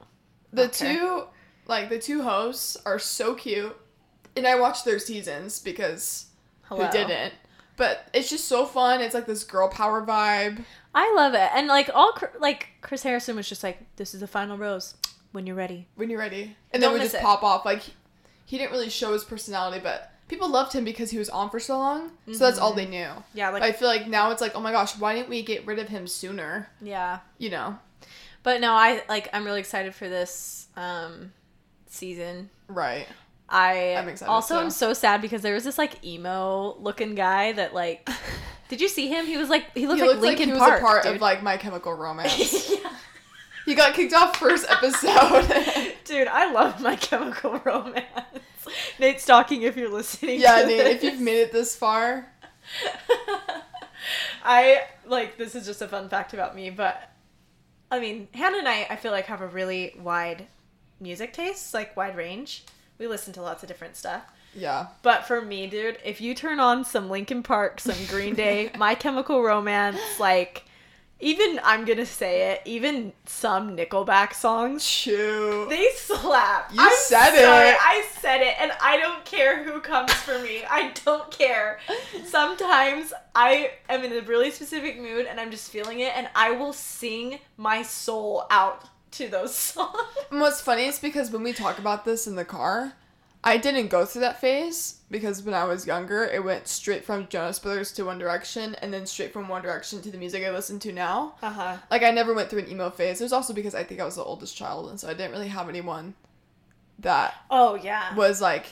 The 0.52 0.64
Okay. 0.64 0.96
two, 0.96 1.24
like 1.66 1.88
the 1.88 1.98
two 1.98 2.22
hosts, 2.24 2.76
are 2.84 2.98
so 2.98 3.34
cute, 3.34 3.74
and 4.36 4.46
I 4.46 4.60
watched 4.60 4.84
their 4.84 4.98
seasons 4.98 5.60
because 5.60 6.26
Hello. 6.64 6.84
who 6.84 6.92
didn't? 6.92 7.32
But 7.76 8.08
it's 8.14 8.30
just 8.30 8.46
so 8.46 8.64
fun. 8.66 9.00
It's 9.00 9.14
like 9.14 9.26
this 9.26 9.44
girl 9.44 9.68
power 9.68 10.04
vibe. 10.04 10.64
I 10.94 11.12
love 11.14 11.34
it. 11.34 11.50
And 11.54 11.66
like 11.68 11.90
all 11.94 12.16
like 12.38 12.68
Chris 12.80 13.02
Harrison 13.02 13.36
was 13.36 13.48
just 13.48 13.62
like, 13.62 13.78
This 13.96 14.14
is 14.14 14.20
the 14.20 14.26
final 14.26 14.56
rose 14.56 14.94
when 15.32 15.46
you're 15.46 15.56
ready. 15.56 15.86
When 15.96 16.08
you're 16.08 16.18
ready, 16.18 16.56
and 16.72 16.80
Don't 16.82 16.92
then 16.92 17.00
we 17.00 17.04
just 17.04 17.14
it. 17.16 17.20
pop 17.22 17.42
off. 17.42 17.64
Like 17.66 17.82
he 18.46 18.56
didn't 18.58 18.72
really 18.72 18.88
show 18.88 19.12
his 19.12 19.24
personality, 19.24 19.80
but 19.82 20.10
people 20.28 20.48
loved 20.48 20.72
him 20.72 20.84
because 20.84 21.10
he 21.10 21.18
was 21.18 21.28
on 21.28 21.50
for 21.50 21.60
so 21.60 21.78
long. 21.78 22.12
So 22.32 22.38
that's 22.38 22.58
all 22.58 22.72
they 22.72 22.86
knew. 22.86 23.10
Yeah, 23.34 23.50
like 23.50 23.62
I 23.62 23.72
feel 23.72 23.88
like 23.88 24.06
now 24.08 24.30
it's 24.30 24.40
like, 24.40 24.52
oh 24.54 24.60
my 24.60 24.72
gosh, 24.72 24.96
why 24.98 25.14
didn't 25.14 25.28
we 25.28 25.42
get 25.42 25.66
rid 25.66 25.78
of 25.78 25.88
him 25.88 26.06
sooner? 26.06 26.70
Yeah. 26.80 27.18
You 27.38 27.50
know, 27.50 27.78
But 28.42 28.60
no, 28.62 28.72
I 28.72 29.02
like 29.08 29.28
I'm 29.34 29.44
really 29.44 29.60
excited 29.60 29.94
for 29.94 30.08
this 30.08 30.68
um 30.76 31.32
season. 31.86 32.48
right? 32.68 33.06
I 33.48 33.94
I'm 33.94 34.08
excited, 34.08 34.30
also 34.30 34.56
too. 34.56 34.64
am 34.64 34.70
so 34.70 34.92
sad 34.92 35.22
because 35.22 35.42
there 35.42 35.54
was 35.54 35.64
this 35.64 35.78
like 35.78 36.04
emo 36.04 36.76
looking 36.80 37.14
guy 37.14 37.52
that 37.52 37.74
like 37.74 38.08
did 38.68 38.80
you 38.80 38.88
see 38.88 39.08
him? 39.08 39.26
He 39.26 39.36
was 39.36 39.48
like 39.48 39.72
he 39.76 39.86
looked 39.86 40.00
he 40.00 40.06
like 40.08 40.16
like 40.16 40.22
Linkin 40.22 40.46
he 40.48 40.52
was 40.52 40.60
Park. 40.60 40.80
a 40.80 40.84
part 40.84 41.02
dude. 41.04 41.14
of 41.16 41.20
like 41.20 41.42
My 41.42 41.56
Chemical 41.56 41.92
Romance. 41.94 42.70
yeah. 42.82 42.90
he 43.64 43.74
got 43.74 43.94
kicked 43.94 44.12
off 44.12 44.36
first 44.36 44.66
episode. 44.70 45.94
Dude, 46.04 46.28
I 46.28 46.50
love 46.52 46.80
my 46.80 46.96
chemical 46.96 47.60
romance. 47.64 48.04
Nate 48.98 49.20
Stalking 49.20 49.62
if 49.62 49.76
you're 49.76 49.92
listening. 49.92 50.40
yeah, 50.40 50.64
Nate, 50.66 50.86
if 50.86 51.02
you've 51.04 51.20
made 51.20 51.40
it 51.40 51.52
this 51.52 51.76
far, 51.76 52.26
I 54.44 54.82
like 55.06 55.36
this 55.36 55.54
is 55.54 55.66
just 55.66 55.82
a 55.82 55.88
fun 55.88 56.08
fact 56.08 56.34
about 56.34 56.54
me, 56.56 56.70
but 56.70 57.10
I 57.90 58.00
mean, 58.00 58.26
Hannah 58.34 58.58
and 58.58 58.68
I 58.68 58.86
I 58.90 58.96
feel 58.96 59.12
like 59.12 59.26
have 59.26 59.40
a 59.40 59.46
really 59.46 59.94
wide 60.00 60.46
music 61.00 61.32
taste, 61.32 61.72
like 61.74 61.96
wide 61.96 62.16
range. 62.16 62.64
We 62.98 63.06
listen 63.06 63.32
to 63.34 63.42
lots 63.42 63.62
of 63.62 63.68
different 63.68 63.96
stuff. 63.96 64.22
yeah. 64.54 64.86
But 65.02 65.26
for 65.26 65.40
me, 65.42 65.66
dude, 65.66 65.98
if 66.04 66.20
you 66.20 66.34
turn 66.34 66.60
on 66.60 66.84
some 66.84 67.10
Linkin 67.10 67.42
Park, 67.42 67.80
some 67.80 67.96
Green 68.08 68.34
Day, 68.44 68.70
My 68.78 68.94
Chemical 68.94 69.42
Romance, 69.42 70.00
like 70.18 70.64
even 71.18 71.58
I'm 71.64 71.86
gonna 71.86 72.04
say 72.04 72.52
it, 72.52 72.60
even 72.66 73.12
some 73.24 73.74
Nickelback 73.74 74.34
songs, 74.34 74.84
Shoot. 74.84 75.68
they 75.70 75.88
slap. 75.94 76.70
You 76.74 76.90
said 76.98 77.34
it. 77.34 77.46
I 77.80 78.04
said 78.20 78.42
it, 78.42 78.54
and 78.60 78.70
I 78.82 78.98
don't 78.98 79.24
care 79.24 79.62
who 79.64 79.80
comes 79.80 80.12
for 80.12 80.38
me. 80.40 80.62
I 80.68 80.92
don't 81.06 81.30
care. 81.30 81.78
Sometimes 82.26 83.12
I 83.34 83.70
am 83.88 84.04
in 84.04 84.12
a 84.12 84.20
really 84.22 84.50
specific 84.50 85.00
mood, 85.00 85.24
and 85.26 85.40
I'm 85.40 85.50
just 85.50 85.70
feeling 85.70 86.00
it, 86.00 86.12
and 86.14 86.28
I 86.34 86.50
will 86.50 86.74
sing 86.74 87.38
my 87.56 87.82
soul 87.82 88.44
out 88.50 88.84
to 89.16 89.28
those 89.28 89.54
songs. 89.54 89.96
And 90.30 90.40
what's 90.40 90.60
funny 90.60 90.84
is 90.86 90.98
because 90.98 91.30
when 91.30 91.42
we 91.42 91.52
talk 91.52 91.78
about 91.78 92.04
this 92.04 92.26
in 92.26 92.34
the 92.36 92.44
car, 92.44 92.92
I 93.44 93.58
didn't 93.58 93.88
go 93.88 94.04
through 94.04 94.22
that 94.22 94.40
phase 94.40 94.96
because 95.10 95.42
when 95.42 95.54
I 95.54 95.64
was 95.64 95.86
younger, 95.86 96.24
it 96.24 96.42
went 96.42 96.66
straight 96.66 97.04
from 97.04 97.28
Jonas 97.28 97.60
Brothers 97.60 97.92
to 97.92 98.04
One 98.04 98.18
Direction 98.18 98.74
and 98.76 98.92
then 98.92 99.06
straight 99.06 99.32
from 99.32 99.46
One 99.48 99.62
Direction 99.62 100.02
to 100.02 100.10
the 100.10 100.18
music 100.18 100.42
I 100.44 100.50
listen 100.50 100.80
to 100.80 100.92
now. 100.92 101.34
Uh 101.42 101.50
huh. 101.50 101.76
Like 101.90 102.02
I 102.02 102.10
never 102.10 102.34
went 102.34 102.50
through 102.50 102.60
an 102.60 102.70
emo 102.70 102.90
phase. 102.90 103.20
It 103.20 103.24
was 103.24 103.32
also 103.32 103.52
because 103.52 103.74
I 103.74 103.84
think 103.84 104.00
I 104.00 104.04
was 104.04 104.16
the 104.16 104.24
oldest 104.24 104.56
child 104.56 104.90
and 104.90 104.98
so 104.98 105.08
I 105.08 105.14
didn't 105.14 105.30
really 105.32 105.48
have 105.48 105.68
anyone 105.68 106.14
that 106.98 107.34
Oh 107.50 107.74
yeah. 107.76 108.14
was 108.16 108.40
like 108.40 108.66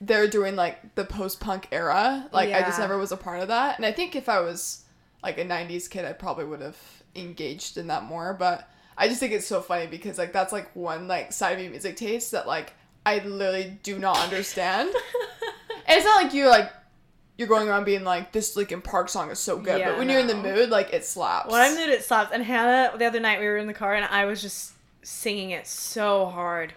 they're 0.00 0.26
doing 0.28 0.56
like 0.56 0.94
the 0.94 1.04
post-punk 1.04 1.68
era. 1.70 2.28
Like 2.32 2.52
I 2.52 2.62
just 2.62 2.78
never 2.78 2.96
was 2.98 3.12
a 3.12 3.16
part 3.16 3.40
of 3.40 3.48
that. 3.48 3.76
And 3.76 3.84
I 3.84 3.92
think 3.92 4.16
if 4.16 4.28
I 4.28 4.40
was 4.40 4.84
like 5.22 5.38
a 5.38 5.44
90s 5.44 5.88
kid, 5.90 6.04
I 6.06 6.14
probably 6.14 6.46
would 6.46 6.62
have 6.62 6.78
engaged 7.14 7.76
in 7.76 7.88
that 7.88 8.04
more, 8.04 8.32
but 8.34 8.66
I 8.96 9.08
just 9.08 9.20
think 9.20 9.32
it's 9.32 9.46
so 9.46 9.60
funny 9.60 9.86
because 9.86 10.18
like 10.18 10.32
that's 10.32 10.52
like 10.52 10.74
one 10.74 11.08
like 11.08 11.32
side 11.32 11.52
of 11.52 11.60
your 11.60 11.70
music 11.70 11.96
taste 11.96 12.32
that 12.32 12.46
like 12.46 12.72
I 13.06 13.18
literally 13.18 13.78
do 13.82 13.98
not 13.98 14.18
understand. 14.18 14.88
and 15.86 15.96
it's 15.98 16.04
not 16.04 16.22
like 16.22 16.34
you're 16.34 16.48
like 16.48 16.70
you're 17.40 17.48
going 17.48 17.68
around 17.68 17.84
being 17.84 18.04
like 18.04 18.32
this 18.32 18.54
Linkin 18.54 18.82
Park 18.82 19.08
song 19.08 19.30
is 19.30 19.38
so 19.38 19.56
good, 19.58 19.80
Yeah, 19.80 19.90
but 19.90 19.98
when 19.98 20.10
you're 20.10 20.20
in 20.20 20.26
the 20.26 20.36
mood, 20.36 20.68
like 20.68 20.92
it 20.92 21.06
slaps. 21.06 21.50
When 21.50 21.60
I'm 21.60 21.74
mood, 21.74 21.88
it 21.88 22.04
slaps. 22.04 22.32
And 22.34 22.42
Hannah, 22.42 22.96
the 22.98 23.06
other 23.06 23.18
night 23.18 23.40
we 23.40 23.46
were 23.46 23.56
in 23.56 23.66
the 23.66 23.72
car, 23.72 23.94
and 23.94 24.04
I 24.04 24.26
was 24.26 24.42
just 24.42 24.74
singing 25.02 25.50
it 25.50 25.66
so 25.66 26.26
hard, 26.26 26.74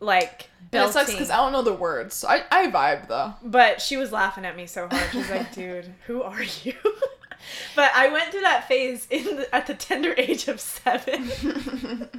like 0.00 0.48
and 0.72 0.88
it 0.88 0.92
sucks 0.94 1.10
because 1.12 1.28
I 1.28 1.36
don't 1.36 1.52
know 1.52 1.60
the 1.60 1.74
words. 1.74 2.14
So 2.14 2.28
I 2.28 2.42
I 2.50 2.68
vibe 2.68 3.08
though. 3.08 3.34
But 3.42 3.82
she 3.82 3.98
was 3.98 4.10
laughing 4.10 4.46
at 4.46 4.56
me 4.56 4.66
so 4.66 4.88
hard. 4.88 5.10
She's 5.12 5.28
like, 5.28 5.52
"Dude, 5.54 5.92
who 6.06 6.22
are 6.22 6.42
you?" 6.42 6.74
but 7.76 7.90
I 7.94 8.08
went 8.12 8.30
through 8.30 8.40
that 8.42 8.66
phase 8.68 9.06
in 9.10 9.24
the, 9.36 9.54
at 9.54 9.66
the 9.66 9.74
tender 9.74 10.14
age 10.18 10.48
of 10.48 10.60
seven. 10.60 11.30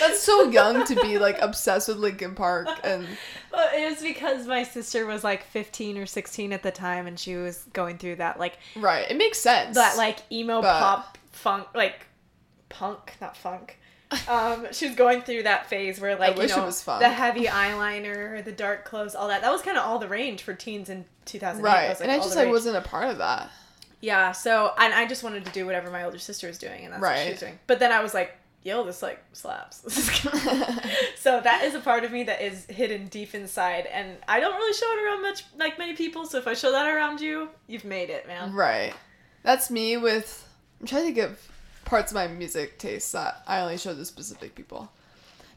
That's 0.00 0.20
so 0.20 0.44
young 0.50 0.84
to 0.86 0.94
be 0.96 1.18
like 1.18 1.38
obsessed 1.40 1.88
with 1.88 1.98
Linkin 1.98 2.34
Park 2.34 2.68
and 2.84 3.06
Well, 3.52 3.68
it 3.74 3.90
was 3.90 4.02
because 4.02 4.46
my 4.46 4.62
sister 4.62 5.06
was 5.06 5.22
like 5.24 5.44
15 5.44 5.98
or 5.98 6.06
16 6.06 6.52
at 6.52 6.62
the 6.62 6.70
time, 6.70 7.06
and 7.06 7.18
she 7.18 7.36
was 7.36 7.64
going 7.72 7.98
through 7.98 8.16
that 8.16 8.38
like 8.38 8.58
right. 8.76 9.10
It 9.10 9.16
makes 9.16 9.38
sense. 9.38 9.74
that 9.76 9.96
like 9.96 10.18
emo 10.30 10.62
But- 10.62 10.78
pop 10.80 11.18
funk 11.32 11.66
like 11.74 12.06
punk 12.68 13.14
not 13.20 13.36
funk 13.36 13.78
um 14.28 14.66
she 14.72 14.86
was 14.86 14.94
going 14.94 15.22
through 15.22 15.42
that 15.42 15.66
phase 15.66 15.98
where 15.98 16.14
like 16.16 16.36
you 16.36 16.46
know 16.46 16.70
the 16.70 17.08
heavy 17.08 17.44
eyeliner 17.46 18.44
the 18.44 18.52
dark 18.52 18.84
clothes 18.84 19.14
all 19.14 19.28
that 19.28 19.40
that 19.40 19.50
was 19.50 19.62
kind 19.62 19.78
of 19.78 19.82
all 19.84 19.98
the 19.98 20.06
range 20.08 20.42
for 20.42 20.52
teens 20.52 20.90
in 20.90 21.04
2008 21.24 21.62
That 21.62 21.74
right. 21.74 21.88
was, 21.88 22.00
like, 22.00 22.08
and 22.08 22.12
I 22.12 22.22
just 22.22 22.36
like 22.36 22.44
rage. 22.44 22.52
wasn't 22.52 22.76
a 22.76 22.82
part 22.82 23.08
of 23.08 23.18
that. 23.18 23.50
Yeah 24.02 24.30
so 24.32 24.74
and 24.78 24.92
i 24.92 25.06
just 25.06 25.22
wanted 25.22 25.44
to 25.44 25.50
do 25.52 25.64
whatever 25.64 25.90
my 25.90 26.04
older 26.04 26.18
sister 26.18 26.46
was 26.46 26.58
doing 26.58 26.84
and 26.84 26.92
that's 26.92 27.00
what 27.02 27.18
she 27.24 27.30
was 27.30 27.40
doing 27.40 27.58
but 27.66 27.78
then 27.78 27.90
i 27.90 28.02
was 28.02 28.12
like 28.12 28.36
yo 28.64 28.84
this 28.84 29.02
like 29.02 29.24
slaps 29.32 29.82
so 31.16 31.40
that 31.40 31.62
is 31.64 31.74
a 31.74 31.80
part 31.80 32.04
of 32.04 32.12
me 32.12 32.22
that 32.22 32.40
is 32.40 32.66
hidden 32.66 33.06
deep 33.06 33.34
inside 33.34 33.86
and 33.86 34.16
i 34.28 34.38
don't 34.38 34.54
really 34.54 34.72
show 34.74 34.86
it 34.92 35.02
around 35.04 35.22
much 35.22 35.44
like 35.56 35.78
many 35.78 35.94
people 35.94 36.26
so 36.26 36.38
if 36.38 36.46
i 36.46 36.52
show 36.54 36.70
that 36.70 36.86
around 36.86 37.20
you 37.20 37.48
you've 37.66 37.84
made 37.84 38.10
it 38.10 38.26
man 38.26 38.52
Right. 38.52 38.92
That's 39.42 39.70
me 39.70 39.96
with. 39.96 40.46
I'm 40.80 40.86
trying 40.86 41.06
to 41.06 41.12
give 41.12 41.50
parts 41.84 42.12
of 42.12 42.14
my 42.14 42.28
music 42.28 42.78
taste 42.78 43.12
that 43.12 43.42
I 43.46 43.60
only 43.60 43.76
show 43.76 43.94
to 43.94 44.04
specific 44.04 44.54
people. 44.54 44.90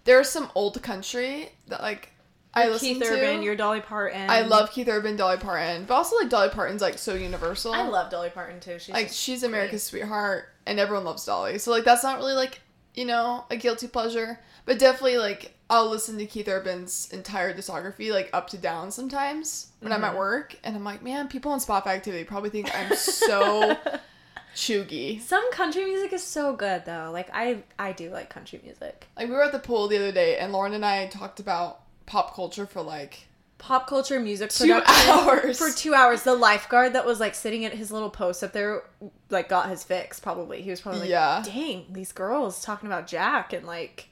There's 0.06 0.30
some 0.30 0.50
old 0.56 0.82
country 0.82 1.50
that 1.68 1.82
like 1.82 2.12
I 2.56 2.70
listen 2.70 2.88
Keith 2.88 3.04
to. 3.04 3.10
Urban, 3.10 3.42
your 3.44 3.56
Dolly 3.56 3.82
Parton. 3.82 4.30
I 4.30 4.42
love 4.42 4.72
Keith 4.72 4.88
Urban, 4.88 5.16
Dolly 5.16 5.38
Parton, 5.38 5.86
but 5.86 5.94
also 5.96 6.16
like 6.18 6.30
Dolly 6.30 6.50
Parton's 6.50 6.82
like 6.82 6.98
so 6.98 7.14
universal. 7.16 7.74
I 7.74 7.84
love 7.88 8.10
Dolly 8.12 8.30
Parton 8.30 8.60
too. 8.60 8.80
She's 8.80 8.94
like 8.94 9.10
she's 9.12 9.42
great. 9.42 9.50
America's 9.50 9.84
sweetheart, 9.84 10.46
and 10.66 10.80
everyone 10.80 11.04
loves 11.06 11.26
Dolly. 11.26 11.58
So 11.60 11.72
like 11.72 11.84
that's 11.84 12.04
not 12.04 12.18
really 12.18 12.34
like 12.34 12.62
you 12.94 13.06
know 13.06 13.44
a 13.52 13.58
guilty 13.58 13.88
pleasure, 13.88 14.40
but 14.66 14.80
definitely 14.80 15.18
like 15.18 15.52
I'll 15.70 15.90
listen 15.90 16.18
to 16.20 16.26
Keith 16.28 16.48
Urban's 16.48 17.10
entire 17.12 17.52
discography 17.54 18.12
like 18.12 18.30
up 18.32 18.50
to 18.52 18.58
down 18.58 18.92
sometimes 18.92 19.72
when 19.82 19.92
I'm 19.92 19.98
Mm-hmm. 20.02 20.06
at 20.12 20.18
work, 20.18 20.56
and 20.64 20.76
I'm 20.76 20.84
like, 20.84 21.02
man, 21.04 21.28
people 21.28 21.52
on 21.52 21.60
Spotify 21.60 21.88
activity 21.88 22.24
probably 22.24 22.52
think 22.52 22.70
I'm 22.74 22.96
so 22.96 23.76
chuggy. 24.56 25.20
Some 25.22 25.52
country 25.52 25.86
music 25.86 26.14
is 26.14 26.24
so 26.24 26.56
good 26.56 26.86
though. 26.86 27.10
Like 27.12 27.30
I 27.34 27.64
I 27.78 27.92
do 27.92 28.10
like 28.12 28.30
country 28.30 28.60
music. 28.64 29.08
Like 29.18 29.28
we 29.28 29.34
were 29.34 29.44
at 29.44 29.52
the 29.52 29.60
pool 29.60 29.88
the 29.88 29.98
other 29.98 30.12
day, 30.12 30.38
and 30.38 30.54
Lauren 30.54 30.74
and 30.74 30.86
I 30.86 31.08
talked 31.08 31.40
about 31.40 31.82
pop 32.06 32.36
culture 32.36 32.66
for 32.66 32.82
like 32.82 33.28
pop 33.58 33.88
culture 33.88 34.20
music 34.20 34.50
Two 34.52 34.74
hours. 34.86 35.58
for 35.58 35.72
two 35.72 35.94
hours. 35.94 36.24
The 36.24 36.36
lifeguard 36.36 36.94
that 36.94 37.06
was 37.06 37.20
like 37.20 37.34
sitting 37.36 37.66
at 37.66 37.74
his 37.74 37.92
little 37.92 38.10
post 38.10 38.44
up 38.44 38.54
there, 38.54 38.84
like 39.30 39.50
got 39.50 39.70
his 39.70 39.84
fix. 39.84 40.20
Probably 40.20 40.62
he 40.62 40.70
was 40.70 40.82
probably 40.82 41.02
like, 41.02 41.10
Yeah. 41.10 41.42
dang, 41.46 41.86
these 41.92 42.12
girls 42.12 42.62
talking 42.64 42.88
about 42.88 43.08
Jack 43.08 43.54
and 43.54 43.66
like 43.66 44.10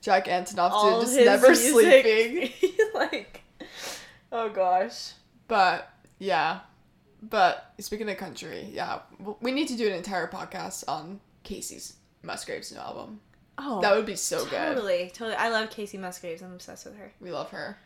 Jack 0.00 0.26
Antonoff 0.26 1.00
dude 1.00 1.02
just 1.02 1.16
never 1.18 1.48
music. 1.48 1.72
sleeping. 1.72 2.50
like, 2.94 3.42
oh 4.32 4.48
gosh. 4.48 5.12
But 5.48 5.90
yeah, 6.18 6.60
but 7.22 7.72
speaking 7.80 8.08
of 8.08 8.16
country, 8.16 8.68
yeah, 8.72 9.00
we 9.40 9.50
need 9.52 9.68
to 9.68 9.76
do 9.76 9.86
an 9.86 9.94
entire 9.94 10.28
podcast 10.28 10.84
on 10.88 11.20
Kacey's 11.44 11.94
Musgraves 12.22 12.72
new 12.72 12.78
album. 12.78 13.20
Oh, 13.58 13.80
That 13.80 13.94
would 13.96 14.06
be 14.06 14.16
so 14.16 14.44
good. 14.44 14.50
totally, 14.52 15.10
totally. 15.14 15.36
I 15.36 15.48
love 15.48 15.70
Kacey 15.70 15.98
Musgraves. 15.98 16.42
I'm 16.42 16.52
obsessed 16.52 16.84
with 16.84 16.96
her. 16.96 17.12
We 17.20 17.30
love 17.30 17.50
her. 17.50 17.78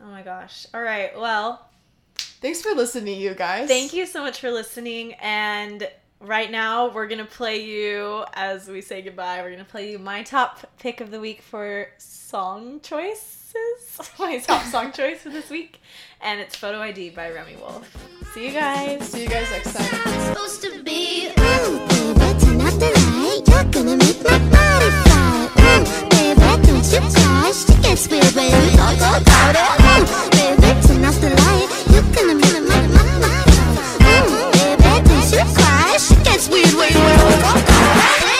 Oh 0.00 0.06
my 0.06 0.22
gosh. 0.22 0.66
All 0.74 0.82
right. 0.82 1.16
Well, 1.18 1.68
Thanks 2.40 2.60
for 2.60 2.72
listening, 2.72 3.20
you 3.20 3.34
guys. 3.34 3.68
thank 3.68 3.92
you 3.94 4.04
so 4.06 4.22
much 4.22 4.40
for 4.40 4.50
listening. 4.50 5.14
And 5.14 5.88
right 6.20 6.50
now, 6.50 6.88
we're 6.92 7.06
gonna 7.06 7.24
play 7.24 7.64
you 7.64 8.24
as 8.34 8.68
we 8.68 8.80
say 8.82 9.00
goodbye. 9.02 9.40
We're 9.40 9.50
gonna 9.52 9.64
play 9.64 9.90
you 9.92 9.98
my 9.98 10.22
top 10.24 10.60
pick 10.78 11.00
of 11.00 11.10
the 11.10 11.20
week 11.20 11.40
for 11.40 11.88
song 11.98 12.80
choices. 12.80 13.54
my 14.18 14.38
top 14.38 14.64
song 14.64 14.92
choice 14.98 15.20
for 15.20 15.30
this 15.30 15.48
week, 15.48 15.80
and 16.20 16.38
it's 16.40 16.54
"Photo 16.56 16.80
ID" 16.80 17.10
by 17.10 17.30
Remi 17.30 17.56
Wolf. 17.56 17.88
See 18.34 18.46
you 18.48 18.52
guys. 18.52 19.08
See 19.08 19.22
you 19.22 19.28
guys 19.28 19.48
next 19.50 19.72
time 19.74 20.34
tip 26.94 27.10
trash, 27.12 27.64
gets 27.82 28.08
weird, 28.08 28.34
baby, 28.34 28.76
talk 28.76 28.96
about 28.96 29.56
it 29.56 29.66
Baby, 30.30 30.80
tonight's 30.86 31.18
the 31.18 31.30
you 31.90 32.00
gonna 32.14 32.34
be 32.40 32.48
my, 32.68 32.78
my, 32.94 33.04
Baby, 33.98 35.10
gets 36.22 36.48
weird, 36.48 36.74
baby, 36.76 36.94
talk 37.42 37.62
about 37.62 38.22
it 38.22 38.33